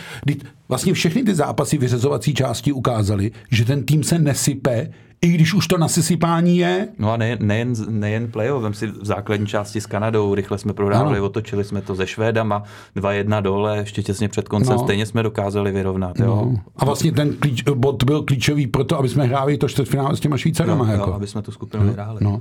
Vlastně 0.69 0.93
všechny 0.93 1.23
ty 1.23 1.35
zápasy 1.35 1.79
vyřazovací 1.79 2.35
části 2.35 2.73
ukázaly, 2.73 3.31
že 3.51 3.65
ten 3.65 3.85
tým 3.85 4.03
se 4.05 4.19
nesype, 4.19 4.91
i 5.23 5.29
když 5.29 5.55
už 5.55 5.67
to 5.69 5.79
na 5.79 5.89
sesypání 5.89 6.57
je. 6.59 6.89
No 6.99 7.13
a 7.13 7.17
nejen, 7.17 7.39
nejen, 7.43 7.73
nejen 7.89 8.31
playoff, 8.31 8.63
vem 8.63 8.75
si 8.75 8.87
v 8.87 8.99
základní 9.03 9.47
části 9.47 9.81
s 9.81 9.87
Kanadou, 9.87 10.35
rychle 10.35 10.59
jsme 10.59 10.73
prohrávali, 10.73 11.17
Ano. 11.19 11.27
otočili 11.27 11.65
jsme 11.65 11.81
to 11.83 11.97
se 11.97 12.07
Švédama, 12.07 12.63
2-1 12.97 13.43
dole, 13.43 13.77
ještě 13.79 14.03
těsně 14.03 14.29
před 14.29 14.49
koncem, 14.49 14.77
No. 14.77 14.83
stejně 14.85 15.07
jsme 15.07 15.23
dokázali 15.23 15.73
vyrovnat. 15.73 16.19
Jo? 16.21 16.27
No. 16.27 16.55
A 16.77 16.85
vlastně 16.85 17.13
ten 17.13 17.33
klíč, 17.37 17.63
bod 17.75 18.05
byl 18.05 18.23
klíčový 18.23 18.67
pro 18.67 18.85
to, 18.85 18.99
aby 18.99 19.09
jsme 19.09 19.25
hráli 19.25 19.59
to 19.59 19.69
čtvrtfinále 19.69 20.17
s 20.17 20.21
těma 20.21 20.37
Švýcarama. 20.37 20.85
jo, 20.87 20.93
jako. 20.93 21.11
jo, 21.11 21.17
aby 21.17 21.27
jsme 21.27 21.43
tu 21.43 21.53
skupinu 21.53 21.85
vyhráli. 21.85 22.19
No. 22.21 22.41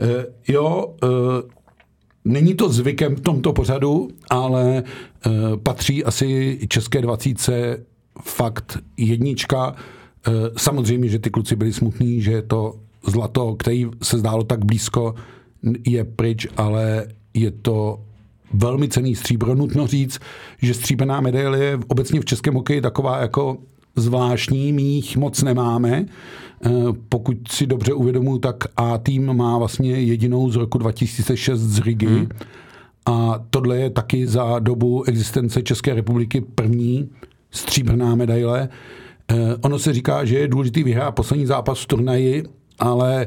E, 0.00 0.26
jo, 0.52 0.94
e, 1.02 1.06
není 2.24 2.54
to 2.54 2.68
zvykem 2.68 3.16
v 3.16 3.20
tomto 3.20 3.52
pořadu, 3.52 4.08
ale 4.30 4.78
e, 4.78 4.82
patří 5.56 6.04
asi 6.04 6.58
české 6.68 7.02
dvacítce 7.02 7.84
fakt 8.22 8.78
jednička. 8.96 9.74
E, 9.74 10.30
samozřejmě, 10.56 11.08
že 11.08 11.18
ty 11.18 11.30
kluci 11.30 11.56
byli 11.56 11.72
smutní, 11.72 12.20
že 12.20 12.42
to 12.42 12.74
zlato, 13.06 13.54
který 13.54 13.86
se 14.02 14.18
zdálo 14.18 14.44
tak 14.44 14.64
blízko, 14.64 15.14
je 15.86 16.04
pryč, 16.04 16.46
ale 16.56 17.06
je 17.34 17.50
to 17.50 18.00
velmi 18.52 18.88
cený 18.88 19.14
stříbro. 19.14 19.54
Nutno 19.54 19.86
říct, 19.86 20.18
že 20.62 20.74
stříbená 20.74 21.20
medaile 21.20 21.58
je 21.58 21.78
obecně 21.88 22.20
v 22.20 22.24
českém 22.24 22.54
hokeji 22.54 22.80
taková 22.80 23.18
jako 23.18 23.58
zvláštní, 23.96 24.72
my 24.72 24.82
jich 24.82 25.16
moc 25.16 25.42
nemáme. 25.42 26.06
Eh, 26.66 26.70
Pokud 27.08 27.36
si 27.48 27.66
dobře 27.66 27.92
uvědomuji, 27.92 28.38
tak 28.38 28.56
A 28.76 28.98
tým 28.98 29.34
má 29.34 29.58
vlastně 29.58 29.90
jedinou 29.90 30.50
z 30.50 30.56
roku 30.56 30.78
2006 30.78 31.60
z 31.60 31.78
Rigi. 31.78 32.06
Hmm. 32.06 32.28
A 33.06 33.44
tohle 33.50 33.78
je 33.78 33.90
taky 33.90 34.26
za 34.26 34.58
dobu 34.58 35.04
existence 35.04 35.62
České 35.62 35.94
republiky 35.94 36.40
první 36.40 37.10
stříbrná 37.50 38.14
medaile. 38.14 38.68
Eh, 39.28 39.56
Ono 39.60 39.78
se 39.78 39.92
říká, 39.92 40.24
že 40.24 40.38
je 40.38 40.48
důležitý 40.48 40.82
vyhrát 40.82 41.14
poslední 41.14 41.46
zápas 41.46 41.80
v 41.80 41.86
turnaji, 41.86 42.44
ale 42.78 43.26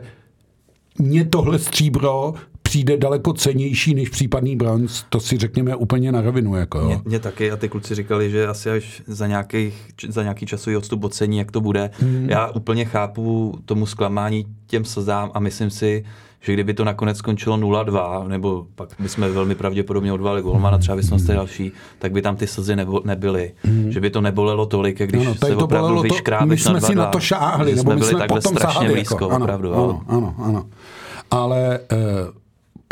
mně 1.00 1.26
tohle 1.26 1.60
stříbro 1.60 2.34
přijde 2.76 2.98
daleko 2.98 3.34
cenější 3.34 3.94
než 3.94 4.10
případný 4.10 4.56
bronz. 4.56 5.04
To 5.10 5.20
si 5.20 5.38
řekněme 5.38 5.76
úplně 5.76 6.12
na 6.12 6.22
rovinu. 6.22 6.56
Jako, 6.56 6.80
jo. 6.80 6.86
Mě, 6.86 7.02
mě 7.06 7.20
taky 7.20 7.52
a 7.52 7.58
ty 7.58 7.70
kluci 7.70 7.96
říkali, 7.96 8.32
že 8.32 8.48
asi 8.48 8.70
až 8.70 9.02
za, 9.08 9.28
nějakých, 9.28 9.88
za 10.08 10.24
nějaký 10.24 10.46
časový 10.46 10.78
odstup 10.78 11.04
ocení, 11.04 11.38
jak 11.38 11.52
to 11.52 11.62
bude. 11.62 11.90
Hmm. 12.00 12.30
Já 12.30 12.48
úplně 12.48 12.86
chápu 12.86 13.58
tomu 13.66 13.86
zklamání 13.86 14.46
těm 14.68 14.86
slzám 14.86 15.32
a 15.34 15.40
myslím 15.40 15.70
si, 15.70 16.06
že 16.42 16.54
kdyby 16.54 16.74
to 16.74 16.84
nakonec 16.84 17.18
skončilo 17.18 17.58
0-2, 17.58 18.28
nebo 18.28 18.68
pak 18.76 18.90
bychom 19.00 19.34
velmi 19.34 19.56
pravděpodobně 19.56 20.14
odvali 20.14 20.42
golmana, 20.42 20.78
třeba 20.78 20.96
bychom 20.96 21.20
jste 21.20 21.34
další, 21.34 21.72
tak 22.00 22.12
by 22.12 22.22
tam 22.22 22.36
ty 22.36 22.48
slzy 22.48 22.76
nebo, 22.76 23.02
nebyly. 23.06 23.52
Hmm. 23.64 23.92
Že 23.92 24.00
by 24.00 24.10
to 24.10 24.22
nebolelo 24.22 24.66
tolik, 24.66 25.00
jak 25.00 25.10
když 25.10 25.22
Ano, 25.22 25.36
no, 25.42 25.48
se 25.48 25.56
to 25.56 25.66
opravdu 25.66 26.02
vyškrábeš 26.02 26.60
my 26.60 26.64
jsme 26.64 26.74
na 26.74 26.80
2-2. 26.80 26.88
si 26.88 26.96
na 26.96 27.06
to 27.06 27.20
šáhli, 27.20 27.76
nebo 27.76 27.92
my 27.92 27.98
byli 27.98 28.10
jsme 28.10 28.20
takhle 28.20 28.42
potom 28.42 28.58
strašně 28.58 28.74
sáhli. 28.74 28.94
blízko, 28.94 29.16
jako, 29.16 29.30
ano, 29.30 29.46
opravdu. 29.46 29.74
ano, 29.74 30.02
ano, 30.08 30.36
ano. 30.38 30.66
Ale 31.32 31.80
eh, 31.92 32.45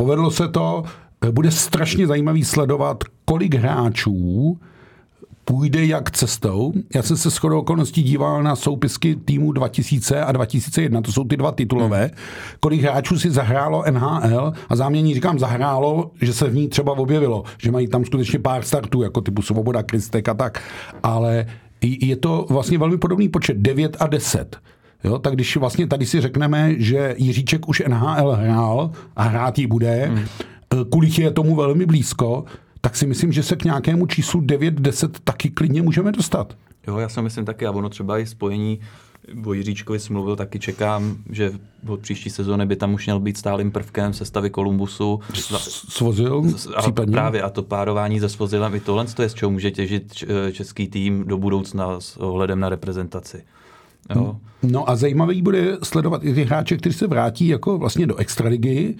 povedlo 0.03 0.31
se 0.31 0.47
to, 0.47 0.83
eh, 1.21 1.31
bude 1.31 1.51
strašně 1.51 2.07
zajímavý 2.07 2.43
sledovat, 2.43 3.03
kolik 3.25 3.55
hráčů 3.55 4.57
půjde 5.45 5.85
jak 5.85 6.11
cestou. 6.11 6.73
Já 6.95 7.01
jsem 7.01 7.17
se 7.17 7.29
shodou 7.29 7.59
okolností 7.59 8.03
díval 8.03 8.43
na 8.43 8.55
soupisky 8.55 9.15
týmu 9.15 9.51
2000 9.51 10.23
a 10.23 10.31
2001, 10.31 11.01
to 11.01 11.11
jsou 11.11 11.23
ty 11.23 11.37
dva 11.37 11.51
titulové. 11.51 12.11
Kolik 12.59 12.81
hráčů 12.81 13.19
si 13.19 13.31
zahrálo 13.31 13.83
NHL 13.91 14.53
a 14.69 14.75
záměrně 14.75 15.13
říkám 15.13 15.39
zahrálo, 15.39 16.11
že 16.21 16.33
se 16.33 16.49
v 16.49 16.55
ní 16.55 16.67
třeba 16.67 16.91
objevilo, 16.97 17.43
že 17.57 17.71
mají 17.71 17.87
tam 17.87 18.05
skutečně 18.05 18.39
pár 18.39 18.63
startů, 18.63 19.01
jako 19.01 19.21
typu 19.21 19.41
Svoboda, 19.41 19.83
Kristek 19.83 20.29
a 20.29 20.33
tak, 20.33 20.61
ale 21.03 21.45
je 21.81 22.15
to 22.15 22.45
vlastně 22.49 22.77
velmi 22.77 22.97
podobný 22.97 23.29
počet, 23.29 23.57
9 23.57 23.97
a 23.99 24.07
10. 24.07 24.57
Jo, 25.03 25.19
tak 25.19 25.33
když 25.33 25.57
vlastně 25.57 25.87
tady 25.87 26.05
si 26.05 26.21
řekneme, 26.21 26.73
že 26.77 27.15
Jiříček 27.17 27.67
už 27.67 27.83
NHL 27.87 28.31
hrál 28.31 28.91
a 29.15 29.23
hrát 29.23 29.59
jí 29.59 29.67
bude, 29.67 30.05
hmm. 30.05 30.25
Kulich 30.89 31.19
je 31.19 31.31
tomu 31.31 31.55
velmi 31.55 31.85
blízko, 31.85 32.45
tak 32.81 32.95
si 32.95 33.07
myslím, 33.07 33.31
že 33.31 33.43
se 33.43 33.55
k 33.55 33.63
nějakému 33.63 34.05
číslu 34.05 34.41
9-10 34.41 35.09
taky 35.23 35.49
klidně 35.49 35.81
můžeme 35.81 36.11
dostat. 36.11 36.57
Jo, 36.87 36.97
já 36.97 37.09
si 37.09 37.21
myslím 37.21 37.45
taky, 37.45 37.65
a 37.65 37.71
ono 37.71 37.89
třeba 37.89 38.19
i 38.19 38.25
spojení, 38.25 38.79
o 39.45 39.53
Jiříčkovi 39.53 39.99
jsem 39.99 40.13
mluvil, 40.13 40.35
taky 40.35 40.59
čekám, 40.59 41.17
že 41.29 41.51
od 41.87 41.99
příští 41.99 42.29
sezóny 42.29 42.65
by 42.65 42.75
tam 42.75 42.93
už 42.93 43.05
měl 43.05 43.19
být 43.19 43.37
stálým 43.37 43.71
prvkem 43.71 44.13
sestavy 44.13 44.49
Kolumbusu. 44.49 45.19
Svozil 45.89 46.43
A 46.75 46.81
případně? 46.81 47.11
právě 47.11 47.41
a 47.41 47.49
to 47.49 47.63
párování 47.63 48.19
se 48.19 48.29
Svozilem, 48.29 48.75
i 48.75 48.79
tohle 48.79 49.05
to 49.05 49.21
je, 49.21 49.29
z 49.29 49.33
čeho 49.33 49.51
může 49.51 49.71
těžit 49.71 50.13
č- 50.13 50.27
český 50.51 50.87
tým 50.87 51.23
do 51.27 51.37
budoucna 51.37 51.99
s 51.99 52.17
ohledem 52.17 52.59
na 52.59 52.69
reprezentaci. 52.69 53.43
Jo. 54.15 54.37
No 54.63 54.89
a 54.89 54.95
zajímavý 54.95 55.41
bude 55.41 55.77
sledovat 55.83 56.23
i 56.23 56.33
ty 56.33 56.43
hráče, 56.43 56.77
kteří 56.77 56.97
se 56.97 57.07
vrátí 57.07 57.47
jako 57.47 57.77
vlastně 57.77 58.07
do 58.07 58.15
extraligy, 58.15 58.95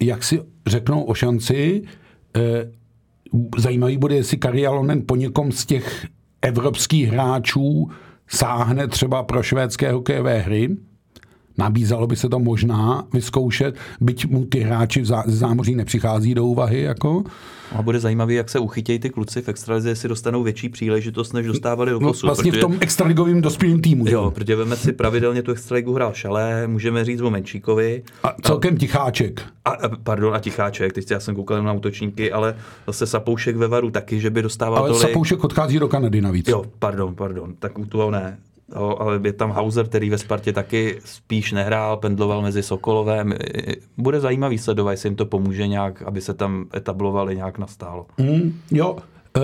jak 0.00 0.24
si 0.24 0.42
řeknou 0.66 1.02
o 1.02 1.14
šanci. 1.14 1.82
Eh, 2.36 2.70
Zajímavý 3.58 3.98
bude, 3.98 4.14
jestli 4.14 4.36
Kari 4.36 4.66
Alonen 4.66 5.02
po 5.06 5.16
někom 5.16 5.52
z 5.52 5.66
těch 5.66 6.06
evropských 6.42 7.08
hráčů 7.08 7.90
sáhne 8.28 8.88
třeba 8.88 9.22
pro 9.22 9.42
švédské 9.42 9.92
hokejové 9.92 10.38
hry. 10.38 10.76
Nabízelo 11.58 12.06
by 12.06 12.16
se 12.16 12.28
to 12.28 12.38
možná 12.38 13.04
vyzkoušet, 13.12 13.74
byť 14.00 14.26
mu 14.30 14.44
ty 14.44 14.60
hráči 14.60 15.04
ze 15.04 15.14
zámoří 15.26 15.74
nepřichází 15.74 16.34
do 16.34 16.44
úvahy. 16.46 16.80
Jako. 16.82 17.24
A 17.72 17.82
bude 17.82 18.00
zajímavý, 18.00 18.34
jak 18.34 18.50
se 18.50 18.58
uchytějí 18.58 18.98
ty 18.98 19.10
kluci 19.10 19.42
v 19.42 19.48
extralize, 19.48 19.88
jestli 19.88 20.08
dostanou 20.08 20.42
větší 20.42 20.68
příležitost, 20.68 21.32
než 21.32 21.46
dostávali 21.46 21.90
do 21.90 22.00
No, 22.00 22.08
posud. 22.08 22.26
vlastně 22.26 22.52
v 22.52 22.58
tom 22.58 22.76
extraligovém 22.80 23.40
dospělém 23.40 23.80
týmu. 23.80 24.04
Jo, 24.08 24.30
protože 24.30 24.56
veme 24.56 24.76
si 24.76 24.92
pravidelně 24.92 25.42
tu 25.42 25.52
extraligu 25.52 25.94
hrál 25.94 26.12
Šalé, 26.14 26.66
můžeme 26.66 27.04
říct 27.04 27.20
o 27.20 27.30
Menčíkovi. 27.30 28.02
A 28.22 28.34
celkem 28.42 28.76
ticháček. 28.76 29.42
A, 29.64 29.70
a, 29.70 29.88
pardon, 30.02 30.34
a 30.34 30.38
Ticháček, 30.38 30.92
teď 30.92 31.10
já 31.10 31.20
jsem 31.20 31.34
koukal 31.34 31.62
na 31.62 31.72
útočníky, 31.72 32.32
ale 32.32 32.56
zase 32.86 33.06
Sapoušek 33.06 33.56
ve 33.56 33.68
Varu 33.68 33.90
taky, 33.90 34.20
že 34.20 34.30
by 34.30 34.42
dostával 34.42 34.78
Ale 34.78 34.88
tolik. 34.88 35.02
Sapoušek 35.02 35.44
odchází 35.44 35.78
do 35.78 35.88
Kanady 35.88 36.20
navíc. 36.20 36.48
Jo, 36.48 36.64
pardon, 36.78 37.14
pardon, 37.14 37.54
tak 37.58 37.78
u 37.78 37.86
toho 37.86 38.10
ne. 38.10 38.38
Jo, 38.74 38.96
ale 38.98 39.20
je 39.24 39.32
tam 39.32 39.50
Hauser, 39.50 39.86
který 39.86 40.10
ve 40.10 40.18
Spartě 40.18 40.52
taky 40.52 41.00
spíš 41.04 41.52
nehrál, 41.52 41.96
pendloval 41.96 42.42
mezi 42.42 42.62
Sokolovem. 42.62 43.34
Bude 43.96 44.20
zajímavý 44.20 44.58
sledovat, 44.58 44.90
jestli 44.90 45.06
jim 45.06 45.16
to 45.16 45.26
pomůže 45.26 45.66
nějak, 45.66 46.02
aby 46.02 46.20
se 46.20 46.34
tam 46.34 46.66
etablovali 46.76 47.36
nějak 47.36 47.58
nastálo. 47.58 48.06
Mm, 48.18 48.60
jo, 48.70 48.96
eh, 49.36 49.40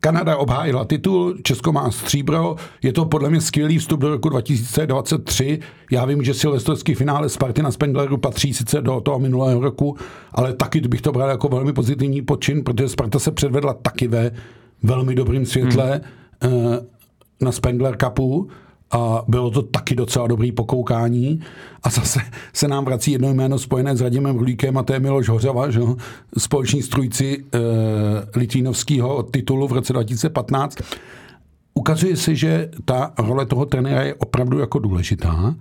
Kanada 0.00 0.36
obhájila 0.36 0.84
titul, 0.84 1.34
Česko 1.42 1.72
má 1.72 1.90
stříbro, 1.90 2.56
je 2.82 2.92
to 2.92 3.04
podle 3.04 3.30
mě 3.30 3.40
skvělý 3.40 3.78
vstup 3.78 4.00
do 4.00 4.10
roku 4.10 4.28
2023. 4.28 5.58
Já 5.90 6.04
vím, 6.04 6.22
že 6.22 6.34
silvestrovský 6.34 6.94
finále 6.94 7.28
Sparty 7.28 7.62
na 7.62 7.70
Spengleru 7.70 8.16
patří 8.16 8.54
sice 8.54 8.80
do 8.80 9.00
toho 9.00 9.18
minulého 9.18 9.60
roku, 9.60 9.96
ale 10.32 10.54
taky 10.54 10.80
bych 10.80 11.02
to 11.02 11.12
bral 11.12 11.28
jako 11.28 11.48
velmi 11.48 11.72
pozitivní 11.72 12.22
počin, 12.22 12.64
protože 12.64 12.88
Sparta 12.88 13.18
se 13.18 13.30
předvedla 13.30 13.74
taky 13.74 14.08
ve 14.08 14.30
velmi 14.82 15.14
dobrým 15.14 15.46
světle 15.46 16.00
hmm. 16.42 16.78
Na 17.40 17.52
Spengler 17.52 17.96
Cupu 17.96 18.48
a 18.90 19.22
bylo 19.28 19.50
to 19.50 19.62
taky 19.62 19.94
docela 19.94 20.26
dobrý 20.26 20.52
pokoukání. 20.52 21.40
A 21.82 21.90
zase 21.90 22.20
se 22.52 22.68
nám 22.68 22.84
vrací 22.84 23.12
jedno 23.12 23.34
jméno 23.34 23.58
spojené 23.58 23.96
s 23.96 24.00
Radimem 24.00 24.38
Rulíkem 24.38 24.78
a 24.78 24.82
to 24.82 24.92
je 24.92 25.00
Miloš 25.00 25.28
Hořava, 25.28 25.70
že? 25.70 25.80
společní 26.38 26.82
strůjci 26.82 27.44
e, 27.54 27.58
Litvínovského 28.38 29.22
titulu 29.22 29.68
v 29.68 29.72
roce 29.72 29.92
2015. 29.92 30.78
Ukazuje 31.74 32.16
se, 32.16 32.34
že 32.34 32.70
ta 32.84 33.12
role 33.18 33.46
toho 33.46 33.66
trenéra 33.66 34.02
je 34.02 34.14
opravdu 34.14 34.58
jako 34.58 34.78
důležitá 34.78 35.54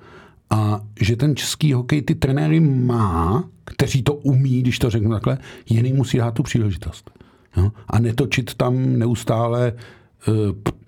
a 0.50 0.82
že 1.02 1.15
ten 1.15 1.36
český 1.36 1.74
hokej 1.74 2.02
ty 2.02 2.15
trenéry 2.15 2.60
má, 2.60 3.44
kteří 3.63 4.04
to 4.04 4.13
umí, 4.13 4.62
když 4.62 4.80
to 4.80 4.89
řeknu 4.89 5.12
takhle, 5.12 5.38
jim 5.65 5.96
musí 5.96 6.18
dát 6.18 6.34
tu 6.34 6.44
příležitost. 6.44 7.12
Jo? 7.58 7.72
A 7.88 8.00
netočit 8.00 8.54
tam 8.54 9.00
neustále 9.00 9.74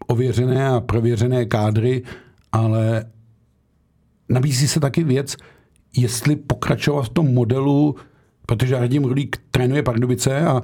ověřené 0.08 0.70
a 0.70 0.80
prověřené 0.80 1.46
kádry, 1.46 2.04
ale 2.52 3.06
nabízí 4.30 4.68
se 4.68 4.80
taky 4.80 5.04
věc, 5.04 5.36
jestli 5.98 6.36
pokračovat 6.36 7.04
v 7.04 7.10
tom 7.10 7.34
modelu, 7.34 7.96
protože 8.46 8.80
Radim 8.80 9.04
Rulík 9.04 9.38
trénuje 9.52 9.84
Pardubice 9.84 10.42
a 10.42 10.62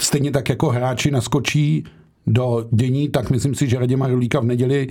stejně 0.00 0.30
tak 0.30 0.48
jako 0.48 0.68
hráči 0.68 1.10
naskočí 1.10 1.84
do 2.26 2.68
dění, 2.72 3.08
tak 3.08 3.30
myslím 3.30 3.54
si, 3.54 3.68
že 3.68 3.78
Radima 3.78 4.08
Rulíka 4.08 4.40
v 4.40 4.44
neděli 4.44 4.88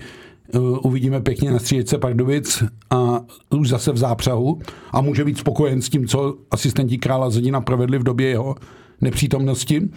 uh, 0.54 0.78
uvidíme 0.84 1.22
pěkně 1.22 1.52
na 1.52 1.60
střídečce 1.60 1.98
Pardubic 1.98 2.64
a 2.90 3.22
už 3.50 3.70
zase 3.70 3.92
v 3.92 3.98
zápřahu 3.98 4.60
a 4.92 5.02
může 5.02 5.26
být 5.26 5.38
spokojen 5.38 5.82
s 5.82 5.90
tím, 5.90 6.08
co 6.08 6.38
asistenti 6.52 6.98
krála 6.98 7.30
Zedina 7.30 7.62
provedli 7.62 7.98
v 7.98 8.04
době 8.04 8.30
jeho 8.30 8.56
nepřítomnosti. 9.02 9.90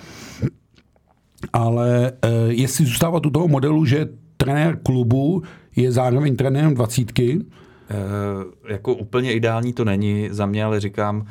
Ale 1.53 2.12
uh, 2.12 2.51
jestli 2.51 2.85
zůstávat 2.85 3.27
u 3.27 3.31
toho 3.31 3.49
modelu, 3.49 3.85
že 3.85 4.09
trenér 4.37 4.79
klubu 4.83 5.42
je 5.77 5.92
zároveň 5.92 6.37
trenérem 6.37 6.75
dvacítky, 6.75 7.40
E, 7.90 8.73
jako 8.73 8.94
úplně 8.94 9.33
ideální 9.33 9.73
to 9.73 9.85
není 9.85 10.29
za 10.31 10.46
mě, 10.46 10.65
ale 10.65 10.81
říkám, 10.81 11.27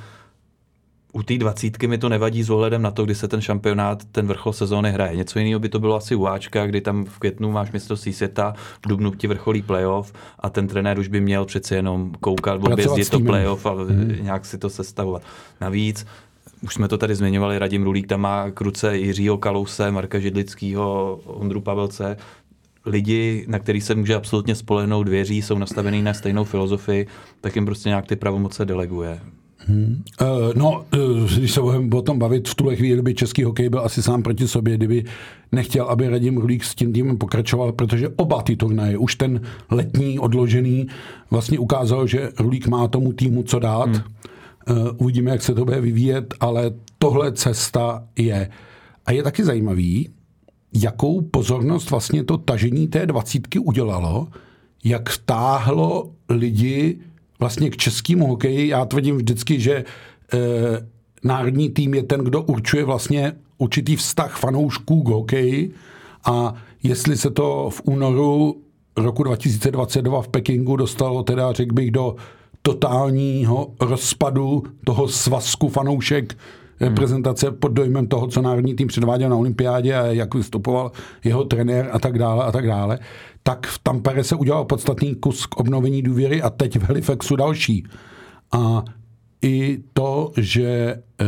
u 1.13 1.23
té 1.23 1.38
dvacítky 1.38 1.88
mi 1.88 1.97
to 1.97 2.09
nevadí 2.09 2.43
s 2.43 2.49
ohledem 2.49 2.82
na 2.82 2.91
to, 2.91 3.05
kdy 3.05 3.15
se 3.15 3.27
ten 3.27 3.41
šampionát, 3.41 4.05
ten 4.05 4.27
vrchol 4.27 4.53
sezóny 4.53 4.91
hraje. 4.91 5.15
Něco 5.15 5.39
jiného 5.39 5.59
by 5.59 5.69
to 5.69 5.79
bylo 5.79 5.95
asi 5.95 6.15
u 6.15 6.27
Ačka, 6.27 6.65
kdy 6.65 6.82
tam 6.82 7.05
v 7.05 7.19
květnu 7.19 7.51
máš 7.51 7.71
mistrovství 7.71 8.13
světa, 8.13 8.53
v 8.86 8.88
dubnu 8.88 9.11
ti 9.11 9.27
vrcholí 9.27 9.61
playoff 9.61 10.13
a 10.39 10.49
ten 10.49 10.67
trenér 10.67 10.99
už 10.99 11.07
by 11.07 11.21
měl 11.21 11.45
přeci 11.45 11.75
jenom 11.75 12.11
koukat, 12.19 12.63
objezdit 12.63 13.09
to 13.09 13.19
playoff 13.19 13.65
a 13.65 13.71
hmm. 13.71 14.15
nějak 14.21 14.45
si 14.45 14.57
to 14.57 14.69
sestavovat. 14.69 15.21
Navíc 15.61 16.05
už 16.66 16.74
jsme 16.74 16.88
to 16.88 16.97
tady 16.97 17.16
zmiňovali, 17.16 17.59
Radim 17.59 17.84
Rulík 17.84 18.07
tam 18.07 18.22
má 18.22 18.51
kruce 18.51 18.97
Jiřího 18.97 19.38
Kalouse, 19.38 19.91
Marka 19.91 20.20
Židlického, 20.20 21.20
Ondru 21.26 21.61
Pavelce, 21.61 22.18
lidi, 22.86 23.45
na 23.47 23.59
který 23.59 23.82
se 23.82 23.95
může 23.95 24.16
absolutně 24.16 24.55
spolehnout, 24.55 25.07
věří, 25.07 25.41
jsou 25.41 25.57
nastavený 25.57 26.01
na 26.01 26.13
stejnou 26.13 26.43
filozofii, 26.43 27.07
tak 27.41 27.55
jim 27.55 27.66
prostě 27.66 27.89
nějak 27.89 28.07
ty 28.07 28.16
pravomoce 28.16 28.66
deleguje. 28.66 29.20
Hmm. 29.57 30.03
Uh, 30.22 30.28
no, 30.55 30.86
uh, 30.95 31.38
když 31.38 31.51
se 31.51 31.61
budeme 31.61 31.95
o 31.95 32.01
tom 32.01 32.20
bavit, 32.20 32.49
v 32.49 32.55
tuhle 32.55 32.76
chvíli 32.76 33.01
by 33.01 33.13
český 33.13 33.43
hokej 33.43 33.70
byl 33.70 33.80
asi 33.80 34.03
sám 34.03 34.24
proti 34.24 34.47
sobě, 34.47 34.78
kdyby 34.78 35.03
nechtěl, 35.51 35.86
aby 35.86 36.09
Radim 36.09 36.38
Rulík 36.38 36.63
s 36.63 36.76
tím 36.76 36.93
týmem 36.93 37.18
pokračoval, 37.18 37.72
protože 37.72 38.09
oba 38.16 38.41
ty 38.41 38.55
turnaje, 38.55 38.97
už 38.97 39.16
ten 39.16 39.41
letní 39.72 40.20
odložený, 40.20 40.88
vlastně 41.32 41.59
ukázal, 41.59 42.07
že 42.07 42.30
Rulík 42.39 42.68
má 42.68 42.88
tomu 42.88 43.13
týmu 43.13 43.43
co 43.43 43.59
dát. 43.59 43.89
Hmm. 43.89 44.01
Uh, 44.70 44.88
uvidíme, 44.97 45.32
jak 45.32 45.41
se 45.41 45.53
to 45.53 45.66
bude 45.66 45.82
vyvíjet, 45.82 46.34
ale 46.39 46.72
tohle 46.97 47.32
cesta 47.32 48.03
je. 48.18 48.49
A 49.05 49.11
je 49.11 49.24
taky 49.24 49.43
zajímavý, 49.43 50.09
jakou 50.74 51.22
pozornost 51.22 51.91
vlastně 51.91 52.24
to 52.24 52.38
tažení 52.38 52.88
té 52.88 53.05
dvacítky 53.05 53.59
udělalo, 53.59 54.28
jak 54.84 55.09
vtáhlo 55.09 56.11
lidi 56.30 56.99
vlastně 57.39 57.70
k 57.70 57.78
českému 57.78 58.28
hokeji. 58.28 58.68
Já 58.68 58.86
tvrdím 58.86 59.18
vždycky, 59.18 59.59
že 59.59 59.76
e, 59.76 59.84
národní 61.24 61.70
tým 61.70 61.93
je 61.93 62.03
ten, 62.03 62.22
kdo 62.22 62.41
určuje 62.41 62.86
vlastně 62.86 63.34
určitý 63.57 63.95
vztah 63.95 64.39
fanoušků 64.39 65.03
k 65.03 65.07
hokeji 65.07 65.74
a 66.26 66.53
jestli 66.84 67.18
se 67.18 67.30
to 67.30 67.70
v 67.70 67.82
únoru 67.86 68.61
roku 68.97 69.24
2022 69.24 70.22
v 70.22 70.28
Pekingu 70.28 70.76
dostalo 70.76 71.24
teda, 71.24 71.53
řekl 71.53 71.74
bych, 71.74 71.91
do 71.91 72.16
totálního 72.66 73.68
rozpadu 73.82 74.63
toho 74.86 75.07
svazku 75.07 75.70
fanoušek 75.70 76.38
hmm. 76.80 76.95
prezentace 76.95 77.51
pod 77.51 77.72
dojmem 77.72 78.07
toho, 78.07 78.28
co 78.28 78.41
národní 78.41 78.76
tým 78.76 78.88
předváděl 78.88 79.30
na 79.30 79.36
olympiádě 79.36 79.95
a 79.95 80.05
jak 80.05 80.36
vystupoval 80.36 80.91
jeho 81.24 81.43
trenér 81.43 81.89
a 81.91 81.99
tak 81.99 82.20
dále 82.20 82.45
a 82.45 82.51
tak 82.51 82.68
dále, 82.68 82.99
tak 83.43 83.68
v 83.68 83.80
Tampere 83.80 84.24
se 84.24 84.36
udělal 84.36 84.66
podstatný 84.66 85.16
kus 85.16 85.45
k 85.45 85.57
obnovení 85.57 86.01
důvěry 86.01 86.41
a 86.41 86.49
teď 86.49 86.80
v 86.80 86.84
Halifaxu 86.84 87.36
další. 87.36 87.88
A 88.51 88.84
i 89.41 89.80
to, 89.93 90.32
že 90.38 90.68
eh, 91.22 91.26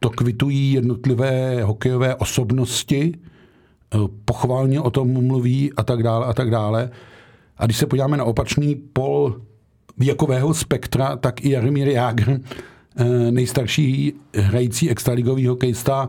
to 0.00 0.10
kvitují 0.10 0.72
jednotlivé 0.72 1.62
hokejové 1.62 2.14
osobnosti, 2.14 3.12
eh, 3.14 3.98
pochválně 4.24 4.80
o 4.80 4.90
tom 4.90 5.26
mluví 5.26 5.72
a 5.76 5.82
tak 5.82 6.02
dále 6.02 6.26
a 6.26 6.32
tak 6.32 6.50
dále. 6.50 6.90
A 7.56 7.64
když 7.64 7.76
se 7.76 7.86
podíváme 7.86 8.16
na 8.16 8.24
opačný 8.24 8.74
pol 8.74 9.47
věkového 9.98 10.54
spektra, 10.54 11.16
tak 11.16 11.44
i 11.44 11.50
Jaromír 11.50 11.88
Jágr, 11.88 12.40
eh, 12.96 13.30
nejstarší 13.30 14.12
hrající 14.34 14.90
extraligový 14.90 15.46
hokejista, 15.46 16.08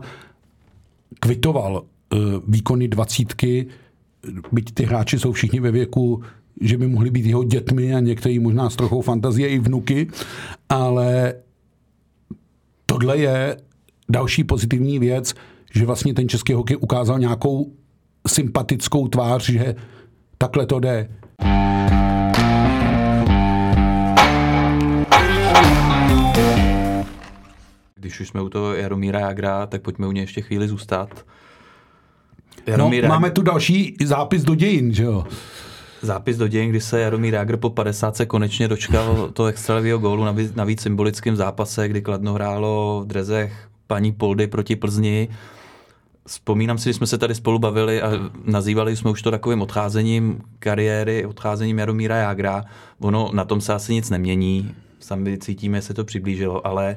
kvitoval 1.20 1.84
výkony 2.46 2.88
dvacítky 2.88 3.66
byť 4.52 4.74
ty 4.74 4.84
hráči 4.84 5.18
jsou 5.18 5.32
všichni 5.32 5.60
ve 5.60 5.70
věku, 5.70 6.22
že 6.60 6.78
by 6.78 6.88
mohli 6.88 7.10
být 7.10 7.26
jeho 7.26 7.44
dětmi 7.44 7.94
a 7.94 8.00
některý 8.00 8.38
možná 8.38 8.70
s 8.70 8.76
trochou 8.76 9.00
fantazie 9.00 9.48
i 9.48 9.58
vnuky, 9.58 10.08
ale 10.68 11.34
tohle 12.86 13.18
je 13.18 13.56
další 14.08 14.44
pozitivní 14.44 14.98
věc, 14.98 15.34
že 15.74 15.86
vlastně 15.86 16.14
ten 16.14 16.28
český 16.28 16.52
hokej 16.52 16.76
ukázal 16.80 17.18
nějakou 17.18 17.72
sympatickou 18.28 19.08
tvář, 19.08 19.50
že 19.50 19.74
takhle 20.38 20.66
to 20.66 20.80
jde. 20.80 21.08
Když 28.00 28.20
už 28.20 28.28
jsme 28.28 28.42
u 28.42 28.48
toho 28.48 28.74
Jaromíra 28.74 29.20
Jagra, 29.20 29.66
tak 29.66 29.82
pojďme 29.82 30.06
u 30.06 30.12
něj 30.12 30.22
ještě 30.22 30.40
chvíli 30.42 30.68
zůstat. 30.68 31.26
Jaromír 32.66 33.02
no, 33.02 33.08
máme 33.08 33.30
tu 33.30 33.42
další 33.42 33.96
zápis 34.04 34.42
do 34.42 34.54
dějin, 34.54 34.94
že 34.94 35.02
jo? 35.02 35.24
Zápis 36.02 36.36
do 36.36 36.48
dějin, 36.48 36.70
kdy 36.70 36.80
se 36.80 37.00
Jaromír 37.00 37.34
Jágr 37.34 37.56
po 37.56 37.70
50 37.70 38.16
se 38.16 38.26
konečně 38.26 38.68
dočkal 38.68 39.30
toho 39.32 39.46
extralivého 39.46 39.98
gólu 39.98 40.24
na 40.24 40.34
navíc 40.54 40.80
symbolickém 40.80 41.36
zápase, 41.36 41.88
kdy 41.88 42.02
Kladno 42.02 42.32
hrálo 42.32 43.00
v 43.04 43.06
drezech 43.06 43.68
paní 43.86 44.12
Poldy 44.12 44.46
proti 44.46 44.76
Plzni. 44.76 45.28
Vzpomínám 46.26 46.78
si, 46.78 46.84
že 46.84 46.94
jsme 46.94 47.06
se 47.06 47.18
tady 47.18 47.34
spolu 47.34 47.58
bavili 47.58 48.02
a 48.02 48.10
nazývali 48.44 48.96
jsme 48.96 49.10
už 49.10 49.22
to 49.22 49.30
takovým 49.30 49.62
odcházením 49.62 50.40
kariéry, 50.58 51.26
odcházením 51.26 51.78
Jaromíra 51.78 52.16
Jágra. 52.16 52.64
Ono 53.00 53.30
na 53.32 53.44
tom 53.44 53.60
se 53.60 53.74
asi 53.74 53.94
nic 53.94 54.10
nemění, 54.10 54.74
sami 55.00 55.38
cítíme, 55.38 55.82
se 55.82 55.94
to 55.94 56.04
přiblížilo, 56.04 56.66
ale 56.66 56.96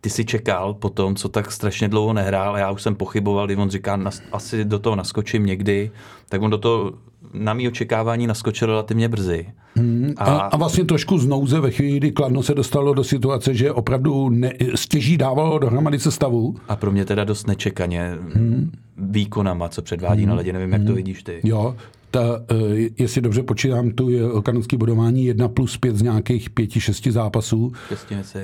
ty 0.00 0.10
si 0.10 0.24
čekal 0.24 0.74
po 0.74 0.88
tom, 0.88 1.16
co 1.16 1.28
tak 1.28 1.52
strašně 1.52 1.88
dlouho 1.88 2.12
nehrál 2.12 2.54
a 2.54 2.58
já 2.58 2.70
už 2.70 2.82
jsem 2.82 2.94
pochyboval, 2.94 3.46
kdy 3.46 3.56
on 3.56 3.70
říká, 3.70 4.00
asi 4.32 4.64
do 4.64 4.78
toho 4.78 4.96
naskočím 4.96 5.46
někdy, 5.46 5.90
tak 6.28 6.42
on 6.42 6.50
do 6.50 6.58
toho 6.58 6.92
na 7.34 7.54
mý 7.54 7.68
očekávání 7.68 8.26
naskočil 8.26 8.66
relativně 8.66 9.08
brzy. 9.08 9.46
Hmm, 9.74 10.14
a, 10.16 10.24
a 10.24 10.56
vlastně 10.56 10.84
trošku 10.84 11.18
z 11.18 11.26
nouze 11.26 11.60
ve 11.60 11.70
chvíli, 11.70 11.96
kdy 11.96 12.12
Kladno 12.12 12.42
se 12.42 12.54
dostalo 12.54 12.94
do 12.94 13.04
situace, 13.04 13.54
že 13.54 13.72
opravdu 13.72 14.28
ne, 14.28 14.52
stěží 14.74 15.16
dávalo 15.16 15.58
dohromady 15.58 15.98
sestavu. 15.98 16.56
A 16.68 16.76
pro 16.76 16.92
mě 16.92 17.04
teda 17.04 17.24
dost 17.24 17.46
nečekaně 17.46 18.18
hmm. 18.34 18.72
výkonama, 18.96 19.68
co 19.68 19.82
předvádí 19.82 20.22
hmm. 20.22 20.28
na 20.28 20.34
ledě, 20.34 20.52
nevím, 20.52 20.72
jak 20.72 20.82
to 20.82 20.86
hmm. 20.86 20.96
vidíš 20.96 21.22
ty. 21.22 21.40
Jo, 21.44 21.76
ta, 22.10 22.20
uh, 22.52 22.60
jestli 22.98 23.20
dobře 23.20 23.42
počítám, 23.42 23.90
tu 23.90 24.10
je 24.10 24.22
kanonský 24.42 24.76
bodování 24.76 25.24
1 25.24 25.48
plus 25.48 25.76
5 25.76 25.96
z 25.96 26.02
nějakých 26.02 26.50
5-6 26.50 27.10
zápasů. 27.10 27.72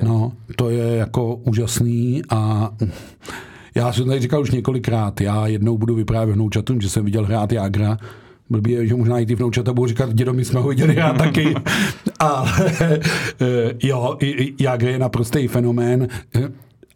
No, 0.03 0.33
to 0.55 0.69
je 0.69 0.95
jako 0.95 1.35
úžasný 1.35 2.21
a 2.29 2.71
já 3.75 3.93
jsem 3.93 4.07
tady 4.07 4.19
říkal 4.19 4.41
už 4.41 4.51
několikrát, 4.51 5.21
já 5.21 5.47
jednou 5.47 5.77
budu 5.77 5.95
vyprávět 5.95 6.35
vnoučatům, 6.35 6.81
že 6.81 6.89
jsem 6.89 7.05
viděl 7.05 7.25
hrát 7.25 7.51
Jágra, 7.51 7.97
Blbý 8.49 8.71
je, 8.71 8.87
že 8.87 8.95
možná 8.95 9.19
i 9.19 9.25
ty 9.25 9.35
vnoučata 9.35 9.73
budou 9.73 9.87
říkat, 9.87 10.13
dědo, 10.13 10.33
my 10.33 10.45
jsme 10.45 10.59
ho 10.59 10.69
viděli 10.69 10.95
já 10.95 11.13
taky. 11.13 11.55
Ale 12.19 12.51
eh, 12.81 13.73
jo, 13.83 14.17
Jágr 14.59 14.87
je 14.87 14.99
naprostý 14.99 15.47
fenomén. 15.47 16.07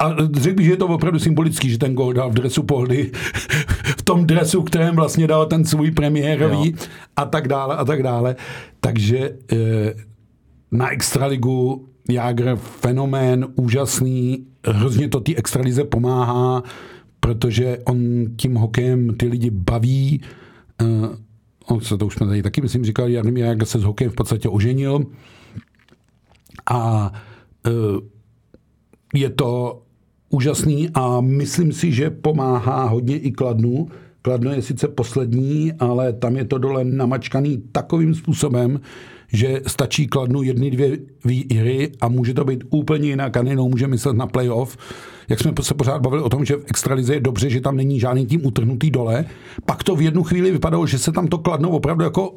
A 0.02 0.16
řekl 0.34 0.56
bych, 0.56 0.66
že 0.66 0.72
je 0.72 0.78
to 0.78 0.88
opravdu 0.88 1.20
symbolický, 1.20 1.70
že 1.70 1.78
ten 1.78 1.94
gol 1.94 2.14
dal 2.14 2.30
v 2.30 2.34
dresu 2.34 2.64
Poldy, 2.64 3.12
v 3.98 4.02
tom 4.02 4.26
dresu, 4.26 4.62
kterém 4.62 4.96
vlastně 4.96 5.28
dal 5.28 5.46
ten 5.46 5.66
svůj 5.66 5.92
premiérový 5.92 6.72
jo. 6.72 6.78
a 7.16 7.26
tak 7.26 7.48
dále 7.48 7.76
a 7.76 7.86
tak 7.86 8.04
dále. 8.04 8.36
Takže 8.80 9.38
eh, 9.52 9.58
na 10.72 10.90
Extraligu 10.90 11.88
Jágr 12.10 12.56
fenomén, 12.56 13.48
úžasný, 13.56 14.46
hrozně 14.68 15.10
to 15.10 15.20
té 15.20 15.36
extralize 15.36 15.84
pomáhá, 15.84 16.64
protože 17.20 17.78
on 17.86 18.26
tím 18.38 18.56
hokejem 18.56 19.18
ty 19.18 19.28
lidi 19.28 19.50
baví. 19.50 20.22
Eh, 20.82 20.86
on 21.66 21.82
se 21.82 21.98
to 21.98 22.06
už 22.06 22.14
jsme 22.14 22.28
tady 22.28 22.44
taky, 22.44 22.62
myslím, 22.62 22.86
říkal, 22.86 23.10
Jaromír 23.10 23.46
Jágr 23.46 23.66
se 23.66 23.80
s 23.80 23.84
hokejem 23.84 24.12
v 24.12 24.16
podstatě 24.16 24.50
oženil 24.50 25.06
a 26.72 27.12
eh, 27.68 27.72
je 29.14 29.30
to 29.30 29.82
úžasný 30.34 30.90
a 30.94 31.22
myslím 31.22 31.74
si, 31.74 31.92
že 31.92 32.10
pomáhá 32.10 32.86
hodně 32.86 33.18
i 33.18 33.32
Kladnu. 33.32 33.88
Kladno 34.22 34.52
je 34.52 34.62
sice 34.62 34.88
poslední, 34.88 35.74
ale 35.80 36.14
tam 36.14 36.36
je 36.36 36.46
to 36.46 36.58
dole 36.58 36.84
namačkaný 36.84 37.64
takovým 37.72 38.16
způsobem, 38.16 38.80
že 39.34 39.62
stačí 39.68 40.08
Kladnu 40.08 40.44
jedny, 40.44 40.72
dvě 40.72 40.98
výhry 41.26 41.92
a 42.02 42.08
může 42.08 42.34
to 42.34 42.46
být 42.46 42.64
úplně 42.70 43.10
jinak 43.10 43.38
a 43.38 43.44
nejenom 43.44 43.72
může 43.72 43.88
myslet 43.88 44.18
na 44.18 44.28
playoff. 44.28 44.78
Jak 45.30 45.40
jsme 45.40 45.54
se 45.62 45.74
pořád 45.74 46.02
bavili 46.02 46.24
o 46.24 46.30
tom, 46.30 46.46
že 46.46 46.56
v 46.56 46.66
extralize 46.68 47.14
je 47.14 47.20
dobře, 47.20 47.50
že 47.50 47.62
tam 47.62 47.76
není 47.76 48.00
žádný 48.00 48.26
tým 48.26 48.46
utrhnutý 48.46 48.92
dole, 48.92 49.26
pak 49.66 49.84
to 49.84 49.96
v 49.96 50.02
jednu 50.02 50.24
chvíli 50.24 50.52
vypadalo, 50.52 50.88
že 50.88 50.98
se 50.98 51.12
tam 51.12 51.28
to 51.28 51.38
Kladno 51.38 51.70
opravdu 51.70 52.04
jako 52.04 52.34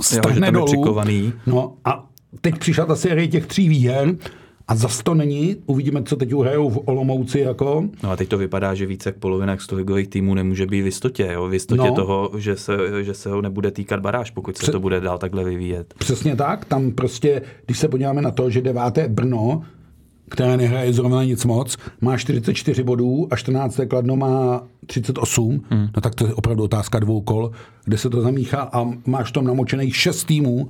strhne 0.00 0.52
dolů. 0.52 0.66
No 1.46 1.74
a 1.84 2.08
teď 2.40 2.58
přišla 2.58 2.86
ta 2.86 2.96
série 2.96 3.28
těch 3.28 3.46
tří 3.46 3.68
výher, 3.68 4.16
a 4.72 4.74
zas 4.74 5.02
to 5.02 5.14
není, 5.14 5.56
uvidíme, 5.66 6.02
co 6.02 6.16
teď 6.16 6.34
uhrajou 6.34 6.70
v 6.70 6.82
Olomouci. 6.84 7.40
Jako. 7.40 7.84
No 8.02 8.10
a 8.10 8.16
teď 8.16 8.28
to 8.28 8.38
vypadá, 8.38 8.74
že 8.74 8.86
více 8.86 9.08
jak 9.08 9.16
polovina 9.16 9.56
ligových 9.72 10.08
týmů 10.08 10.34
nemůže 10.34 10.66
být 10.66 10.82
v 10.82 10.86
jistotě. 10.86 11.28
Jo? 11.32 11.48
V 11.48 11.54
jistotě 11.54 11.88
no. 11.88 11.94
toho, 11.94 12.30
že 12.38 12.56
se, 12.56 13.04
že 13.04 13.14
se 13.14 13.30
ho 13.30 13.42
nebude 13.42 13.70
týkat 13.70 14.00
baráž, 14.00 14.30
pokud 14.30 14.56
se 14.56 14.62
Pře- 14.62 14.72
to 14.72 14.80
bude 14.80 15.00
dál 15.00 15.18
takhle 15.18 15.44
vyvíjet. 15.44 15.94
Přesně 15.98 16.36
tak. 16.36 16.64
Tam 16.64 16.90
prostě, 16.90 17.42
když 17.66 17.78
se 17.78 17.88
podíváme 17.88 18.22
na 18.22 18.30
to, 18.30 18.50
že 18.50 18.60
deváté 18.60 19.08
Brno, 19.08 19.62
které 20.28 20.56
nehraje 20.56 20.92
zrovna 20.92 21.24
nic 21.24 21.44
moc, 21.44 21.76
má 22.00 22.16
44 22.16 22.82
bodů 22.82 23.28
a 23.30 23.36
14. 23.36 23.80
Kladno 23.88 24.16
má 24.16 24.62
38, 24.86 25.62
hmm. 25.70 25.88
no 25.96 26.02
tak 26.02 26.14
to 26.14 26.26
je 26.26 26.34
opravdu 26.34 26.64
otázka 26.64 26.98
dvou 26.98 27.20
kol, 27.20 27.50
kde 27.84 27.98
se 27.98 28.10
to 28.10 28.20
zamíchá 28.20 28.70
a 28.72 28.84
máš 29.06 29.32
tam 29.32 29.44
namočených 29.44 29.96
šest 29.96 30.24
týmů 30.24 30.68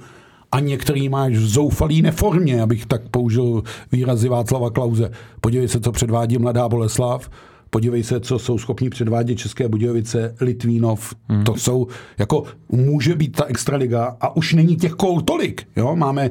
a 0.53 0.61
některý 0.61 1.09
máš 1.09 1.33
v 1.33 1.47
zoufalý 1.47 2.03
neformě, 2.03 2.63
abych 2.63 2.87
tak 2.87 3.09
použil 3.09 3.63
výrazy 3.93 4.29
Václava 4.29 4.71
Klauze. 4.71 5.11
Podívej 5.41 5.69
se, 5.69 5.81
co 5.81 5.93
předvádí 5.93 6.39
mladá 6.39 6.69
Boleslav, 6.69 7.31
podívej 7.71 8.03
se, 8.03 8.21
co 8.21 8.39
jsou 8.39 8.59
schopni 8.59 8.91
předvádět 8.91 9.39
České 9.39 9.69
Budějovice, 9.69 10.35
Litvínov, 10.41 11.15
hmm. 11.29 11.45
to 11.45 11.57
jsou, 11.57 11.87
jako 12.19 12.45
může 12.69 13.15
být 13.15 13.37
ta 13.37 13.45
extraliga 13.45 14.17
a 14.21 14.37
už 14.37 14.53
není 14.53 14.77
těch 14.77 14.93
kol 14.93 15.21
tolik, 15.21 15.67
jo, 15.77 15.97
máme 15.97 16.31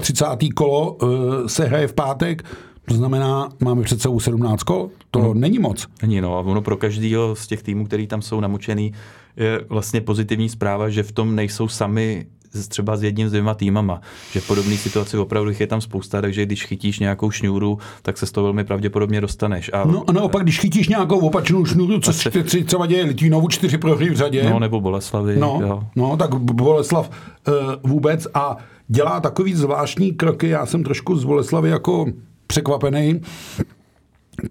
35. 0.00 0.52
kolo 0.52 0.92
uh, 0.92 1.08
se 1.46 1.64
hraje 1.64 1.86
v 1.86 1.92
pátek, 1.92 2.44
to 2.88 2.94
znamená, 2.94 3.48
máme 3.60 3.82
před 3.82 4.00
sebou 4.02 4.20
17 4.20 4.62
kol, 4.62 4.90
to 5.10 5.20
hmm. 5.20 5.40
není 5.40 5.58
moc. 5.58 5.86
Není, 6.02 6.20
no, 6.20 6.36
a 6.36 6.40
ono 6.40 6.62
pro 6.62 6.76
každýho 6.76 7.36
z 7.36 7.46
těch 7.46 7.62
týmů, 7.62 7.86
který 7.86 8.06
tam 8.06 8.22
jsou 8.22 8.40
namočený, 8.40 8.92
je 9.36 9.60
vlastně 9.68 10.00
pozitivní 10.00 10.48
zpráva, 10.48 10.88
že 10.90 11.02
v 11.02 11.12
tom 11.12 11.36
nejsou 11.36 11.68
sami 11.68 12.26
třeba 12.68 12.96
s 12.96 13.02
jedním, 13.02 13.28
s 13.28 13.30
dvěma 13.30 13.54
týmama. 13.54 14.00
Že 14.32 14.40
podobné 14.40 14.76
situace 14.76 15.18
opravdu 15.18 15.52
je 15.58 15.66
tam 15.66 15.80
spousta, 15.80 16.20
takže 16.20 16.46
když 16.46 16.66
chytíš 16.66 16.98
nějakou 16.98 17.30
šňůru, 17.30 17.78
tak 18.02 18.18
se 18.18 18.26
z 18.26 18.32
toho 18.32 18.44
velmi 18.44 18.64
pravděpodobně 18.64 19.20
dostaneš. 19.20 19.70
A, 19.72 19.84
no 19.84 20.04
a 20.06 20.12
naopak, 20.12 20.42
když 20.42 20.60
chytíš 20.60 20.88
nějakou 20.88 21.18
opačnou 21.18 21.64
šňůru, 21.64 22.00
co 22.00 22.12
se 22.12 22.30
třeba 22.64 22.86
děje 22.86 23.04
Litvínovu 23.04 23.48
čtyři 23.48 23.78
prohry 23.78 24.10
v 24.10 24.16
řadě. 24.16 24.50
No 24.50 24.58
nebo 24.58 24.80
Boleslavy. 24.80 25.36
No, 25.38 25.60
jo. 25.62 25.84
no 25.96 26.16
tak 26.16 26.34
Boleslav 26.34 27.10
uh, 27.48 27.54
vůbec 27.90 28.26
a 28.34 28.56
dělá 28.88 29.20
takový 29.20 29.54
zvláštní 29.54 30.12
kroky. 30.12 30.48
Já 30.48 30.66
jsem 30.66 30.84
trošku 30.84 31.16
z 31.16 31.24
Boleslavy 31.24 31.70
jako 31.70 32.06
překvapený, 32.46 33.20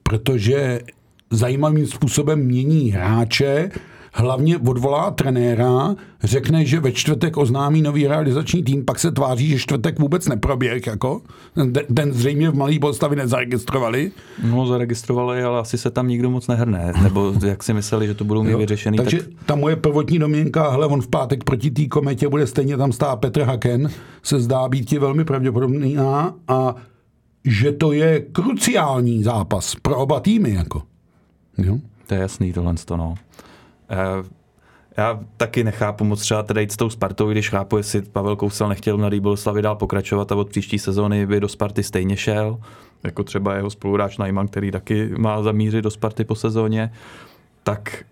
protože 0.04 0.82
zajímavým 1.32 1.88
způsobem 1.88 2.40
mění 2.40 2.92
hráče, 2.92 3.72
hlavně 4.14 4.58
odvolá 4.58 5.12
trenéra, 5.12 5.96
řekne, 6.24 6.66
že 6.66 6.80
ve 6.80 6.92
čtvrtek 6.92 7.38
oznámí 7.38 7.82
nový 7.82 8.08
realizační 8.08 8.64
tým, 8.64 8.86
pak 8.86 9.00
se 9.00 9.12
tváří, 9.12 9.48
že 9.48 9.60
čtvrtek 9.60 10.00
vůbec 10.00 10.28
neproběh, 10.28 10.88
jako. 10.88 11.22
Den 11.90 12.14
zřejmě 12.14 12.50
v 12.50 12.56
Malý 12.56 12.80
Bolstavi 12.80 13.16
nezaregistrovali. 13.16 14.12
No, 14.44 14.68
zaregistrovali, 14.68 15.44
ale 15.44 15.60
asi 15.60 15.78
se 15.78 15.92
tam 15.92 16.08
nikdo 16.08 16.30
moc 16.30 16.48
nehrne, 16.48 16.94
nebo 17.04 17.34
jak 17.46 17.64
si 17.64 17.74
mysleli, 17.74 18.08
že 18.08 18.14
to 18.14 18.24
budou 18.24 18.44
mít 18.44 18.56
vyřešený. 18.56 18.98
Takže 18.98 19.18
tak... 19.18 19.28
ta 19.46 19.56
moje 19.56 19.76
prvotní 19.76 20.20
domněnka, 20.20 20.70
hele, 20.70 20.88
on 20.88 21.02
v 21.02 21.08
pátek 21.08 21.44
proti 21.44 21.72
té 21.72 21.86
kometě 21.86 22.30
bude 22.30 22.48
stejně 22.48 22.78
tam 22.78 22.92
stát 22.92 23.16
Petr 23.16 23.42
Haken, 23.42 23.90
se 24.24 24.40
zdá 24.40 24.68
být 24.68 24.90
ti 24.90 25.00
velmi 25.00 25.26
pravděpodobný 25.26 25.98
a, 25.98 26.34
a 26.48 26.76
že 27.46 27.72
to 27.72 27.92
je 27.92 28.20
kruciální 28.32 29.24
zápas 29.24 29.76
pro 29.82 29.98
oba 29.98 30.20
týmy, 30.20 30.54
jako. 30.54 30.82
Jo? 31.58 31.78
To 32.08 32.14
je 32.14 32.22
jasný 32.22 32.54
tohle, 32.54 32.74
no. 32.92 33.16
Eh, 33.90 34.38
já 34.98 35.20
taky 35.38 35.64
nechápu 35.64 36.04
moc 36.04 36.22
třeba 36.22 36.44
tady 36.44 36.62
jít 36.62 36.72
s 36.72 36.78
tou 36.78 36.90
Spartou, 36.90 37.32
když 37.32 37.50
chápu, 37.50 37.78
jestli 37.78 38.02
Pavel 38.02 38.36
Kousal 38.36 38.70
nechtěl 38.70 38.98
na 38.98 39.10
Boleslavy 39.20 39.62
dál 39.62 39.76
pokračovat 39.76 40.32
a 40.32 40.36
od 40.36 40.50
příští 40.50 40.80
sezóny 40.80 41.26
by 41.26 41.40
do 41.40 41.48
Sparty 41.48 41.84
stejně 41.84 42.18
šel, 42.18 42.60
jako 43.04 43.24
třeba 43.24 43.56
jeho 43.56 43.70
spoluhráč 43.70 44.18
Najman, 44.18 44.48
který 44.48 44.72
taky 44.72 45.10
má 45.18 45.44
zamířit 45.44 45.84
do 45.84 45.92
Sparty 45.92 46.24
po 46.24 46.36
sezóně, 46.36 46.94
tak 47.64 48.04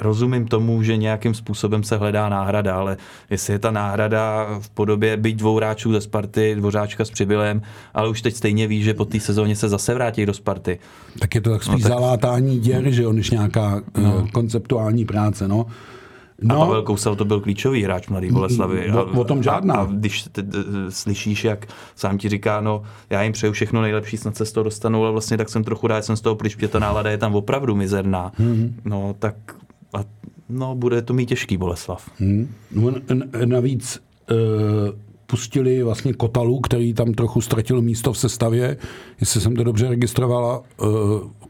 rozumím 0.00 0.46
tomu, 0.46 0.82
že 0.82 0.96
nějakým 0.96 1.34
způsobem 1.34 1.82
se 1.82 1.96
hledá 1.96 2.28
náhrada, 2.28 2.76
ale 2.76 2.96
jestli 3.30 3.52
je 3.52 3.58
ta 3.58 3.70
náhrada 3.70 4.46
v 4.60 4.70
podobě 4.70 5.16
být 5.16 5.36
dvou 5.36 5.56
hráčů 5.56 5.92
ze 5.92 6.00
Sparty, 6.00 6.54
dvořáčka 6.54 7.04
s 7.04 7.10
Přibylem, 7.10 7.62
ale 7.94 8.08
už 8.08 8.22
teď 8.22 8.34
stejně 8.34 8.66
ví, 8.66 8.82
že 8.82 8.94
po 8.94 9.04
té 9.04 9.20
sezóně 9.20 9.56
se 9.56 9.68
zase 9.68 9.94
vrátí 9.94 10.26
do 10.26 10.34
Sparty. 10.34 10.78
Tak 11.18 11.34
je 11.34 11.40
to 11.40 11.50
tak 11.50 11.62
spíš 11.62 11.84
no, 11.84 11.90
tak... 11.90 11.98
zalátání 11.98 12.58
děr, 12.58 12.90
že 12.90 13.06
on, 13.06 13.16
než 13.16 13.30
nějaká 13.30 13.82
no. 13.98 14.24
Eh, 14.26 14.30
konceptuální 14.30 15.04
práce, 15.04 15.48
no. 15.48 15.66
No, 16.42 16.62
a 16.62 16.66
Pavel 16.66 16.82
Kousal 16.82 17.16
to 17.16 17.24
byl 17.24 17.40
klíčový 17.40 17.82
hráč 17.82 18.08
Mladý 18.08 18.30
Boleslavy. 18.30 18.92
O, 18.92 19.20
o 19.20 19.24
tom 19.24 19.42
žádná. 19.42 19.74
A, 19.74 19.80
a 19.80 19.86
když 19.86 20.22
te, 20.22 20.42
te, 20.42 20.58
slyšíš, 20.88 21.44
jak 21.44 21.66
sám 21.94 22.18
ti 22.18 22.28
říká, 22.28 22.60
no 22.60 22.82
já 23.10 23.22
jim 23.22 23.32
přeju 23.32 23.52
všechno 23.52 23.82
nejlepší, 23.82 24.16
snad 24.16 24.36
se 24.36 24.44
z 24.46 24.52
toho 24.52 24.64
dostanou, 24.64 25.02
ale 25.02 25.12
vlastně 25.12 25.36
tak 25.36 25.48
jsem 25.48 25.64
trochu 25.64 25.86
rád, 25.86 26.04
jsem 26.04 26.16
z 26.16 26.20
toho 26.20 26.36
pryč, 26.36 26.56
ta 26.68 26.78
nálada 26.78 27.10
je 27.10 27.18
tam 27.18 27.34
opravdu 27.34 27.74
mizerná. 27.74 28.32
Mm-hmm. 28.40 28.72
No 28.84 29.14
tak 29.18 29.34
a 29.94 30.04
no, 30.48 30.74
bude 30.74 31.02
to 31.02 31.14
mít 31.14 31.26
těžký 31.26 31.56
Boleslav. 31.56 32.10
Hmm. 32.18 32.54
No, 32.72 32.94
navíc 33.44 34.02
e, 34.30 34.34
pustili 35.26 35.82
vlastně 35.82 36.12
Kotalu, 36.12 36.60
který 36.60 36.94
tam 36.94 37.12
trochu 37.12 37.40
ztratil 37.40 37.82
místo 37.82 38.12
v 38.12 38.18
sestavě, 38.18 38.76
jestli 39.20 39.40
jsem 39.40 39.56
to 39.56 39.64
dobře 39.64 39.88
registrovala, 39.88 40.62
e, 40.62 40.84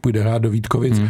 půjde 0.00 0.20
hrát 0.20 0.38
do 0.38 0.50
Vítkovic. 0.50 0.98
Hmm 0.98 1.08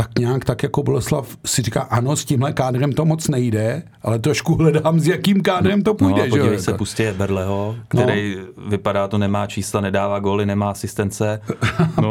tak 0.00 0.18
nějak 0.18 0.44
tak 0.44 0.62
jako 0.62 0.82
Boleslav 0.82 1.36
si 1.46 1.62
říká, 1.62 1.80
ano, 1.80 2.16
s 2.16 2.24
tímhle 2.24 2.52
kádrem 2.52 2.92
to 2.92 3.04
moc 3.04 3.28
nejde, 3.28 3.82
ale 4.02 4.18
trošku 4.18 4.54
hledám, 4.54 5.00
s 5.00 5.06
jakým 5.06 5.42
kádrem 5.42 5.82
to 5.82 5.94
půjde. 5.94 6.22
No, 6.22 6.28
podívej 6.28 6.56
že? 6.56 6.62
se, 6.62 6.72
pustí 6.72 7.02
Berleho, 7.18 7.76
který 7.88 8.36
no. 8.36 8.68
vypadá 8.68 9.08
to, 9.08 9.18
nemá 9.18 9.46
čísla, 9.46 9.80
nedává 9.80 10.18
góly, 10.18 10.46
nemá 10.46 10.70
asistence. 10.70 11.40
No, 12.00 12.08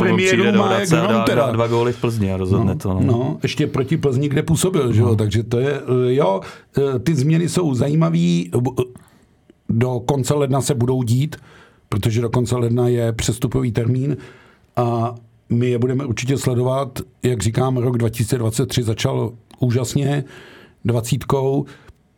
do 0.51 0.63
Hradce 0.63 1.01
a 1.01 1.07
dá, 1.07 1.35
dá, 1.35 1.51
dva 1.51 1.67
góly 1.67 1.93
v 1.93 2.01
Plzni 2.01 2.33
a 2.33 2.37
rozhodne 2.37 2.73
no, 2.73 2.79
to. 2.79 2.93
No. 2.93 3.01
no. 3.01 3.37
ještě 3.43 3.67
proti 3.67 3.97
Plzni, 3.97 4.29
kde 4.29 4.43
působil, 4.43 4.85
no. 4.85 4.93
že 4.93 5.01
jo, 5.01 5.15
takže 5.15 5.43
to 5.43 5.59
je, 5.59 5.81
jo, 6.07 6.41
ty 7.03 7.15
změny 7.15 7.49
jsou 7.49 7.73
zajímavé, 7.73 8.43
do 9.69 9.99
konce 9.99 10.33
ledna 10.33 10.61
se 10.61 10.73
budou 10.73 11.03
dít, 11.03 11.35
protože 11.89 12.21
do 12.21 12.29
konce 12.29 12.55
ledna 12.55 12.87
je 12.87 13.13
přestupový 13.13 13.71
termín 13.71 14.17
a 14.75 15.15
my 15.49 15.69
je 15.69 15.79
budeme 15.79 16.05
určitě 16.05 16.37
sledovat. 16.37 16.99
Jak 17.23 17.41
říkám, 17.41 17.77
rok 17.77 17.97
2023 17.97 18.83
začal 18.83 19.31
úžasně 19.59 20.23
dvacítkou, 20.85 21.65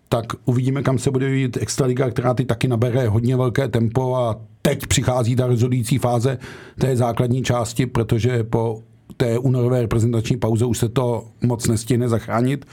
tak 0.09 0.25
uvidíme, 0.45 0.83
kam 0.83 0.97
se 0.97 1.11
bude 1.11 1.25
vyvíjet 1.25 1.57
Extraliga, 1.57 2.09
která 2.09 2.33
ty 2.33 2.45
taky 2.45 2.67
nabere 2.67 3.07
hodně 3.07 3.37
velké 3.37 3.67
tempo 3.67 4.15
a 4.15 4.41
teď 4.61 4.87
přichází 4.87 5.35
ta 5.35 5.47
rozhodující 5.47 5.97
fáze 5.97 6.37
té 6.79 6.95
základní 6.95 7.43
části, 7.43 7.85
protože 7.85 8.43
po 8.43 8.83
té 9.17 9.39
únorové 9.39 9.81
reprezentační 9.81 10.37
pauze 10.37 10.65
už 10.65 10.77
se 10.77 10.89
to 10.89 11.23
moc 11.41 11.67
nestihne 11.67 12.09
zachránit. 12.09 12.65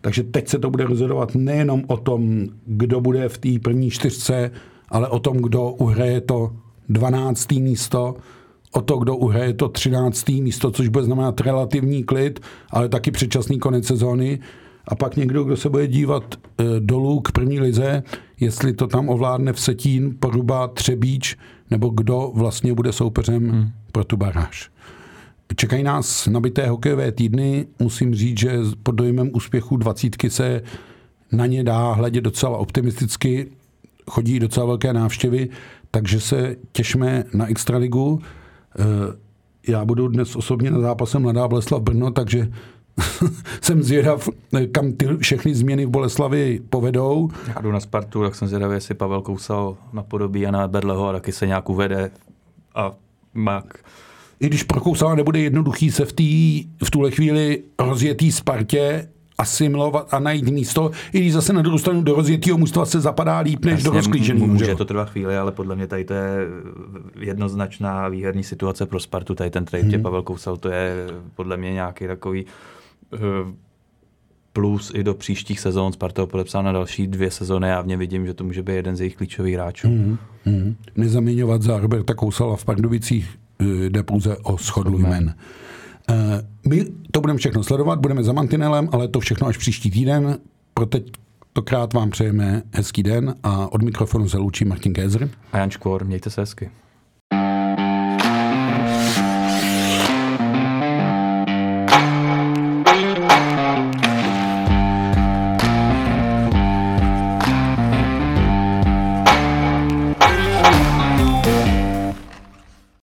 Takže 0.00 0.22
teď 0.22 0.48
se 0.48 0.58
to 0.58 0.70
bude 0.70 0.84
rozhodovat 0.84 1.34
nejenom 1.34 1.82
o 1.86 1.96
tom, 1.96 2.46
kdo 2.66 3.00
bude 3.00 3.28
v 3.28 3.38
té 3.38 3.48
první 3.62 3.90
čtyřce, 3.90 4.50
ale 4.88 5.08
o 5.08 5.18
tom, 5.18 5.36
kdo 5.36 5.70
uhraje 5.70 6.20
to 6.20 6.52
12. 6.88 7.52
místo 7.52 8.14
o 8.72 8.80
to, 8.80 8.96
kdo 8.96 9.16
uhraje 9.16 9.52
to 9.54 9.68
13. 9.68 10.28
místo, 10.28 10.70
což 10.70 10.88
bude 10.88 11.04
znamenat 11.04 11.40
relativní 11.40 12.04
klid, 12.04 12.40
ale 12.70 12.88
taky 12.88 13.10
předčasný 13.10 13.58
konec 13.58 13.86
sezóny. 13.86 14.38
A 14.88 14.94
pak 14.94 15.16
někdo, 15.16 15.44
kdo 15.44 15.56
se 15.56 15.68
bude 15.68 15.86
dívat 15.86 16.34
e, 16.34 16.64
dolů 16.80 17.20
k 17.20 17.32
první 17.32 17.60
lize, 17.60 18.02
jestli 18.40 18.72
to 18.72 18.86
tam 18.86 19.08
ovládne 19.08 19.52
v 19.52 19.60
Setín, 19.60 20.16
Poruba, 20.18 20.68
Třebíč, 20.68 21.36
nebo 21.70 21.88
kdo 21.88 22.32
vlastně 22.34 22.74
bude 22.74 22.92
soupeřem 22.92 23.50
hmm. 23.50 23.68
pro 23.92 24.04
tu 24.04 24.16
baráž. 24.16 24.70
Čekají 25.56 25.82
nás 25.82 26.26
nabité 26.26 26.66
hokejové 26.66 27.12
týdny. 27.12 27.66
Musím 27.78 28.14
říct, 28.14 28.38
že 28.38 28.58
pod 28.82 28.92
dojmem 28.92 29.30
úspěchu 29.34 29.76
dvacítky 29.76 30.30
se 30.30 30.62
na 31.32 31.46
ně 31.46 31.64
dá 31.64 31.92
hledět 31.92 32.24
docela 32.24 32.58
optimisticky. 32.58 33.46
Chodí 34.10 34.38
docela 34.38 34.66
velké 34.66 34.92
návštěvy, 34.92 35.48
takže 35.90 36.20
se 36.20 36.56
těšme 36.72 37.24
na 37.34 37.46
Extraligu. 37.46 38.20
Eh, 38.78 39.16
já 39.68 39.84
budu 39.84 40.08
dnes 40.08 40.36
osobně 40.36 40.70
na 40.70 40.80
zápase 40.80 41.18
Mladá 41.18 41.48
Boleslav 41.48 41.82
Brno, 41.82 42.10
takže 42.10 42.52
jsem 43.60 43.82
zvědav, 43.82 44.28
kam 44.72 44.92
ty 44.92 45.06
všechny 45.16 45.54
změny 45.54 45.86
v 45.86 45.90
Boleslavi 45.90 46.60
povedou. 46.70 47.30
Já 47.48 47.60
jdu 47.60 47.72
na 47.72 47.80
Spartu, 47.80 48.22
tak 48.22 48.34
jsem 48.34 48.48
zvědavý, 48.48 48.74
jestli 48.74 48.94
Pavel 48.94 49.22
Kousal 49.22 49.76
napodobí 49.92 50.46
a 50.46 50.50
na 50.50 50.68
Berleho 50.68 51.08
a 51.08 51.12
taky 51.12 51.32
se 51.32 51.46
nějak 51.46 51.68
uvede 51.68 52.10
a 52.74 52.92
mak. 53.34 53.84
I 54.40 54.46
když 54.46 54.62
pro 54.62 54.80
Kousala 54.80 55.14
nebude 55.14 55.40
jednoduchý 55.40 55.90
se 55.90 56.04
v, 56.04 56.12
tý, 56.12 56.64
v 56.84 56.90
tuhle 56.90 57.10
chvíli 57.10 57.62
rozjetý 57.78 58.32
Spartě 58.32 59.08
asimilovat 59.38 60.14
a 60.14 60.18
najít 60.18 60.48
místo, 60.48 60.90
i 61.12 61.20
když 61.20 61.32
zase 61.32 61.52
na 61.52 61.62
druhou 61.62 61.78
stranu 61.78 62.02
do 62.02 62.14
rozjetého 62.14 62.58
mužstva 62.58 62.86
se 62.86 63.00
zapadá 63.00 63.38
líp 63.38 63.64
než 63.64 63.72
Jasně, 63.72 63.84
do 63.84 63.90
rozklíčeného. 63.90 64.46
Může 64.46 64.74
to 64.74 64.84
trvat 64.84 65.10
chvíli, 65.10 65.36
ale 65.36 65.52
podle 65.52 65.76
mě 65.76 65.86
tady 65.86 66.04
to 66.04 66.14
je 66.14 66.46
jednoznačná 67.20 68.08
výherní 68.08 68.44
situace 68.44 68.86
pro 68.86 69.00
Spartu. 69.00 69.34
Tady 69.34 69.50
ten 69.50 69.64
trade 69.64 69.88
hmm. 69.88 70.02
Pavel 70.02 70.22
Kousal, 70.22 70.56
to 70.56 70.68
je 70.68 71.06
podle 71.34 71.56
mě 71.56 71.72
nějaký 71.72 72.06
takový 72.06 72.44
uh, 73.12 73.20
plus 74.52 74.92
i 74.94 75.04
do 75.04 75.14
příštích 75.14 75.60
sezón. 75.60 75.92
Sparta 75.92 76.26
podepsal 76.26 76.62
na 76.62 76.72
další 76.72 77.06
dvě 77.06 77.30
sezóny. 77.30 77.68
Já 77.68 77.80
v 77.80 77.86
něm 77.86 77.98
vidím, 77.98 78.26
že 78.26 78.34
to 78.34 78.44
může 78.44 78.62
být 78.62 78.72
jeden 78.72 78.96
z 78.96 79.00
jejich 79.00 79.16
klíčových 79.16 79.54
hráčů. 79.54 79.88
Hmm. 79.88 80.18
Hmm. 80.44 80.76
Nezaměňovat 80.96 81.62
za 81.62 81.80
Roberta 81.80 82.14
Kousala 82.14 82.56
v 82.56 82.64
Pardubicích 82.64 83.38
eh, 83.60 83.64
jde 83.64 84.02
pouze 84.02 84.36
o 84.36 84.58
schodu 84.58 84.98
jmen. 84.98 85.34
Eh, 86.10 86.14
my 86.68 86.84
to 87.10 87.20
budeme 87.20 87.38
všechno 87.38 87.62
sledovat, 87.62 87.98
budeme 87.98 88.22
za 88.22 88.32
mantinelem, 88.32 88.88
ale 88.92 89.08
to 89.08 89.20
všechno 89.20 89.46
až 89.46 89.56
příští 89.56 89.90
týden. 89.90 90.38
Pro 90.74 90.86
teď 90.86 91.10
tokrát 91.52 91.92
vám 91.92 92.10
přejeme 92.10 92.62
hezký 92.72 93.02
den 93.02 93.34
a 93.42 93.72
od 93.72 93.82
mikrofonu 93.82 94.28
se 94.28 94.38
loučí 94.38 94.64
Martin 94.64 94.92
Kézer. 94.92 95.28
A 95.52 95.58
Jan 95.58 95.70
Škvor, 95.70 96.04
mějte 96.04 96.30
se 96.30 96.40
hezky. 96.40 96.70